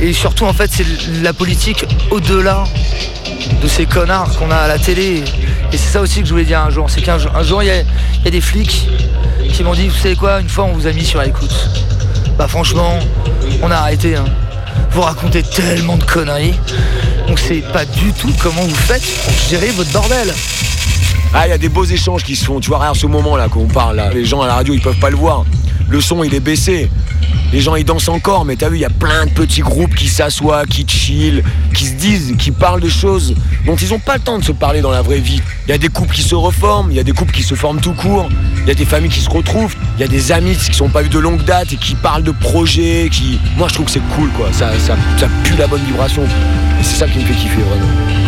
Et 0.00 0.12
surtout 0.12 0.44
en 0.44 0.52
fait 0.52 0.70
c'est 0.72 0.86
la 1.22 1.32
politique 1.32 1.84
au-delà 2.10 2.64
de 3.62 3.68
ces 3.68 3.86
connards 3.86 4.36
qu'on 4.38 4.50
a 4.50 4.56
à 4.56 4.68
la 4.68 4.78
télé 4.78 5.22
Et 5.72 5.76
c'est 5.76 5.90
ça 5.90 6.00
aussi 6.00 6.20
que 6.20 6.26
je 6.26 6.32
voulais 6.32 6.44
dire 6.44 6.60
un 6.60 6.70
jour. 6.70 6.88
C'est 6.88 7.02
qu'un 7.02 7.18
jour, 7.18 7.62
il 7.62 7.66
y 7.66 7.70
a, 7.70 8.30
des 8.30 8.40
flics 8.40 8.88
qui 9.52 9.62
m'ont 9.62 9.74
dit, 9.74 9.88
vous 9.88 9.96
savez 9.96 10.16
quoi, 10.16 10.40
une 10.40 10.48
fois 10.48 10.64
on 10.64 10.72
vous 10.72 10.86
a 10.86 10.92
mis 10.92 11.04
sur 11.04 11.22
écoute. 11.22 11.70
Bah 12.38 12.48
franchement, 12.48 12.98
on 13.62 13.70
a 13.70 13.76
arrêté. 13.76 14.16
Hein. 14.16 14.24
Vous 14.90 15.02
racontez 15.02 15.42
tellement 15.42 15.96
de 15.96 16.04
conneries. 16.04 16.54
Donc 17.28 17.38
c'est 17.38 17.62
pas 17.72 17.84
du 17.84 18.12
tout 18.12 18.32
comment 18.40 18.62
vous 18.62 18.74
faites 18.74 19.04
pour 19.24 19.34
gérer 19.48 19.70
votre 19.70 19.90
bordel. 19.90 20.32
Ah, 21.37 21.49
il 21.49 21.51
y 21.51 21.53
a 21.53 21.59
des 21.59 21.68
beaux 21.68 21.85
échanges 21.85 22.22
qui 22.22 22.37
se 22.37 22.45
font. 22.45 22.61
Tu 22.61 22.68
vois, 22.68 22.78
regarde 22.78 22.97
ce 22.97 23.07
moment 23.07 23.37
là 23.37 23.49
qu'on 23.49 23.66
parle 23.66 23.97
là. 23.97 24.09
Les 24.14 24.24
gens 24.24 24.41
à 24.41 24.47
la 24.47 24.55
radio, 24.55 24.72
ils 24.72 24.80
peuvent 24.80 25.01
pas 25.01 25.11
le 25.11 25.16
voir. 25.16 25.45
Le 25.89 26.01
son, 26.01 26.22
il 26.22 26.32
est 26.32 26.41
baissé. 26.41 26.89
Les 27.53 27.61
gens, 27.61 27.74
ils 27.74 27.85
dansent 27.85 28.09
encore, 28.09 28.45
mais 28.45 28.55
t'as 28.55 28.68
vu, 28.68 28.76
il 28.76 28.80
y 28.80 28.85
a 28.85 28.91
plein 28.91 29.26
de 29.26 29.30
petits 29.30 29.61
groupes 29.61 29.95
qui 29.95 30.09
s'assoient, 30.09 30.64
qui 30.64 30.87
chill, 30.89 31.43
qui 31.74 31.87
se 31.87 31.95
disent, 31.95 32.35
qui 32.39 32.53
parlent 32.53 32.80
de 32.80 32.89
choses 32.89 33.35
dont 33.66 33.74
ils 33.76 33.93
ont 33.93 33.99
pas 33.99 34.14
le 34.14 34.20
temps 34.20 34.39
de 34.39 34.45
se 34.45 34.53
parler 34.53 34.80
dans 34.80 34.91
la 34.91 35.03
vraie 35.03 35.18
vie. 35.18 35.41
Il 35.66 35.70
y 35.70 35.74
a 35.74 35.78
des 35.78 35.89
couples 35.89 36.14
qui 36.14 36.22
se 36.22 36.35
reforment, 36.35 36.91
il 36.91 36.97
y 36.97 37.01
a 37.01 37.05
des 37.05 37.12
couples 37.12 37.32
qui 37.32 37.43
se 37.43 37.55
forment 37.55 37.80
tout 37.80 37.95
court, 37.95 38.28
il 38.62 38.68
y 38.68 38.70
a 38.70 38.74
des 38.74 38.85
familles 38.85 39.11
qui 39.11 39.20
se 39.20 39.30
retrouvent, 39.30 39.74
il 39.99 40.01
y 40.01 40.05
a 40.05 40.09
des 40.09 40.32
amis 40.32 40.57
qui 40.57 40.74
sont 40.74 40.89
pas 40.89 41.03
vus 41.03 41.09
de 41.09 41.18
longue 41.18 41.45
date 41.45 41.72
et 41.72 41.76
qui 41.76 41.95
parlent 41.95 42.24
de 42.24 42.32
projets, 42.32 43.09
qui. 43.11 43.41
Moi, 43.57 43.68
je 43.68 43.74
trouve 43.74 43.87
que 43.87 43.93
c'est 43.93 44.14
cool, 44.16 44.30
quoi. 44.30 44.49
Ça, 44.53 44.70
ça, 44.78 44.97
ça 45.16 45.26
pue 45.43 45.57
la 45.57 45.66
bonne 45.66 45.85
vibration. 45.85 46.22
Et 46.22 46.85
c'est 46.85 46.97
ça 46.97 47.07
qui 47.07 47.18
me 47.18 47.24
fait 47.24 47.35
kiffer, 47.35 47.62
vraiment. 47.62 48.23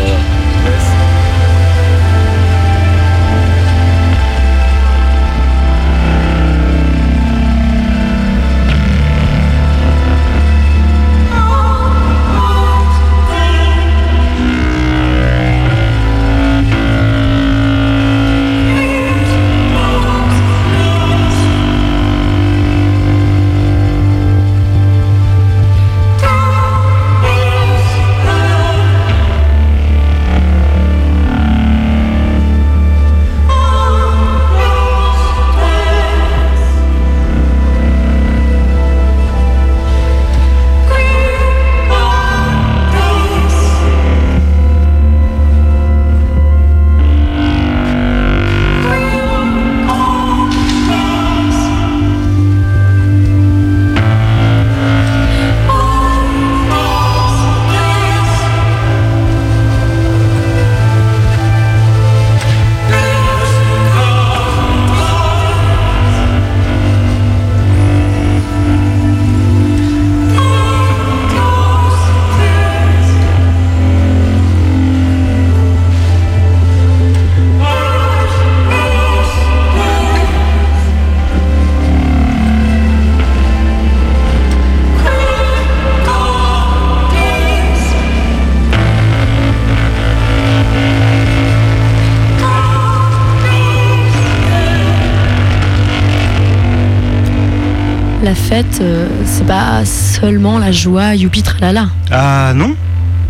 Fête, 98.46 98.78
euh, 98.80 99.08
c'est 99.24 99.44
pas 99.44 99.84
seulement 99.84 100.60
la 100.60 100.70
joie, 100.70 101.16
youpi 101.16 101.42
tralala. 101.42 101.88
Ah 102.12 102.52
non? 102.54 102.76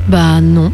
Bah 0.08 0.42
non. 0.42 0.70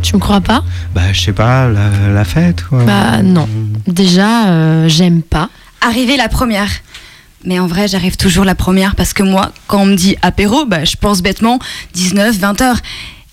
Tu 0.00 0.14
me 0.14 0.20
crois 0.20 0.40
pas? 0.40 0.64
Bah 0.94 1.12
je 1.12 1.20
sais 1.20 1.34
pas, 1.34 1.68
la, 1.68 1.90
la 2.14 2.24
fête 2.24 2.64
quoi. 2.64 2.82
Bah 2.84 3.20
non. 3.22 3.46
Déjà, 3.86 4.48
euh, 4.48 4.88
j'aime 4.88 5.20
pas. 5.20 5.50
Arriver 5.82 6.16
la 6.16 6.28
première. 6.30 6.70
Mais 7.44 7.58
en 7.58 7.66
vrai, 7.66 7.88
j'arrive 7.88 8.16
toujours 8.16 8.46
la 8.46 8.54
première 8.54 8.96
parce 8.96 9.12
que 9.12 9.22
moi, 9.22 9.52
quand 9.66 9.82
on 9.82 9.86
me 9.86 9.96
dit 9.96 10.16
apéro, 10.22 10.64
bah, 10.64 10.84
je 10.86 10.96
pense 10.96 11.20
bêtement 11.20 11.58
19, 11.92 12.38
20 12.38 12.60
heures. 12.62 12.78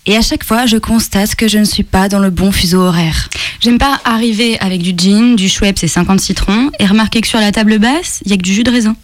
Et 0.04 0.18
à 0.18 0.22
chaque 0.22 0.44
fois, 0.44 0.66
je 0.66 0.76
constate 0.76 1.34
que 1.34 1.48
je 1.48 1.56
ne 1.56 1.64
suis 1.64 1.82
pas 1.82 2.10
dans 2.10 2.18
le 2.18 2.28
bon 2.28 2.52
fuseau 2.52 2.82
horaire. 2.82 3.30
J'aime 3.60 3.78
pas 3.78 3.98
arriver 4.04 4.58
avec 4.60 4.82
du 4.82 4.92
gin, 4.94 5.34
du 5.34 5.48
Schweppes 5.48 5.82
et 5.82 5.88
50 5.88 6.20
citrons 6.20 6.70
et 6.78 6.84
remarquer 6.84 7.22
que 7.22 7.28
sur 7.28 7.40
la 7.40 7.52
table 7.52 7.78
basse, 7.78 8.20
il 8.26 8.30
y 8.30 8.34
a 8.34 8.36
que 8.36 8.42
du 8.42 8.52
jus 8.52 8.64
de 8.64 8.70
raisin. 8.70 8.96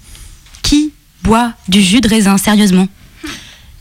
Qui 0.62 0.92
boit 1.26 1.52
du 1.66 1.82
jus 1.82 2.00
de 2.00 2.08
raisin, 2.08 2.38
sérieusement 2.38 2.86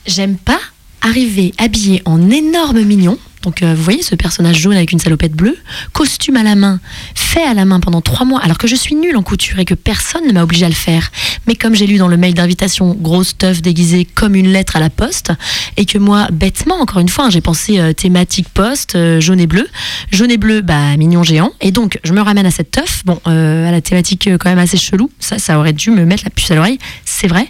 J'aime 0.08 0.36
pas 0.36 0.60
arriver 1.02 1.54
habillé 1.60 2.02
en 2.06 2.32
énorme 2.32 2.82
mignon. 2.82 3.20
Donc, 3.46 3.62
euh, 3.62 3.76
vous 3.76 3.84
voyez 3.84 4.02
ce 4.02 4.16
personnage 4.16 4.58
jaune 4.58 4.76
avec 4.76 4.92
une 4.92 4.98
salopette 4.98 5.34
bleue, 5.34 5.56
costume 5.94 6.36
à 6.36 6.42
la 6.42 6.56
main, 6.56 6.80
fait 7.14 7.44
à 7.44 7.54
la 7.54 7.64
main 7.64 7.80
pendant 7.80 8.02
trois 8.02 8.26
mois, 8.26 8.40
alors 8.42 8.58
que 8.58 8.66
je 8.66 8.76
suis 8.76 8.96
nulle 8.96 9.16
en 9.16 9.22
couture 9.22 9.60
et 9.60 9.66
que 9.66 9.76
personne 9.76 10.26
ne 10.26 10.34
m'a 10.34 10.42
obligé 10.42 10.66
à 10.66 10.70
le 10.70 10.74
faire. 10.74 11.12
Mais 11.46 11.54
comme 11.54 11.76
j'ai 11.76 11.86
lu 11.86 11.98
dans 11.98 12.08
le 12.08 12.18
mail 12.18 12.34
d'invitation, 12.34 12.96
grosse 13.00 13.38
teuf 13.38 13.62
déguisée 13.62 14.06
comme 14.06 14.34
une 14.34 14.48
lettre 14.48 14.78
à 14.78 14.80
la 14.80 14.90
poste, 14.90 15.32
et 15.78 15.86
que 15.86 16.00
moi, 16.00 16.28
bêtement, 16.34 16.82
encore 16.82 16.98
une 16.98 17.10
fois, 17.10 17.30
j'ai 17.30 17.42
pensé 17.42 17.78
euh, 17.78 17.94
thématique 17.94 18.50
poste, 18.50 18.96
euh, 18.96 19.22
jaune 19.22 19.40
et 19.40 19.48
bleu. 19.48 19.68
Jaune 20.12 20.32
et 20.32 20.38
bleu, 20.38 20.62
bah, 20.62 20.98
mignon 20.98 21.22
géant. 21.22 21.52
Et 21.62 21.72
donc, 21.72 22.00
je 22.04 22.14
me 22.14 22.22
ramène 22.22 22.48
à 22.48 22.52
cette 22.52 22.72
teuf, 22.72 23.04
bon, 23.06 23.20
à 23.26 23.72
la 23.72 23.82
thématique 23.82 24.28
quand 24.40 24.50
même 24.50 24.58
assez 24.58 24.78
chelou. 24.78 25.12
Ça, 25.20 25.38
ça 25.38 25.60
aurait 25.60 25.74
dû 25.74 25.92
me 25.92 26.04
mettre 26.04 26.24
la 26.24 26.32
puce 26.32 26.50
à 26.50 26.56
l'oreille, 26.56 26.80
c'est 27.16 27.28
vrai. 27.28 27.48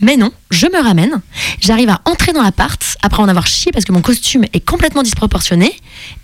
Mais 0.00 0.16
non, 0.16 0.32
je 0.50 0.66
me 0.66 0.82
ramène. 0.82 1.20
J'arrive 1.60 1.88
à 1.88 2.00
entrer 2.04 2.32
dans 2.32 2.42
l'appart 2.42 2.82
après 3.00 3.22
en 3.22 3.28
avoir 3.28 3.46
chié 3.46 3.70
parce 3.70 3.84
que 3.84 3.92
mon 3.92 4.02
costume 4.02 4.44
est 4.52 4.64
complètement 4.64 5.04
disproportionné. 5.04 5.72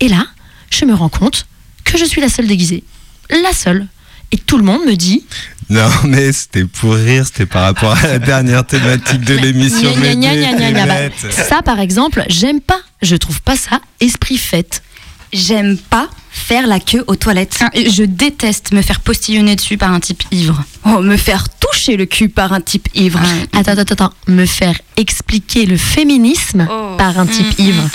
Et 0.01 0.09
là, 0.09 0.27
je 0.69 0.83
me 0.83 0.93
rends 0.93 1.09
compte 1.09 1.47
que 1.85 1.97
je 1.97 2.03
suis 2.03 2.19
la 2.19 2.27
seule 2.27 2.47
déguisée. 2.47 2.83
La 3.29 3.53
seule. 3.53 3.87
Et 4.33 4.37
tout 4.37 4.57
le 4.57 4.63
monde 4.63 4.85
me 4.85 4.95
dit 4.95 5.25
Non, 5.69 5.89
mais 6.03 6.33
c'était 6.33 6.65
pour 6.65 6.95
rire, 6.95 7.25
c'était 7.25 7.45
par 7.45 7.63
rapport 7.63 7.95
à 7.97 8.07
la 8.07 8.19
dernière 8.19 8.65
thématique 8.65 9.21
de 9.21 9.35
l'émission. 9.35 9.93
Bah. 9.95 11.31
Ça, 11.31 11.61
par 11.61 11.79
exemple, 11.79 12.25
j'aime 12.27 12.59
pas. 12.59 12.79
Je 13.01 13.15
trouve 13.15 13.41
pas 13.41 13.55
ça 13.55 13.79
esprit 14.01 14.37
fête. 14.37 14.83
J'aime 15.33 15.77
pas 15.77 16.09
faire 16.29 16.67
la 16.67 16.79
queue 16.79 17.03
aux 17.07 17.15
toilettes. 17.15 17.57
Ah, 17.61 17.69
Je 17.73 18.03
déteste 18.03 18.71
me 18.73 18.81
faire 18.81 18.99
postillonner 18.99 19.55
dessus 19.55 19.77
par 19.77 19.91
un 19.93 19.99
type 19.99 20.23
ivre. 20.31 20.63
Oh, 20.85 20.99
me 21.01 21.17
faire 21.17 21.47
toucher 21.49 21.95
le 21.97 22.05
cul 22.05 22.29
par 22.29 22.53
un 22.53 22.61
type 22.61 22.87
ivre. 22.95 23.19
Attends, 23.53 23.71
attends, 23.77 23.93
attends. 23.93 24.13
Me 24.27 24.45
faire 24.45 24.77
expliquer 24.97 25.65
le 25.65 25.77
féminisme 25.77 26.67
Oh. 26.69 26.95
par 26.97 27.17
un 27.19 27.25
type 27.25 27.57
Mm, 27.59 27.61
ivre. 27.63 27.89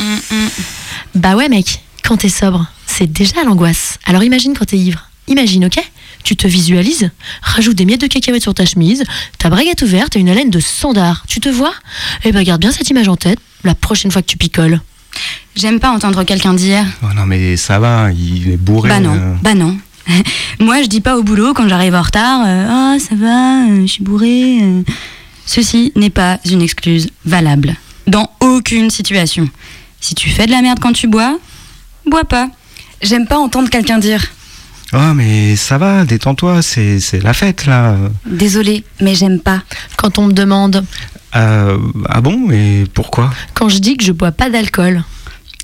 Bah 1.15 1.37
ouais, 1.37 1.49
mec, 1.49 1.81
quand 2.03 2.19
t'es 2.19 2.29
sobre, 2.29 2.67
c'est 2.87 3.11
déjà 3.13 3.43
l'angoisse. 3.45 3.99
Alors 4.05 4.23
imagine 4.23 4.55
quand 4.57 4.65
t'es 4.67 4.79
ivre. 4.79 5.09
Imagine, 5.29 5.65
ok? 5.67 5.79
Tu 6.23 6.37
te 6.37 6.47
visualises, 6.47 7.11
rajoute 7.43 7.77
des 7.77 7.85
miettes 7.85 8.01
de 8.01 8.07
cacahuètes 8.07 8.43
sur 8.43 8.55
ta 8.55 8.65
chemise, 8.67 9.05
ta 9.39 9.49
braguette 9.51 9.83
ouverte 9.83 10.17
et 10.17 10.21
une 10.21 10.29
haleine 10.29 10.51
de 10.51 10.61
sandar. 10.61 11.25
Tu 11.29 11.41
te 11.41 11.49
vois? 11.49 11.75
Eh 12.25 12.33
ben 12.33 12.43
garde 12.43 12.61
bien 12.61 12.73
cette 12.73 12.89
image 12.91 13.09
en 13.09 13.17
tête 13.17 13.39
la 13.65 13.75
prochaine 13.75 14.11
fois 14.11 14.23
que 14.23 14.27
tu 14.27 14.37
picoles. 14.37 14.81
J'aime 15.55 15.81
pas 15.81 15.91
entendre 15.91 16.23
quelqu'un 16.25 16.55
dire 16.55 16.85
Oh 17.03 17.07
non 17.15 17.27
mais 17.27 17.57
ça 17.57 17.79
va, 17.79 18.11
il 18.13 18.51
est 18.51 18.57
bourré. 18.57 18.89
Bah 18.91 19.01
non, 19.01 19.15
euh. 19.15 19.35
bah 19.43 19.55
non. 19.55 19.77
Moi, 20.61 20.83
je 20.83 20.87
dis 20.87 21.01
pas 21.01 21.17
au 21.17 21.23
boulot 21.23 21.53
quand 21.55 21.69
j'arrive 21.69 21.95
en 21.95 22.03
retard 22.03 22.43
euh, 22.47 22.67
Ah, 22.69 22.97
ça 23.01 23.15
va, 23.15 23.67
euh, 23.69 23.83
je 23.83 23.87
suis 23.93 24.05
bourré. 24.05 24.59
euh. 24.63 24.83
Ceci 25.47 25.93
n'est 25.97 26.11
pas 26.11 26.39
une 26.45 26.63
excuse 26.63 27.09
valable. 27.25 27.75
Dans 28.07 28.31
aucune 28.41 28.91
situation. 28.91 29.49
Si 30.01 30.15
tu 30.15 30.29
fais 30.31 30.47
de 30.47 30.53
la 30.53 30.63
merde 30.63 30.79
quand 30.81 30.93
tu 30.93 31.09
bois, 31.09 31.39
bois 32.07 32.25
pas. 32.25 32.49
J'aime 33.03 33.27
pas 33.27 33.39
entendre 33.39 33.69
quelqu'un 33.69 33.99
dire 33.99 34.25
Oh 34.93 35.13
mais 35.15 35.57
ça 35.57 35.79
va, 35.79 36.05
détends-toi, 36.05 36.63
c'est 36.63 37.01
c'est 37.01 37.21
la 37.21 37.33
fête 37.33 37.67
là. 37.67 37.97
Désolé, 38.25 38.85
mais 39.01 39.15
j'aime 39.17 39.41
pas. 39.41 39.63
Quand 39.97 40.19
on 40.19 40.27
me 40.29 40.33
demande 40.33 40.85
Euh, 41.37 41.79
ah 42.09 42.21
bon 42.21 42.51
Et 42.51 42.85
pourquoi? 42.95 43.31
Quand 43.55 43.69
je 43.69 43.79
dis 43.79 43.97
que 43.97 44.05
je 44.05 44.13
bois 44.13 44.33
pas 44.33 44.51
d'alcool. 44.51 45.05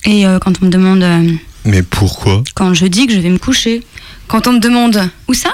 Et 0.05 0.27
euh, 0.27 0.39
quand 0.39 0.53
on 0.63 0.67
me 0.67 0.71
demande 0.71 1.03
euh, 1.03 1.33
Mais 1.65 1.83
pourquoi? 1.83 2.43
quand 2.55 2.75
je 2.75 2.87
dis 2.87 3.07
que 3.07 3.13
je 3.15 3.19
vais 3.21 3.31
me 3.31 3.39
coucher. 3.39 3.83
Quand 4.29 4.47
on 4.47 4.53
me 4.55 4.59
demande 4.61 5.09
Où 5.29 5.35
ça? 5.35 5.51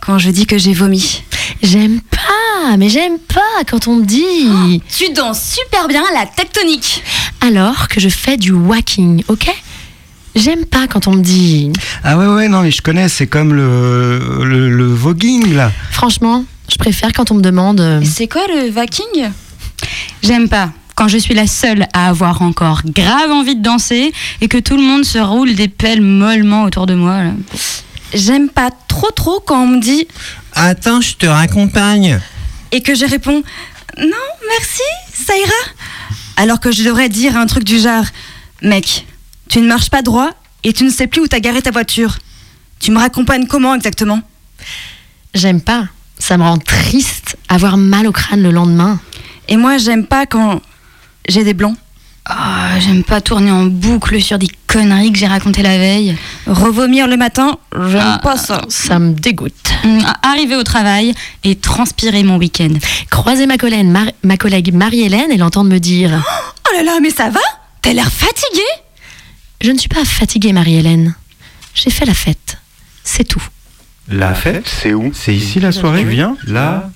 Quand 0.00 0.18
je 0.18 0.30
dis 0.30 0.46
que 0.46 0.56
j'ai 0.56 0.72
vomi. 0.72 1.22
J'aime 1.62 2.00
pas, 2.00 2.76
mais 2.78 2.88
j'aime 2.88 3.18
pas 3.18 3.64
quand 3.70 3.86
on 3.86 3.96
me 3.96 4.04
dit. 4.04 4.80
Tu 4.96 5.12
danses 5.12 5.42
super 5.56 5.88
bien 5.88 6.02
la 6.14 6.24
tectonique. 6.24 7.02
Alors 7.42 7.88
que 7.88 8.00
je 8.00 8.08
fais 8.08 8.38
du 8.38 8.52
walking, 8.52 9.22
ok? 9.28 9.50
J'aime 10.36 10.64
pas 10.64 10.86
quand 10.86 11.06
on 11.08 11.12
me 11.16 11.22
dit. 11.22 11.70
Ah 12.04 12.16
ouais, 12.16 12.26
ouais, 12.26 12.48
non, 12.48 12.62
mais 12.62 12.70
je 12.70 12.80
connais, 12.80 13.08
c'est 13.10 13.26
comme 13.26 13.52
le, 13.52 14.44
le, 14.44 14.70
le 14.70 14.84
voguing, 14.86 15.54
là. 15.54 15.70
Franchement, 15.90 16.44
je 16.70 16.76
préfère 16.76 17.12
quand 17.12 17.30
on 17.30 17.34
me 17.34 17.42
demande. 17.42 17.80
euh, 17.80 18.00
C'est 18.04 18.28
quoi 18.28 18.42
le 18.46 18.70
vaking 18.70 19.30
J'aime 20.22 20.48
pas 20.48 20.70
quand 20.94 21.08
je 21.08 21.16
suis 21.18 21.34
la 21.34 21.46
seule 21.46 21.86
à 21.94 22.08
avoir 22.08 22.42
encore 22.42 22.82
grave 22.84 23.30
envie 23.30 23.56
de 23.56 23.62
danser 23.62 24.12
et 24.40 24.48
que 24.48 24.58
tout 24.58 24.76
le 24.76 24.82
monde 24.82 25.04
se 25.04 25.18
roule 25.18 25.54
des 25.54 25.68
pelles 25.68 26.02
mollement 26.02 26.64
autour 26.64 26.86
de 26.86 26.94
moi. 26.94 27.22
là. 27.22 27.30
J'aime 28.12 28.48
pas 28.48 28.70
trop 28.88 29.10
trop 29.10 29.40
quand 29.40 29.62
on 29.62 29.66
me 29.66 29.80
dit 29.80 30.06
Attends, 30.54 31.00
je 31.00 31.14
te 31.14 31.26
raccompagne. 31.26 32.20
et 32.72 32.82
que 32.82 32.94
je 32.94 33.04
réponds 33.06 33.42
non, 33.98 34.06
merci, 34.48 34.82
ça 35.12 35.34
ira. 35.36 35.50
Alors 36.36 36.60
que 36.60 36.70
je 36.72 36.84
devrais 36.84 37.08
dire 37.08 37.36
un 37.36 37.46
truc 37.46 37.64
du 37.64 37.78
genre 37.78 38.04
mec, 38.62 39.04
tu 39.48 39.60
ne 39.60 39.66
marches 39.66 39.90
pas 39.90 40.00
droit 40.02 40.30
et 40.64 40.72
tu 40.72 40.84
ne 40.84 40.90
sais 40.90 41.06
plus 41.06 41.20
où 41.22 41.26
t'as 41.26 41.40
garé 41.40 41.60
ta 41.60 41.70
voiture. 41.70 42.18
Tu 42.78 42.92
me 42.92 42.98
raccompagnes 42.98 43.46
comment 43.46 43.74
exactement? 43.74 44.22
J'aime 45.34 45.60
pas. 45.60 45.86
Ça 46.18 46.36
me 46.38 46.42
rend 46.44 46.58
triste 46.58 47.36
avoir 47.48 47.76
mal 47.76 48.06
au 48.06 48.12
crâne 48.12 48.42
le 48.42 48.50
lendemain. 48.52 49.00
Et 49.50 49.56
moi, 49.56 49.76
j'aime 49.78 50.06
pas 50.06 50.24
quand 50.26 50.60
j'ai 51.28 51.44
des 51.44 51.54
blancs. 51.54 51.76
Ah, 52.26 52.78
J'aime 52.78 53.02
pas 53.02 53.20
tourner 53.20 53.50
en 53.50 53.64
boucle 53.64 54.20
sur 54.22 54.38
des 54.38 54.48
conneries 54.68 55.10
que 55.12 55.18
j'ai 55.18 55.26
racontées 55.26 55.62
la 55.62 55.78
veille. 55.78 56.16
Revomir 56.46 57.08
le 57.08 57.16
matin, 57.16 57.58
j'aime 57.72 58.00
Ah, 58.04 58.20
pas 58.22 58.36
ça. 58.36 58.62
Ça 58.68 58.98
me 59.00 59.12
dégoûte. 59.14 59.72
Hum, 59.84 60.00
Arriver 60.22 60.54
au 60.54 60.62
travail 60.62 61.12
et 61.42 61.56
transpirer 61.56 62.22
mon 62.22 62.36
week-end. 62.36 62.68
Croiser 63.10 63.46
ma 63.46 63.56
collègue, 63.58 63.86
Mar- 63.86 64.12
ma 64.22 64.36
collègue 64.36 64.72
Marie-Hélène 64.72 65.32
et 65.32 65.36
l'entendre 65.38 65.70
me 65.70 65.78
dire 65.78 66.22
Oh 66.68 66.76
là 66.76 66.82
là, 66.84 66.98
mais 67.02 67.10
ça 67.10 67.30
va? 67.30 67.40
T'as 67.82 67.92
l'air 67.94 68.12
fatiguée? 68.12 68.62
Je 69.62 69.72
ne 69.72 69.78
suis 69.78 69.88
pas 69.88 70.04
fatiguée, 70.04 70.52
Marie-Hélène. 70.52 71.14
J'ai 71.74 71.90
fait 71.90 72.04
la 72.06 72.14
fête. 72.14 72.58
C'est 73.02 73.24
tout. 73.24 73.42
La 74.08 74.34
fête 74.34 74.68
C'est 74.68 74.92
où? 74.94 75.10
C'est 75.14 75.34
ici 75.34 75.58
la 75.58 75.72
soirée? 75.72 76.02
Tu 76.02 76.08
viens? 76.10 76.36
La 76.46 76.90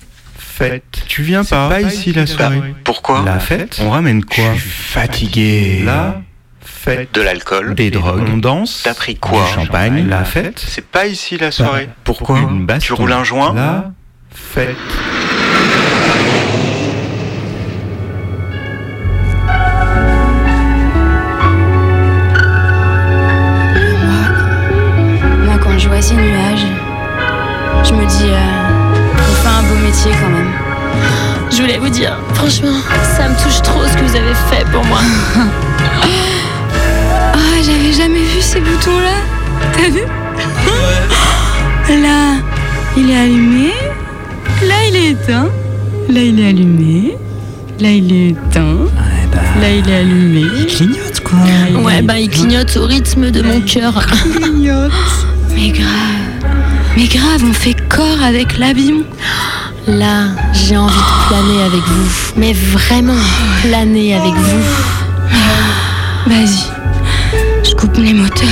fête. 0.55 0.83
Tu 1.07 1.21
viens 1.23 1.43
pas 1.43 1.69
Pas 1.69 1.81
ici 1.81 2.13
la 2.13 2.25
soirée. 2.25 2.61
Pourquoi 2.83 3.23
La 3.25 3.39
fête 3.39 3.77
On 3.81 3.89
ramène 3.89 4.23
quoi 4.23 4.53
Fatigué. 4.57 5.81
La 5.85 6.21
fête. 6.61 7.13
De 7.13 7.21
l'alcool. 7.21 7.75
Des 7.75 7.91
drogues. 7.91 8.27
On 8.33 8.37
danse 8.37 8.81
T'as 8.83 8.93
pris 8.93 9.15
quoi 9.15 9.45
Du 9.45 9.53
champagne. 9.53 10.07
La 10.07 10.23
fête. 10.23 10.63
C'est 10.65 10.85
pas 10.85 11.07
ici 11.07 11.37
la 11.37 11.51
soirée. 11.51 11.89
Pourquoi 12.03 12.39
Une 12.39 12.65
baston. 12.65 12.85
Tu 12.85 12.93
roules 12.93 13.11
un 13.13 13.23
joint 13.23 13.53
La 13.53 13.91
fête. 14.31 14.75
Franchement, 32.45 32.77
ça 33.17 33.27
me 33.27 33.35
touche 33.43 33.59
trop 33.63 33.83
ce 33.87 33.97
que 33.97 34.03
vous 34.03 34.15
avez 34.15 34.35
fait 34.49 34.65
pour 34.71 34.83
moi. 34.85 34.99
Ah, 37.37 37.61
j'avais 37.63 37.91
jamais 37.91 38.23
vu 38.23 38.39
ces 38.41 38.59
boutons-là. 38.59 39.17
T'as 39.73 39.89
vu 39.89 40.01
Là, 42.01 42.37
il 42.97 43.09
est 43.09 43.17
allumé. 43.17 43.71
Là, 44.61 44.75
il 44.89 44.95
est 44.95 45.09
éteint. 45.11 45.49
Là, 46.09 46.21
il 46.21 46.39
est 46.39 46.49
allumé. 46.49 47.17
Là, 47.79 47.89
il 47.89 48.13
est 48.13 48.29
éteint. 48.29 48.77
Là, 49.61 49.69
il 49.69 49.89
est 49.89 49.95
allumé. 49.95 50.43
Il 50.59 50.67
clignote 50.67 51.19
quoi. 51.23 51.39
Ouais, 51.81 52.01
bah 52.01 52.19
il 52.19 52.29
clignote 52.29 52.77
au 52.77 52.85
rythme 52.85 53.31
de 53.31 53.41
mon 53.41 53.61
cœur. 53.61 53.93
Mais 55.55 55.69
grave. 55.69 55.89
Mais 56.95 57.07
grave, 57.07 57.43
on 57.43 57.53
fait 57.53 57.75
corps 57.89 58.23
avec 58.23 58.57
l'abîme. 58.57 59.03
Là, 59.87 60.29
j'ai 60.51 60.77
envie 60.77 60.95
de 60.95 61.27
planer 61.27 61.61
avec 61.63 61.81
vous. 61.81 62.09
Mais 62.37 62.53
vraiment, 62.53 63.13
planer 63.61 64.15
avec 64.15 64.33
vous. 64.33 64.63
Vas-y. 66.25 66.65
Je 67.63 67.75
coupe 67.75 67.97
les 67.97 68.13
moteurs. 68.13 68.47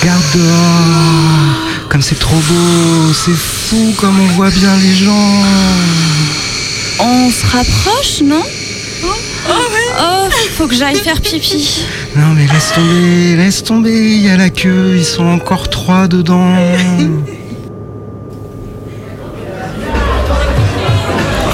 Regarde 0.00 0.22
dehors. 0.34 1.88
Comme 1.88 2.02
c'est 2.02 2.18
trop 2.18 2.36
beau. 2.36 3.12
C'est 3.14 3.36
fou 3.36 3.94
comme 3.98 4.20
on 4.20 4.26
voit 4.34 4.50
bien 4.50 4.76
les 4.76 4.94
gens. 4.94 5.42
On 7.00 7.30
se 7.30 7.46
rapproche, 7.46 8.20
non 8.22 8.42
Oh, 10.00 10.28
faut 10.56 10.66
que 10.66 10.74
j'aille 10.74 10.96
faire 10.96 11.20
pipi. 11.20 11.86
Non 12.14 12.34
mais 12.34 12.46
laisse 12.46 12.72
tomber, 12.74 13.36
laisse 13.36 13.64
tomber. 13.64 14.14
Il 14.16 14.26
y 14.26 14.28
a 14.28 14.36
la 14.36 14.50
queue. 14.50 14.96
Ils 14.96 15.04
sont 15.04 15.26
encore 15.26 15.70
trois 15.70 16.08
dedans. 16.08 16.54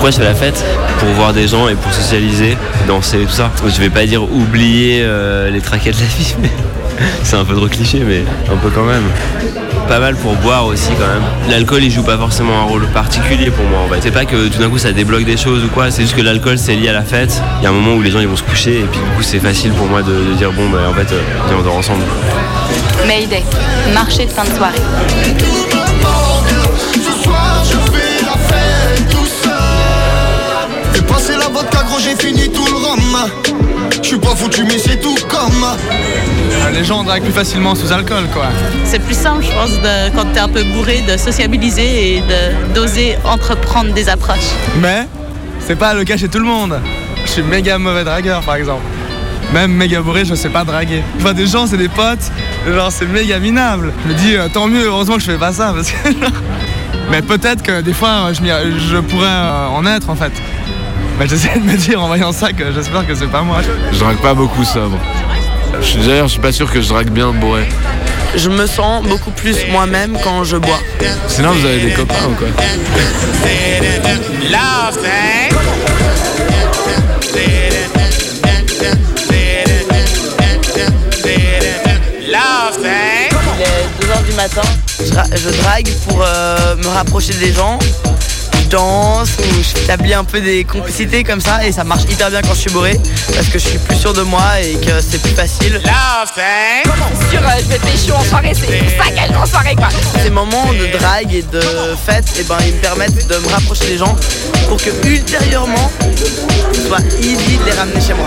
Pourquoi 0.05 0.23
je 0.23 0.23
fais 0.23 0.31
la 0.31 0.39
fête 0.39 0.63
Pour 0.99 1.09
voir 1.13 1.33
des 1.33 1.49
gens 1.49 1.67
et 1.67 1.75
pour 1.77 1.91
socialiser, 1.91 2.59
danser 2.87 3.23
et 3.23 3.25
tout 3.25 3.33
ça. 3.33 3.51
Je 3.67 3.81
vais 3.81 3.89
pas 3.89 4.05
dire 4.05 4.23
oublier 4.23 5.01
euh, 5.03 5.49
les 5.49 5.63
tracas 5.63 5.93
de 5.93 5.97
la 5.97 6.05
vie, 6.05 6.35
mais 6.43 6.51
c'est 7.23 7.37
un 7.37 7.45
peu 7.47 7.55
trop 7.55 7.69
cliché, 7.69 8.01
mais 8.07 8.23
un 8.53 8.57
peu 8.59 8.69
quand 8.69 8.85
même. 8.85 9.05
Pas 9.89 10.01
mal 10.01 10.15
pour 10.17 10.35
boire 10.35 10.67
aussi 10.67 10.91
quand 10.99 11.07
même. 11.07 11.23
L'alcool 11.49 11.85
il 11.85 11.91
joue 11.91 12.03
pas 12.03 12.19
forcément 12.19 12.53
un 12.61 12.65
rôle 12.65 12.87
particulier 12.89 13.51
pour 13.51 13.65
moi 13.65 13.81
en 13.81 13.89
fait. 13.89 14.01
C'est 14.03 14.11
pas 14.11 14.27
que 14.27 14.49
tout 14.49 14.59
d'un 14.59 14.69
coup 14.69 14.77
ça 14.77 14.93
débloque 14.93 15.25
des 15.25 15.39
choses 15.39 15.65
ou 15.65 15.69
quoi, 15.69 15.91
c'est 15.91 16.03
juste 16.03 16.17
que 16.17 16.21
l'alcool 16.21 16.59
c'est 16.59 16.77
lié 16.77 16.91
à 16.91 16.93
la 16.93 17.03
fête. 17.03 17.41
Il 17.61 17.65
y 17.65 17.67
a 17.67 17.71
un 17.71 17.73
moment 17.73 17.95
où 17.95 18.03
les 18.03 18.11
gens 18.11 18.21
ils 18.21 18.29
vont 18.29 18.37
se 18.37 18.43
coucher 18.43 18.81
et 18.81 18.85
puis 18.85 19.01
du 19.01 19.17
coup 19.17 19.23
c'est 19.23 19.41
facile 19.41 19.73
pour 19.73 19.87
moi 19.87 20.03
de, 20.03 20.13
de 20.13 20.35
dire 20.35 20.53
bon 20.53 20.69
bah 20.69 20.81
en 20.87 20.93
fait 20.93 21.11
euh, 21.15 21.21
viens 21.49 21.57
on 21.59 21.63
dort 21.63 21.77
ensemble. 21.79 22.03
Mayday. 23.07 23.43
Marché 23.95 24.27
de 24.27 24.31
fin 24.31 24.45
de 24.45 24.51
soirée. 24.51 25.74
Gros 31.95 32.01
j'ai 32.03 32.17
fini 32.17 32.51
tout 32.51 32.65
le 32.67 32.77
rhum. 32.77 33.31
Je 34.03 34.09
suis 34.09 34.19
pas 34.19 34.35
foutu 34.35 34.65
mais 34.65 34.79
c'est 34.79 35.01
tout 35.01 35.15
comme. 35.29 35.65
Les 36.73 36.85
gens 36.85 37.05
draguent 37.05 37.23
plus 37.23 37.33
facilement 37.33 37.75
sous 37.75 37.93
alcool, 37.93 38.25
quoi. 38.33 38.47
C'est 38.85 38.99
plus 38.99 39.17
simple, 39.17 39.45
je 39.45 39.53
pense, 39.53 39.71
de, 39.71 40.15
quand 40.15 40.25
t'es 40.33 40.41
un 40.41 40.49
peu 40.49 40.63
bourré, 40.65 41.03
de 41.09 41.17
sociabiliser 41.17 42.17
et 42.17 42.21
de- 42.21 42.75
d'oser 42.75 43.17
entreprendre 43.25 43.93
des 43.93 44.09
approches. 44.09 44.51
Mais 44.81 45.07
c'est 45.61 45.77
pas 45.77 45.95
le 45.95 46.05
cas 46.05 46.17
chez 46.17 46.29
tout 46.29 46.39
le 46.39 46.45
monde. 46.47 46.81
Je 47.25 47.31
suis 47.31 47.43
méga 47.43 47.79
mauvais 47.79 48.05
dragueur, 48.05 48.43
par 48.43 48.57
exemple. 48.57 48.83
Même 49.53 49.73
méga 49.73 50.01
bourré, 50.01 50.25
je 50.25 50.35
sais 50.35 50.49
pas 50.49 50.65
draguer. 50.65 51.03
Je 51.19 51.23
vois 51.23 51.33
des 51.35 51.47
gens, 51.47 51.67
c'est 51.67 51.77
des 51.77 51.89
potes, 51.89 52.31
genre 52.67 52.91
c'est 52.91 53.07
méga 53.07 53.39
minable. 53.39 53.93
Je 54.05 54.13
me 54.13 54.19
dis, 54.19 54.37
euh, 54.37 54.49
tant 54.53 54.67
mieux, 54.67 54.87
heureusement 54.87 55.15
que 55.17 55.21
je 55.23 55.31
fais 55.31 55.39
pas 55.39 55.53
ça, 55.53 55.73
parce 55.75 55.91
que 55.91 56.11
genre- 56.13 56.31
Mais 57.11 57.21
peut-être 57.23 57.63
que 57.63 57.83
des 57.83 57.93
fois, 57.93 58.33
je 58.33 58.97
pourrais 59.01 59.27
euh, 59.29 59.67
en 59.69 59.85
être, 59.87 60.09
en 60.11 60.17
fait. 60.17 60.33
Mais 61.19 61.29
j'essaie 61.29 61.59
de 61.59 61.65
me 61.65 61.77
dire 61.77 62.03
en 62.03 62.09
voyant 62.09 62.33
ça 62.33 62.53
que 62.53 62.73
j'espère 62.73 63.07
que 63.07 63.15
c'est 63.15 63.29
pas 63.29 63.43
moi. 63.43 63.59
Je 63.93 63.99
drague 63.99 64.19
pas 64.19 64.35
beaucoup 64.35 64.65
sobre. 64.65 64.99
D'ailleurs, 66.07 66.27
je 66.27 66.33
suis 66.33 66.41
pas 66.41 66.53
sûr 66.53 66.71
que 66.71 66.81
je 66.81 66.89
drague 66.89 67.11
bien 67.11 67.33
bourré. 67.33 67.69
Je 68.37 68.51
me 68.51 68.67
sens 68.67 69.05
beaucoup 69.07 69.31
plus 69.31 69.57
moi-même 69.71 70.19
quand 70.23 70.45
je 70.45 70.57
bois. 70.57 70.81
Sinon, 71.29 71.53
vous 71.53 71.67
avez 71.67 71.81
des 71.81 71.93
copains 71.93 72.27
ou 72.29 72.35
quoi? 72.35 72.49
Il 73.77 73.85
est 73.85 74.01
2h 84.01 84.25
du 84.27 84.33
matin, 84.33 84.63
je 84.99 85.63
drague 85.63 85.89
pour 86.07 86.23
euh, 86.23 86.77
me 86.77 86.89
rapprocher 86.89 87.35
des 87.35 87.53
gens. 87.53 87.79
Je 88.65 88.69
danse 88.69 89.31
ou 89.39 89.63
j'établis 89.63 90.15
un 90.15 90.25
peu 90.25 90.41
des 90.41 90.65
complicités 90.65 91.23
comme 91.23 91.41
ça 91.41 91.67
et 91.67 91.73
ça 91.73 91.85
marche 91.85 92.05
hyper 92.11 92.31
bien 92.31 92.41
quand 92.41 92.55
je 92.55 92.61
suis 92.61 92.71
bourré 92.71 92.99
parce 93.35 93.49
que 93.49 93.59
je 93.59 93.69
suis 93.69 93.79
plus 93.79 93.97
sûr 93.97 94.13
de 94.15 94.23
moi 94.23 94.61
et 94.63 94.75
que 94.75 95.01
c'est 95.01 95.21
plus 95.21 95.33
facile. 95.33 95.81
Sur, 97.31 97.41
euh, 97.41 97.51
je 97.61 97.69
vais 97.69 97.79
pécho 97.79 98.15
en 98.15 98.25
soirée, 98.25 98.53
c'est 98.55 98.97
ça 98.97 99.11
qu'elle 99.11 99.37
en 99.37 99.45
soirée 99.47 99.77
quoi. 99.77 99.89
Ces 100.23 100.31
moments 100.31 100.73
de 100.73 100.87
drague 100.99 101.35
et 101.35 101.43
de 101.43 101.61
fête, 102.07 102.25
eh 102.39 102.45
ben, 102.45 102.57
ils 102.67 102.75
me 102.75 102.81
permettent 102.81 103.29
de 103.29 103.37
me 103.37 103.49
rapprocher 103.49 103.87
des 103.87 103.99
gens 103.99 104.17
pour 104.69 104.79
que 104.79 104.91
ultérieurement, 105.07 105.91
ce 106.73 106.81
soit 106.89 107.01
easy 107.21 107.59
de 107.59 107.65
les 107.67 107.73
ramener 107.73 108.01
chez 108.01 108.15
moi. 108.15 108.27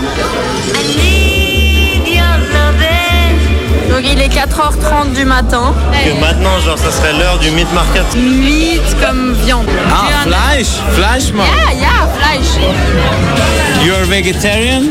4h30 4.42 5.14
du 5.16 5.24
matin. 5.24 5.74
Que 6.04 6.20
maintenant, 6.20 6.60
genre, 6.64 6.78
ça 6.78 6.92
serait 6.92 7.12
l'heure 7.12 7.38
du 7.38 7.50
meat 7.50 7.66
market. 7.74 8.04
Meat 8.16 8.80
comme 9.04 9.34
viande. 9.44 9.66
Ah, 9.90 10.06
un- 10.06 10.28
Fleisch 10.30 10.68
Fleisch, 10.94 11.32
man 11.34 11.44
Yeah, 11.46 11.74
yeah, 11.74 12.08
Fleisch. 12.16 13.84
You're 13.84 14.04
vegetarian? 14.06 14.82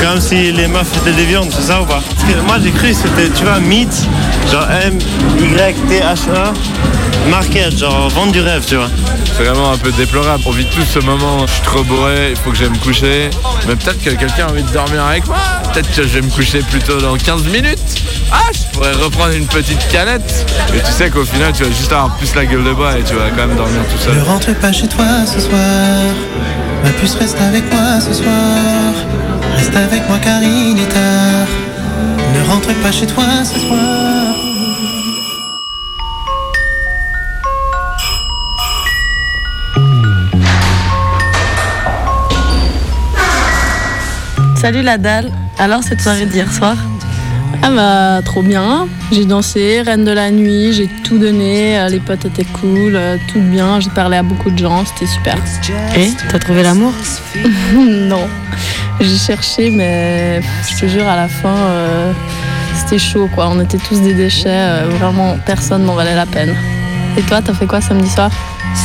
Comme 0.00 0.20
si 0.20 0.50
les 0.52 0.66
meufs 0.66 0.96
étaient 0.96 1.12
des 1.12 1.24
viandes, 1.26 1.50
c'est 1.54 1.62
ça 1.70 1.82
ou 1.82 1.84
pas? 1.84 2.00
Parce 2.08 2.32
que 2.32 2.40
moi 2.46 2.56
j'ai 2.62 2.70
cru 2.70 2.88
que 2.88 2.94
c'était, 2.94 3.28
tu 3.28 3.44
vois, 3.44 3.58
meat, 3.60 4.08
genre 4.50 4.66
M-Y-T-H-E, 4.82 6.52
market, 7.30 7.76
genre 7.78 8.08
vendre 8.08 8.32
du 8.32 8.40
rêve, 8.40 8.64
tu 8.66 8.76
vois. 8.76 8.88
C'est 9.36 9.44
vraiment 9.44 9.72
un 9.72 9.76
peu 9.76 9.92
déplorable. 9.92 10.42
On 10.46 10.50
vit 10.50 10.66
tous 10.66 10.84
ce 10.84 10.98
moment, 11.00 11.46
je 11.46 11.52
suis 11.52 11.62
trop 11.62 11.82
bourré, 11.84 12.30
il 12.30 12.36
faut 12.36 12.50
que 12.50 12.56
j'aille 12.56 12.70
me 12.70 12.78
coucher. 12.78 13.30
Mais 13.68 13.76
peut-être 13.76 14.02
que 14.02 14.10
quelqu'un 14.10 14.46
a 14.46 14.50
envie 14.50 14.62
de 14.62 14.70
dormir 14.72 15.04
avec 15.04 15.26
moi. 15.26 15.36
Peut-être 15.72 15.88
que 15.94 16.02
je 16.02 16.08
vais 16.08 16.22
me 16.22 16.30
coucher 16.30 16.60
plutôt 16.60 17.00
dans 17.00 17.16
15 17.16 17.44
minutes. 17.44 17.78
Ah, 18.32 18.37
je 18.52 18.62
pourrais 18.72 18.92
reprendre 18.92 19.34
une 19.34 19.46
petite 19.46 19.86
canette. 19.88 20.46
Et 20.74 20.80
tu 20.80 20.92
sais 20.92 21.10
qu'au 21.10 21.24
final, 21.24 21.52
tu 21.52 21.64
vas 21.64 21.70
juste 21.70 21.92
avoir 21.92 22.16
plus 22.16 22.34
la 22.34 22.46
gueule 22.46 22.64
de 22.64 22.72
bois 22.72 22.98
et 22.98 23.02
tu 23.02 23.14
vas 23.14 23.30
quand 23.30 23.46
même 23.46 23.56
dormir 23.56 23.80
tout 23.90 23.98
seul. 23.98 24.16
Ne 24.16 24.22
rentre 24.22 24.54
pas 24.54 24.72
chez 24.72 24.88
toi 24.88 25.04
ce 25.26 25.40
soir. 25.40 25.58
Ma 26.84 26.90
puce 26.90 27.14
reste 27.14 27.40
avec 27.40 27.70
moi 27.72 28.00
ce 28.00 28.12
soir. 28.12 28.94
Reste 29.56 29.76
avec 29.76 30.08
moi 30.08 30.18
car 30.22 30.42
il 30.42 30.78
est 30.80 30.88
tard. 30.88 31.48
Ne 32.34 32.48
rentre 32.48 32.72
pas 32.82 32.92
chez 32.92 33.06
toi 33.06 33.24
ce 33.44 33.58
soir. 33.58 33.78
Salut 44.60 44.82
la 44.82 44.98
dalle. 44.98 45.30
Alors 45.58 45.82
cette 45.82 46.00
soirée 46.00 46.26
d'hier 46.26 46.52
soir 46.52 46.76
Ah 47.62 47.70
bah 47.70 48.22
trop 48.24 48.42
bien. 48.42 48.86
J'ai 49.12 49.24
dansé, 49.24 49.82
reine 49.82 50.04
de 50.04 50.12
la 50.12 50.30
nuit, 50.30 50.72
j'ai 50.72 50.88
tout 51.04 51.18
donné, 51.18 51.78
euh, 51.78 51.88
les 51.88 52.00
potes 52.00 52.24
étaient 52.24 52.44
cool, 52.44 52.94
euh, 52.94 53.16
tout 53.32 53.40
bien, 53.40 53.80
j'ai 53.80 53.90
parlé 53.90 54.16
à 54.18 54.22
beaucoup 54.22 54.50
de 54.50 54.58
gens, 54.58 54.84
c'était 54.84 55.06
super. 55.06 55.36
Et 55.96 56.10
t'as 56.30 56.38
trouvé 56.38 56.62
l'amour 56.62 56.92
Non. 57.74 58.26
J'ai 59.00 59.16
cherché 59.16 59.70
mais 59.70 60.40
je 60.68 60.80
te 60.80 60.86
jure 60.86 61.06
à 61.06 61.14
la 61.16 61.28
fin 61.28 61.54
euh, 61.54 62.12
c'était 62.74 62.98
chaud 62.98 63.28
quoi, 63.34 63.48
on 63.48 63.60
était 63.60 63.78
tous 63.78 64.00
des 64.00 64.12
déchets, 64.14 64.48
euh, 64.48 64.88
vraiment 64.98 65.36
personne 65.46 65.84
n'en 65.84 65.94
valait 65.94 66.16
la 66.16 66.26
peine. 66.26 66.54
Et 67.16 67.22
toi 67.22 67.40
t'as 67.42 67.54
fait 67.54 67.66
quoi 67.66 67.80
samedi 67.80 68.08
soir 68.10 68.30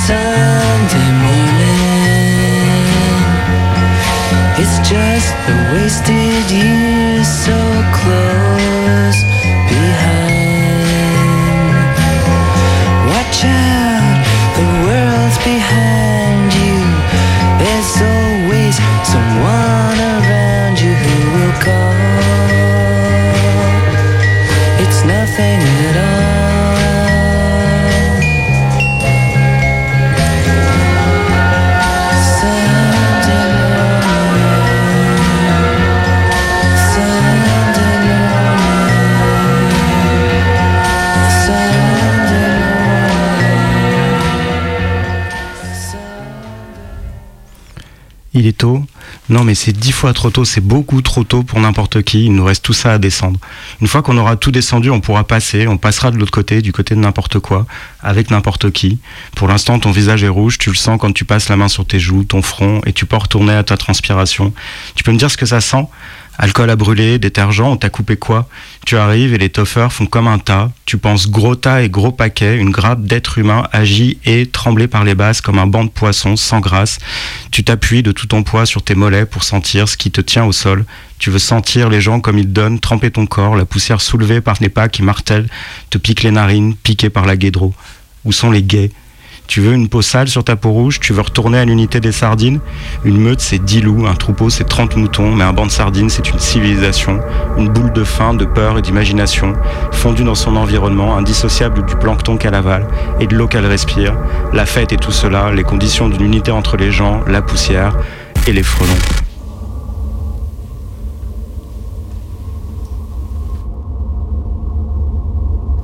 Sunday 0.06 1.12
morning. 1.22 1.84
It's 4.60 4.78
just 4.88 5.34
the 5.48 5.56
wasted 5.74 6.52
years 6.52 7.28
so 7.28 7.52
close 7.92 8.53
Il 48.36 48.48
est 48.48 48.58
tôt. 48.58 48.84
Non, 49.30 49.44
mais 49.44 49.54
c'est 49.54 49.74
dix 49.74 49.92
fois 49.92 50.12
trop 50.12 50.32
tôt. 50.32 50.44
C'est 50.44 50.62
beaucoup 50.62 51.02
trop 51.04 51.24
tôt 51.24 51.44
pour 51.44 51.60
n'importe 51.60 52.02
qui. 52.02 52.26
Il 52.26 52.34
nous 52.34 52.44
reste 52.44 52.64
tout 52.64 52.74
ça 52.74 52.94
à 52.94 52.98
descendre. 52.98 53.40
Une 53.80 53.88
fois 53.88 54.02
qu'on 54.02 54.18
aura 54.18 54.38
tout 54.38 54.50
descendu, 54.50 54.90
on 54.90 55.02
pourra 55.02 55.24
passer. 55.24 55.68
On 55.68 55.78
passera 55.78 56.10
de 56.10 56.18
l'autre 56.18 56.32
côté, 56.32 56.62
du 56.62 56.72
côté 56.72 56.96
de 56.96 57.00
n'importe 57.00 57.38
quoi, 57.40 57.68
avec 58.02 58.32
n'importe 58.32 58.72
qui. 58.72 58.98
Pour 59.36 59.48
l'instant, 59.48 59.78
ton 59.78 59.92
visage 59.92 60.24
est 60.24 60.30
rouge. 60.30 60.58
Tu 60.58 60.70
le 60.70 60.76
sens 60.76 60.98
quand 61.00 61.14
tu 61.14 61.26
passes 61.26 61.48
la 61.50 61.58
main 61.58 61.68
sur 61.68 61.86
tes 61.86 62.00
joues, 62.00 62.24
ton 62.24 62.42
front, 62.42 62.82
et 62.88 62.94
tu 62.94 63.06
peux 63.06 63.18
retourner 63.18 63.54
à 63.54 63.64
ta 63.64 63.78
transpiration. 63.78 64.52
Tu 64.96 65.04
peux 65.04 65.12
me 65.12 65.18
dire 65.18 65.30
ce 65.30 65.38
que 65.38 65.46
ça 65.46 65.62
sent? 65.62 65.86
Alcool 66.38 66.70
à 66.72 66.76
brûler, 66.76 67.20
détergent, 67.20 67.62
on 67.62 67.78
t'a 67.78 67.90
coupé 67.90 68.18
quoi? 68.18 68.50
Tu 68.86 68.98
arrives 68.98 69.34
et 69.34 69.38
les 69.38 69.50
toffeurs 69.50 69.94
font 69.94 70.08
comme 70.08 70.28
un 70.28 70.40
tas. 70.40 70.72
Tu 70.86 70.98
penses 70.98 71.30
gros 71.30 71.56
tas 71.56 71.84
et 71.84 71.90
gros 71.90 72.12
paquet, 72.12 72.58
une 72.58 72.72
grappe 72.72 73.04
d'êtres 73.04 73.38
humains 73.38 73.68
agit 73.72 74.18
et 74.26 74.48
tremblé 74.48 74.88
par 74.88 75.04
les 75.04 75.14
basses 75.14 75.42
comme 75.42 75.60
un 75.60 75.68
banc 75.68 75.84
de 75.84 75.90
poissons 75.90 76.36
sans 76.36 76.60
grâce. 76.60 76.98
Tu 77.52 77.64
t'appuies 77.64 78.02
de 78.02 78.12
tout 78.12 78.28
ton 78.28 78.44
poids 78.44 78.66
sur 78.66 78.82
tes 78.82 78.96
mollets 78.96 79.26
pour 79.26 79.44
sentir 79.44 79.88
ce 79.88 79.96
qui 79.96 80.10
te 80.10 80.22
tient 80.22 80.46
au 80.46 80.52
sol. 80.52 80.86
Tu 81.20 81.30
veux 81.30 81.40
sentir 81.40 81.90
les 81.90 82.02
gens 82.02 82.20
comme 82.20 82.40
ils 82.40 82.52
donnent, 82.52 82.80
tremper 82.80 83.12
ton 83.12 83.28
corps, 83.28 83.56
la 83.56 83.66
poussière 83.66 84.02
soulevée 84.02 84.42
par 84.42 84.58
les 84.60 84.70
pas 84.70 84.90
qui 84.90 85.04
martèlent, 85.04 85.48
te 85.92 85.98
pique 85.98 86.24
les 86.24 86.32
narines, 86.32 86.76
piqué 86.76 87.10
par 87.10 87.26
la 87.26 87.38
guédro. 87.38 87.74
Où 88.26 88.32
sont 88.32 88.52
les 88.52 88.64
gays? 88.64 88.92
Tu 89.48 89.62
veux 89.62 89.74
une 89.74 89.90
peau 89.90 90.02
sale 90.02 90.28
sur 90.28 90.44
ta 90.44 90.56
peau 90.56 90.72
rouge, 90.72 91.00
tu 91.00 91.14
veux 91.14 91.22
retourner 91.22 91.60
à 91.60 91.66
l'unité 91.66 92.00
des 92.00 92.12
sardines. 92.12 92.60
Une 93.04 93.18
meute, 93.18 93.42
c'est 93.42 93.60
10 93.60 93.82
loups, 93.82 94.08
un 94.08 94.16
troupeau, 94.16 94.50
c'est 94.50 94.64
30 94.64 94.96
moutons, 94.96 95.36
mais 95.36 95.44
un 95.44 95.54
banc 95.54 95.66
de 95.66 95.72
sardines, 95.72 96.10
c'est 96.10 96.30
une 96.30 96.40
civilisation. 96.40 97.20
Une 97.58 97.70
boule 97.70 97.92
de 97.94 98.04
faim, 98.04 98.34
de 98.34 98.46
peur 98.46 98.78
et 98.78 98.82
d'imagination, 98.82 99.54
fondue 99.92 100.24
dans 100.24 100.36
son 100.36 100.56
environnement, 100.56 101.16
indissociable 101.16 101.86
du 101.86 101.96
plancton 101.96 102.38
qu'elle 102.38 102.56
avale 102.56 102.88
et 103.20 103.28
de 103.28 103.36
l'eau 103.36 103.48
qu'elle 103.48 103.66
respire. 103.66 104.18
La 104.54 104.66
fête 104.66 104.94
et 104.94 104.98
tout 104.98 105.12
cela, 105.12 105.52
les 105.52 105.64
conditions 105.64 106.10
d'une 106.10 106.24
unité 106.24 106.52
entre 106.52 106.78
les 106.78 106.92
gens, 106.92 107.22
la 107.28 107.42
poussière 107.42 107.96
et 108.48 108.54
les 108.54 108.64
frelons. 108.64 108.90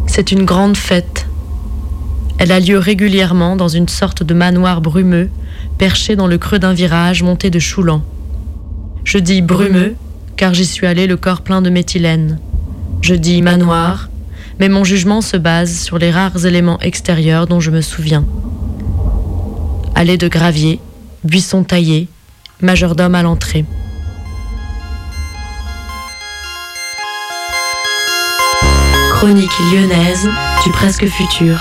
C'est 0.08 0.32
une 0.32 0.44
grande 0.44 0.76
fête. 0.76 1.29
Elle 2.40 2.54
a 2.54 2.62
lieu 2.62 2.78
régulièrement 2.78 3.58
dans 3.58 3.68
une 3.68 3.90
sorte 3.90 4.24
de 4.24 4.34
manoir 4.34 4.80
brumeux, 4.80 5.30
perché 5.78 6.16
dans 6.16 6.26
le 6.26 6.38
creux 6.38 6.58
d'un 6.58 6.72
virage 6.72 7.22
monté 7.22 7.50
de 7.50 7.60
Choulan. 7.60 8.02
Je 9.04 9.18
dis 9.18 9.42
brumeux, 9.42 9.96
car 10.38 10.54
j'y 10.54 10.66
suis 10.66 10.88
allé 10.88 11.06
le 11.06 11.18
corps 11.18 11.42
plein 11.42 11.62
de 11.62 11.70
méthylène. 11.70 12.40
Je 13.02 13.14
dis 13.14 13.42
manoir, 13.42 14.10
mais 14.58 14.70
mon 14.70 14.86
jugement 14.86 15.20
se 15.20 15.36
base 15.36 15.80
sur 15.80 15.98
les 15.98 16.12
rares 16.12 16.46
éléments 16.46 16.80
extérieurs 16.80 17.46
dont 17.46 17.60
je 17.60 17.72
me 17.72 17.82
souviens. 17.82 18.26
Allée 19.94 20.18
de 20.18 20.30
gravier, 20.30 20.80
buisson 21.26 21.66
taillé, 21.66 22.08
majordome 22.62 23.16
à 23.16 23.22
l'entrée. 23.22 23.66
Chronique 29.12 29.60
lyonnaise 29.74 30.30
du 30.64 30.72
presque 30.72 31.06
futur. 31.06 31.60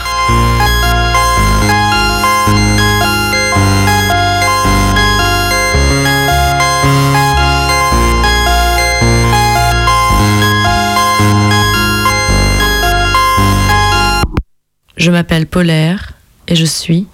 Je 15.09 15.11
m'appelle 15.11 15.47
Polaire 15.47 16.13
et 16.49 16.55
je 16.55 16.67
suis 16.67 17.07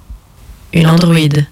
une 0.72 0.88
androïde. 0.88 1.47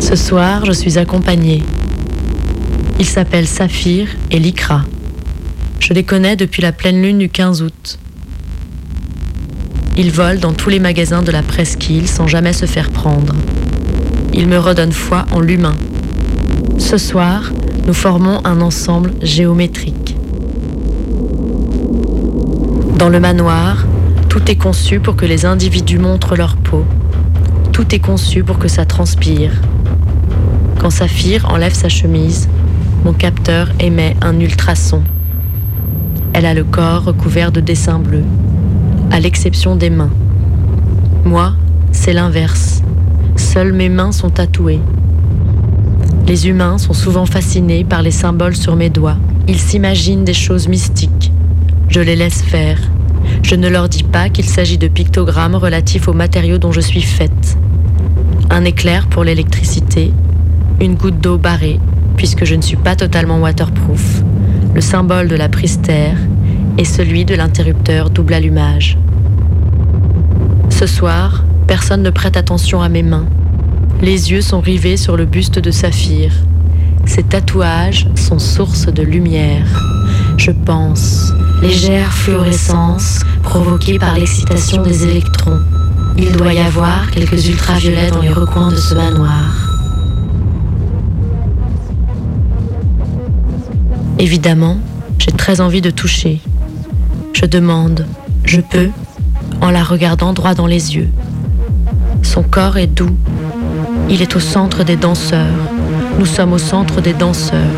Ce 0.00 0.16
soir, 0.16 0.64
je 0.64 0.72
suis 0.72 0.96
accompagnée. 0.96 1.62
Ils 2.98 3.04
s'appellent 3.04 3.46
Saphir 3.46 4.08
et 4.30 4.38
Likra. 4.38 4.82
Je 5.78 5.92
les 5.92 6.04
connais 6.04 6.36
depuis 6.36 6.62
la 6.62 6.72
pleine 6.72 7.02
lune 7.02 7.18
du 7.18 7.28
15 7.28 7.60
août. 7.60 7.98
Ils 9.98 10.10
volent 10.10 10.40
dans 10.40 10.54
tous 10.54 10.70
les 10.70 10.80
magasins 10.80 11.22
de 11.22 11.32
la 11.32 11.42
presqu'île 11.42 12.08
sans 12.08 12.26
jamais 12.26 12.54
se 12.54 12.64
faire 12.64 12.88
prendre. 12.88 13.34
Ils 14.36 14.46
me 14.48 14.58
redonnent 14.58 14.92
foi 14.92 15.24
en 15.32 15.40
l'humain. 15.40 15.74
Ce 16.76 16.98
soir, 16.98 17.50
nous 17.86 17.94
formons 17.94 18.40
un 18.44 18.60
ensemble 18.60 19.14
géométrique. 19.22 20.14
Dans 22.98 23.08
le 23.08 23.18
manoir, 23.18 23.86
tout 24.28 24.50
est 24.50 24.56
conçu 24.56 25.00
pour 25.00 25.16
que 25.16 25.24
les 25.24 25.46
individus 25.46 25.98
montrent 25.98 26.36
leur 26.36 26.56
peau. 26.56 26.84
Tout 27.72 27.94
est 27.94 27.98
conçu 27.98 28.44
pour 28.44 28.58
que 28.58 28.68
ça 28.68 28.84
transpire. 28.84 29.52
Quand 30.80 30.90
Saphir 30.90 31.50
enlève 31.50 31.72
sa 31.72 31.88
chemise, 31.88 32.48
mon 33.04 33.14
capteur 33.14 33.70
émet 33.80 34.16
un 34.20 34.38
ultrason. 34.38 35.02
Elle 36.34 36.44
a 36.44 36.52
le 36.52 36.64
corps 36.64 37.04
recouvert 37.04 37.52
de 37.52 37.60
dessins 37.60 37.98
bleus, 37.98 38.24
à 39.10 39.18
l'exception 39.18 39.76
des 39.76 39.88
mains. 39.88 40.12
Moi, 41.24 41.54
c'est 41.92 42.12
l'inverse. 42.12 42.82
Seules 43.56 43.72
mes 43.72 43.88
mains 43.88 44.12
sont 44.12 44.28
tatouées. 44.28 44.82
Les 46.26 46.46
humains 46.46 46.76
sont 46.76 46.92
souvent 46.92 47.24
fascinés 47.24 47.84
par 47.84 48.02
les 48.02 48.10
symboles 48.10 48.54
sur 48.54 48.76
mes 48.76 48.90
doigts. 48.90 49.16
Ils 49.48 49.58
s'imaginent 49.58 50.24
des 50.24 50.34
choses 50.34 50.68
mystiques. 50.68 51.32
Je 51.88 52.00
les 52.00 52.16
laisse 52.16 52.42
faire. 52.42 52.78
Je 53.42 53.54
ne 53.54 53.70
leur 53.70 53.88
dis 53.88 54.02
pas 54.02 54.28
qu'il 54.28 54.44
s'agit 54.44 54.76
de 54.76 54.88
pictogrammes 54.88 55.54
relatifs 55.54 56.06
aux 56.06 56.12
matériaux 56.12 56.58
dont 56.58 56.70
je 56.70 56.82
suis 56.82 57.00
faite. 57.00 57.56
Un 58.50 58.66
éclair 58.66 59.06
pour 59.06 59.24
l'électricité, 59.24 60.12
une 60.82 60.94
goutte 60.94 61.22
d'eau 61.22 61.38
barrée, 61.38 61.80
puisque 62.18 62.44
je 62.44 62.56
ne 62.56 62.60
suis 62.60 62.76
pas 62.76 62.94
totalement 62.94 63.40
waterproof, 63.40 64.22
le 64.74 64.82
symbole 64.82 65.28
de 65.28 65.36
la 65.36 65.48
pristère 65.48 66.18
et 66.76 66.84
celui 66.84 67.24
de 67.24 67.34
l'interrupteur 67.34 68.10
double 68.10 68.34
allumage. 68.34 68.98
Ce 70.68 70.86
soir, 70.86 71.42
personne 71.66 72.02
ne 72.02 72.10
prête 72.10 72.36
attention 72.36 72.82
à 72.82 72.90
mes 72.90 73.02
mains. 73.02 73.24
Les 74.02 74.30
yeux 74.30 74.42
sont 74.42 74.60
rivés 74.60 74.96
sur 74.96 75.16
le 75.16 75.24
buste 75.24 75.58
de 75.58 75.70
Saphir. 75.70 76.32
Ces 77.06 77.22
tatouages 77.22 78.06
sont 78.14 78.38
source 78.38 78.86
de 78.86 79.02
lumière. 79.02 79.66
Je 80.36 80.50
pense, 80.50 81.32
légère 81.62 82.12
fluorescence 82.12 83.20
provoquée 83.42 83.98
par 83.98 84.14
l'excitation 84.18 84.82
des 84.82 85.04
électrons. 85.04 85.60
Il 86.18 86.32
doit 86.32 86.52
y 86.52 86.58
avoir 86.58 87.10
quelques 87.10 87.48
ultraviolets 87.48 88.10
dans 88.10 88.20
les 88.20 88.32
recoins 88.32 88.70
de 88.70 88.76
ce 88.76 88.94
manoir. 88.94 89.66
Évidemment, 94.18 94.78
j'ai 95.18 95.32
très 95.32 95.60
envie 95.60 95.80
de 95.80 95.90
toucher. 95.90 96.40
Je 97.32 97.46
demande, 97.46 98.06
je 98.44 98.60
peux, 98.60 98.90
en 99.60 99.70
la 99.70 99.84
regardant 99.84 100.32
droit 100.32 100.54
dans 100.54 100.66
les 100.66 100.96
yeux. 100.96 101.08
Son 102.22 102.42
corps 102.42 102.76
est 102.76 102.86
doux. 102.86 103.16
Il 104.08 104.22
est 104.22 104.36
au 104.36 104.40
centre 104.40 104.84
des 104.84 104.96
danseurs. 104.96 105.58
Nous 106.18 106.26
sommes 106.26 106.52
au 106.52 106.58
centre 106.58 107.00
des 107.00 107.12
danseurs. 107.12 107.74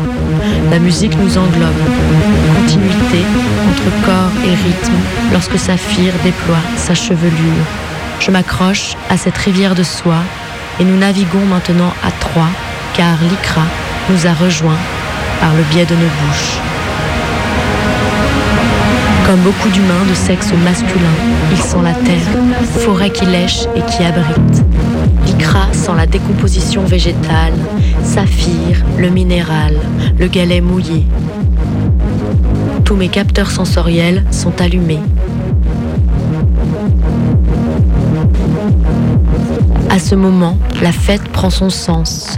La 0.69 0.77
musique 0.77 1.17
nous 1.17 1.37
englobe. 1.37 1.81
Continuité 2.55 3.25
entre 3.67 4.05
corps 4.05 4.43
et 4.45 4.49
rythme 4.49 4.93
lorsque 5.31 5.57
Saphir 5.57 6.13
déploie 6.23 6.61
sa 6.77 6.93
chevelure. 6.93 7.65
Je 8.19 8.29
m'accroche 8.29 8.95
à 9.09 9.17
cette 9.17 9.37
rivière 9.37 9.73
de 9.73 9.83
soie 9.83 10.23
et 10.79 10.83
nous 10.83 10.97
naviguons 10.97 11.45
maintenant 11.45 11.93
à 12.03 12.11
trois 12.11 12.49
car 12.93 13.17
l'Ikra 13.29 13.63
nous 14.09 14.27
a 14.27 14.33
rejoints 14.33 14.83
par 15.41 15.53
le 15.55 15.63
biais 15.71 15.85
de 15.85 15.95
nos 15.95 16.01
bouches. 16.01 16.59
Comme 19.25 19.39
beaucoup 19.39 19.69
d'humains 19.69 20.05
de 20.07 20.13
sexe 20.13 20.51
masculin, 20.63 21.15
ils 21.51 21.61
sont 21.61 21.81
la 21.81 21.93
terre, 21.93 22.27
forêt 22.79 23.09
qui 23.09 23.25
lèche 23.25 23.63
et 23.75 23.81
qui 23.81 24.03
abrite. 24.03 24.63
L'Ikra 25.49 25.73
sent 25.73 25.95
la 25.97 26.05
décomposition 26.05 26.83
végétale, 26.83 27.55
saphir, 28.03 28.85
le 28.99 29.09
minéral, 29.09 29.79
le 30.19 30.27
galet 30.27 30.61
mouillé. 30.61 31.07
Tous 32.85 32.95
mes 32.95 33.07
capteurs 33.07 33.49
sensoriels 33.49 34.23
sont 34.29 34.61
allumés. 34.61 34.99
À 39.89 39.97
ce 39.97 40.13
moment, 40.13 40.55
la 40.83 40.91
fête 40.91 41.27
prend 41.29 41.49
son 41.49 41.71
sens. 41.71 42.37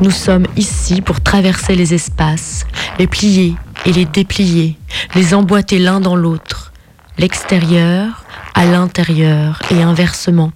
Nous 0.00 0.10
sommes 0.10 0.46
ici 0.56 1.02
pour 1.02 1.20
traverser 1.20 1.76
les 1.76 1.94
espaces, 1.94 2.66
les 2.98 3.06
plier 3.06 3.54
et 3.86 3.92
les 3.92 4.06
déplier, 4.06 4.76
les 5.14 5.34
emboîter 5.34 5.78
l'un 5.78 6.00
dans 6.00 6.16
l'autre, 6.16 6.72
l'extérieur 7.16 8.24
à 8.54 8.64
l'intérieur 8.64 9.62
et 9.70 9.82
inversement. 9.82 10.50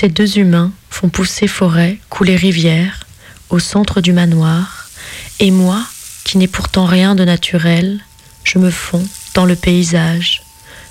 Ces 0.00 0.08
deux 0.08 0.38
humains 0.38 0.72
font 0.88 1.10
pousser 1.10 1.46
forêt, 1.46 1.98
couler 2.08 2.34
rivière, 2.34 3.04
au 3.50 3.58
centre 3.58 4.00
du 4.00 4.14
manoir, 4.14 4.88
et 5.40 5.50
moi, 5.50 5.84
qui 6.24 6.38
n'ai 6.38 6.48
pourtant 6.48 6.86
rien 6.86 7.14
de 7.14 7.22
naturel, 7.22 8.00
je 8.42 8.58
me 8.58 8.70
fonds 8.70 9.06
dans 9.34 9.44
le 9.44 9.56
paysage. 9.56 10.40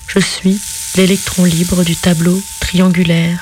Je 0.07 0.19
suis 0.19 0.61
l'électron 0.95 1.43
libre 1.45 1.83
du 1.83 1.95
tableau 1.95 2.39
triangulaire. 2.59 3.39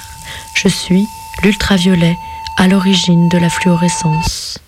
Je 0.56 0.70
suis 0.70 1.04
l'ultraviolet 1.44 2.16
à 2.56 2.70
l'origine 2.70 3.28
de 3.28 3.38
la 3.38 3.50
fluorescence. 3.50 4.60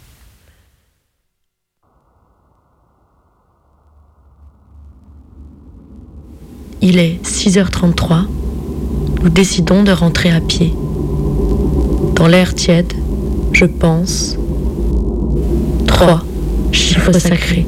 Il 6.81 6.97
est 6.99 7.25
6h33. 7.25 8.25
Nous 9.23 9.29
décidons 9.29 9.83
de 9.83 9.93
rentrer 9.93 10.31
à 10.31 10.41
pied. 10.41 10.73
Dans 12.19 12.27
l'air 12.27 12.53
tiède, 12.53 12.91
je 13.53 13.63
pense. 13.63 14.35
Trois, 15.87 16.21
chiffre 16.73 17.13
sacré. 17.17 17.65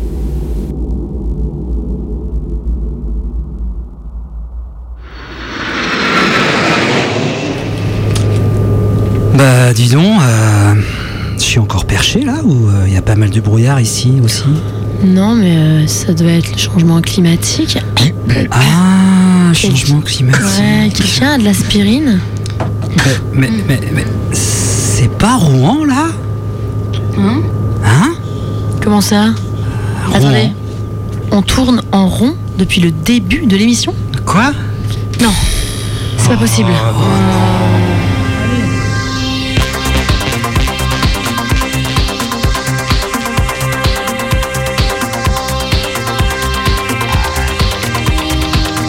Bah 9.36 9.74
dis 9.74 9.88
donc, 9.88 10.04
euh, 10.22 10.74
je 11.38 11.42
suis 11.42 11.60
encore 11.60 11.86
perché 11.86 12.20
là 12.20 12.44
ou 12.44 12.68
il 12.86 12.94
y 12.94 12.98
a 12.98 13.02
pas 13.02 13.16
mal 13.16 13.30
de 13.30 13.40
brouillard 13.40 13.80
ici 13.80 14.12
aussi? 14.22 14.44
Non, 15.06 15.34
mais 15.34 15.56
euh, 15.56 15.88
ça 15.88 16.14
doit 16.14 16.32
être 16.32 16.52
le 16.52 16.58
changement 16.58 17.00
climatique. 17.00 17.78
Ah, 18.52 19.54
changement 19.54 20.02
climatique. 20.02 20.44
Ouais, 20.60 20.90
quelqu'un 20.94 21.36
a 21.36 21.38
de 21.38 21.46
l'aspirine 21.46 22.20
Mais, 23.34 23.50
mais, 23.50 23.50
mais, 23.68 23.80
mais 23.94 24.06
c'est 24.34 25.12
pas 25.18 25.36
Rouen 25.36 25.86
là? 25.86 26.08
Hein? 27.18 27.42
Hein? 27.84 28.14
Comment 28.84 29.02
ça? 29.02 29.34
Rouen. 30.08 30.16
Attendez. 30.16 30.52
On 31.32 31.42
tourne 31.42 31.82
en 31.92 32.08
rond 32.08 32.36
depuis 32.58 32.82
le 32.82 32.92
début 32.92 33.46
de 33.46 33.56
l'émission? 33.56 33.94
Quoi? 34.26 34.52
Non, 35.22 35.32
c'est 36.18 36.30
pas 36.30 36.38
possible. 36.38 36.72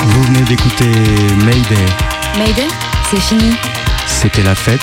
Vous 0.04 0.22
venez 0.24 0.42
d'écouter 0.42 0.90
Mayday. 1.44 1.86
Mayday, 2.38 2.68
c'est 3.10 3.20
fini. 3.20 3.52
C'était 4.22 4.42
la 4.42 4.54
fête, 4.54 4.80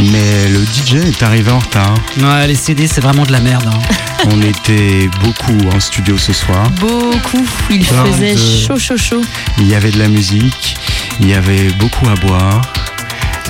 mais 0.00 0.48
le 0.48 0.60
DJ 0.64 0.94
est 1.06 1.22
arrivé 1.22 1.50
en 1.50 1.58
retard. 1.58 1.94
Ouais, 2.18 2.46
les 2.46 2.54
CD 2.54 2.88
c'est 2.88 3.00
vraiment 3.02 3.24
de 3.24 3.32
la 3.32 3.40
merde. 3.40 3.68
hein. 3.68 3.78
On 4.30 4.40
était 4.42 5.08
beaucoup 5.22 5.68
en 5.74 5.78
studio 5.78 6.16
ce 6.16 6.32
soir. 6.32 6.68
Beaucoup. 6.80 7.46
Il 7.70 7.84
Plein 7.84 8.04
faisait 8.06 8.34
de- 8.34 8.38
chaud, 8.66 8.78
chaud, 8.78 8.96
chaud. 8.96 9.20
Il 9.58 9.68
y 9.68 9.74
avait 9.74 9.90
de 9.90 9.98
la 9.98 10.08
musique, 10.08 10.76
il 11.20 11.28
y 11.28 11.34
avait 11.34 11.68
beaucoup 11.78 12.08
à 12.08 12.14
boire 12.26 12.62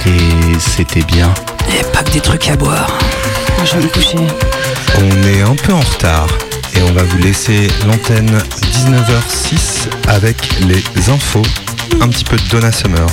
et 0.07 0.59
c'était 0.59 1.03
bien. 1.05 1.33
Et 1.71 1.83
pas 1.93 2.03
que 2.03 2.11
des 2.11 2.21
trucs 2.21 2.49
à 2.49 2.57
boire. 2.57 2.99
Je 3.65 3.77
vais 3.77 3.85
me 3.85 3.89
coucher. 3.89 4.19
On 4.99 5.23
est 5.29 5.43
un 5.43 5.55
peu 5.55 5.73
en 5.73 5.81
retard 5.81 6.27
et 6.75 6.83
on 6.83 6.93
va 6.93 7.03
vous 7.05 7.19
laisser 7.19 7.69
l'antenne 7.87 8.39
19h06 8.73 9.89
avec 10.09 10.37
les 10.67 11.09
infos, 11.11 11.43
un 12.01 12.09
petit 12.09 12.25
peu 12.25 12.37
de 12.37 12.49
Donna 12.51 12.73
Summer. 12.73 13.07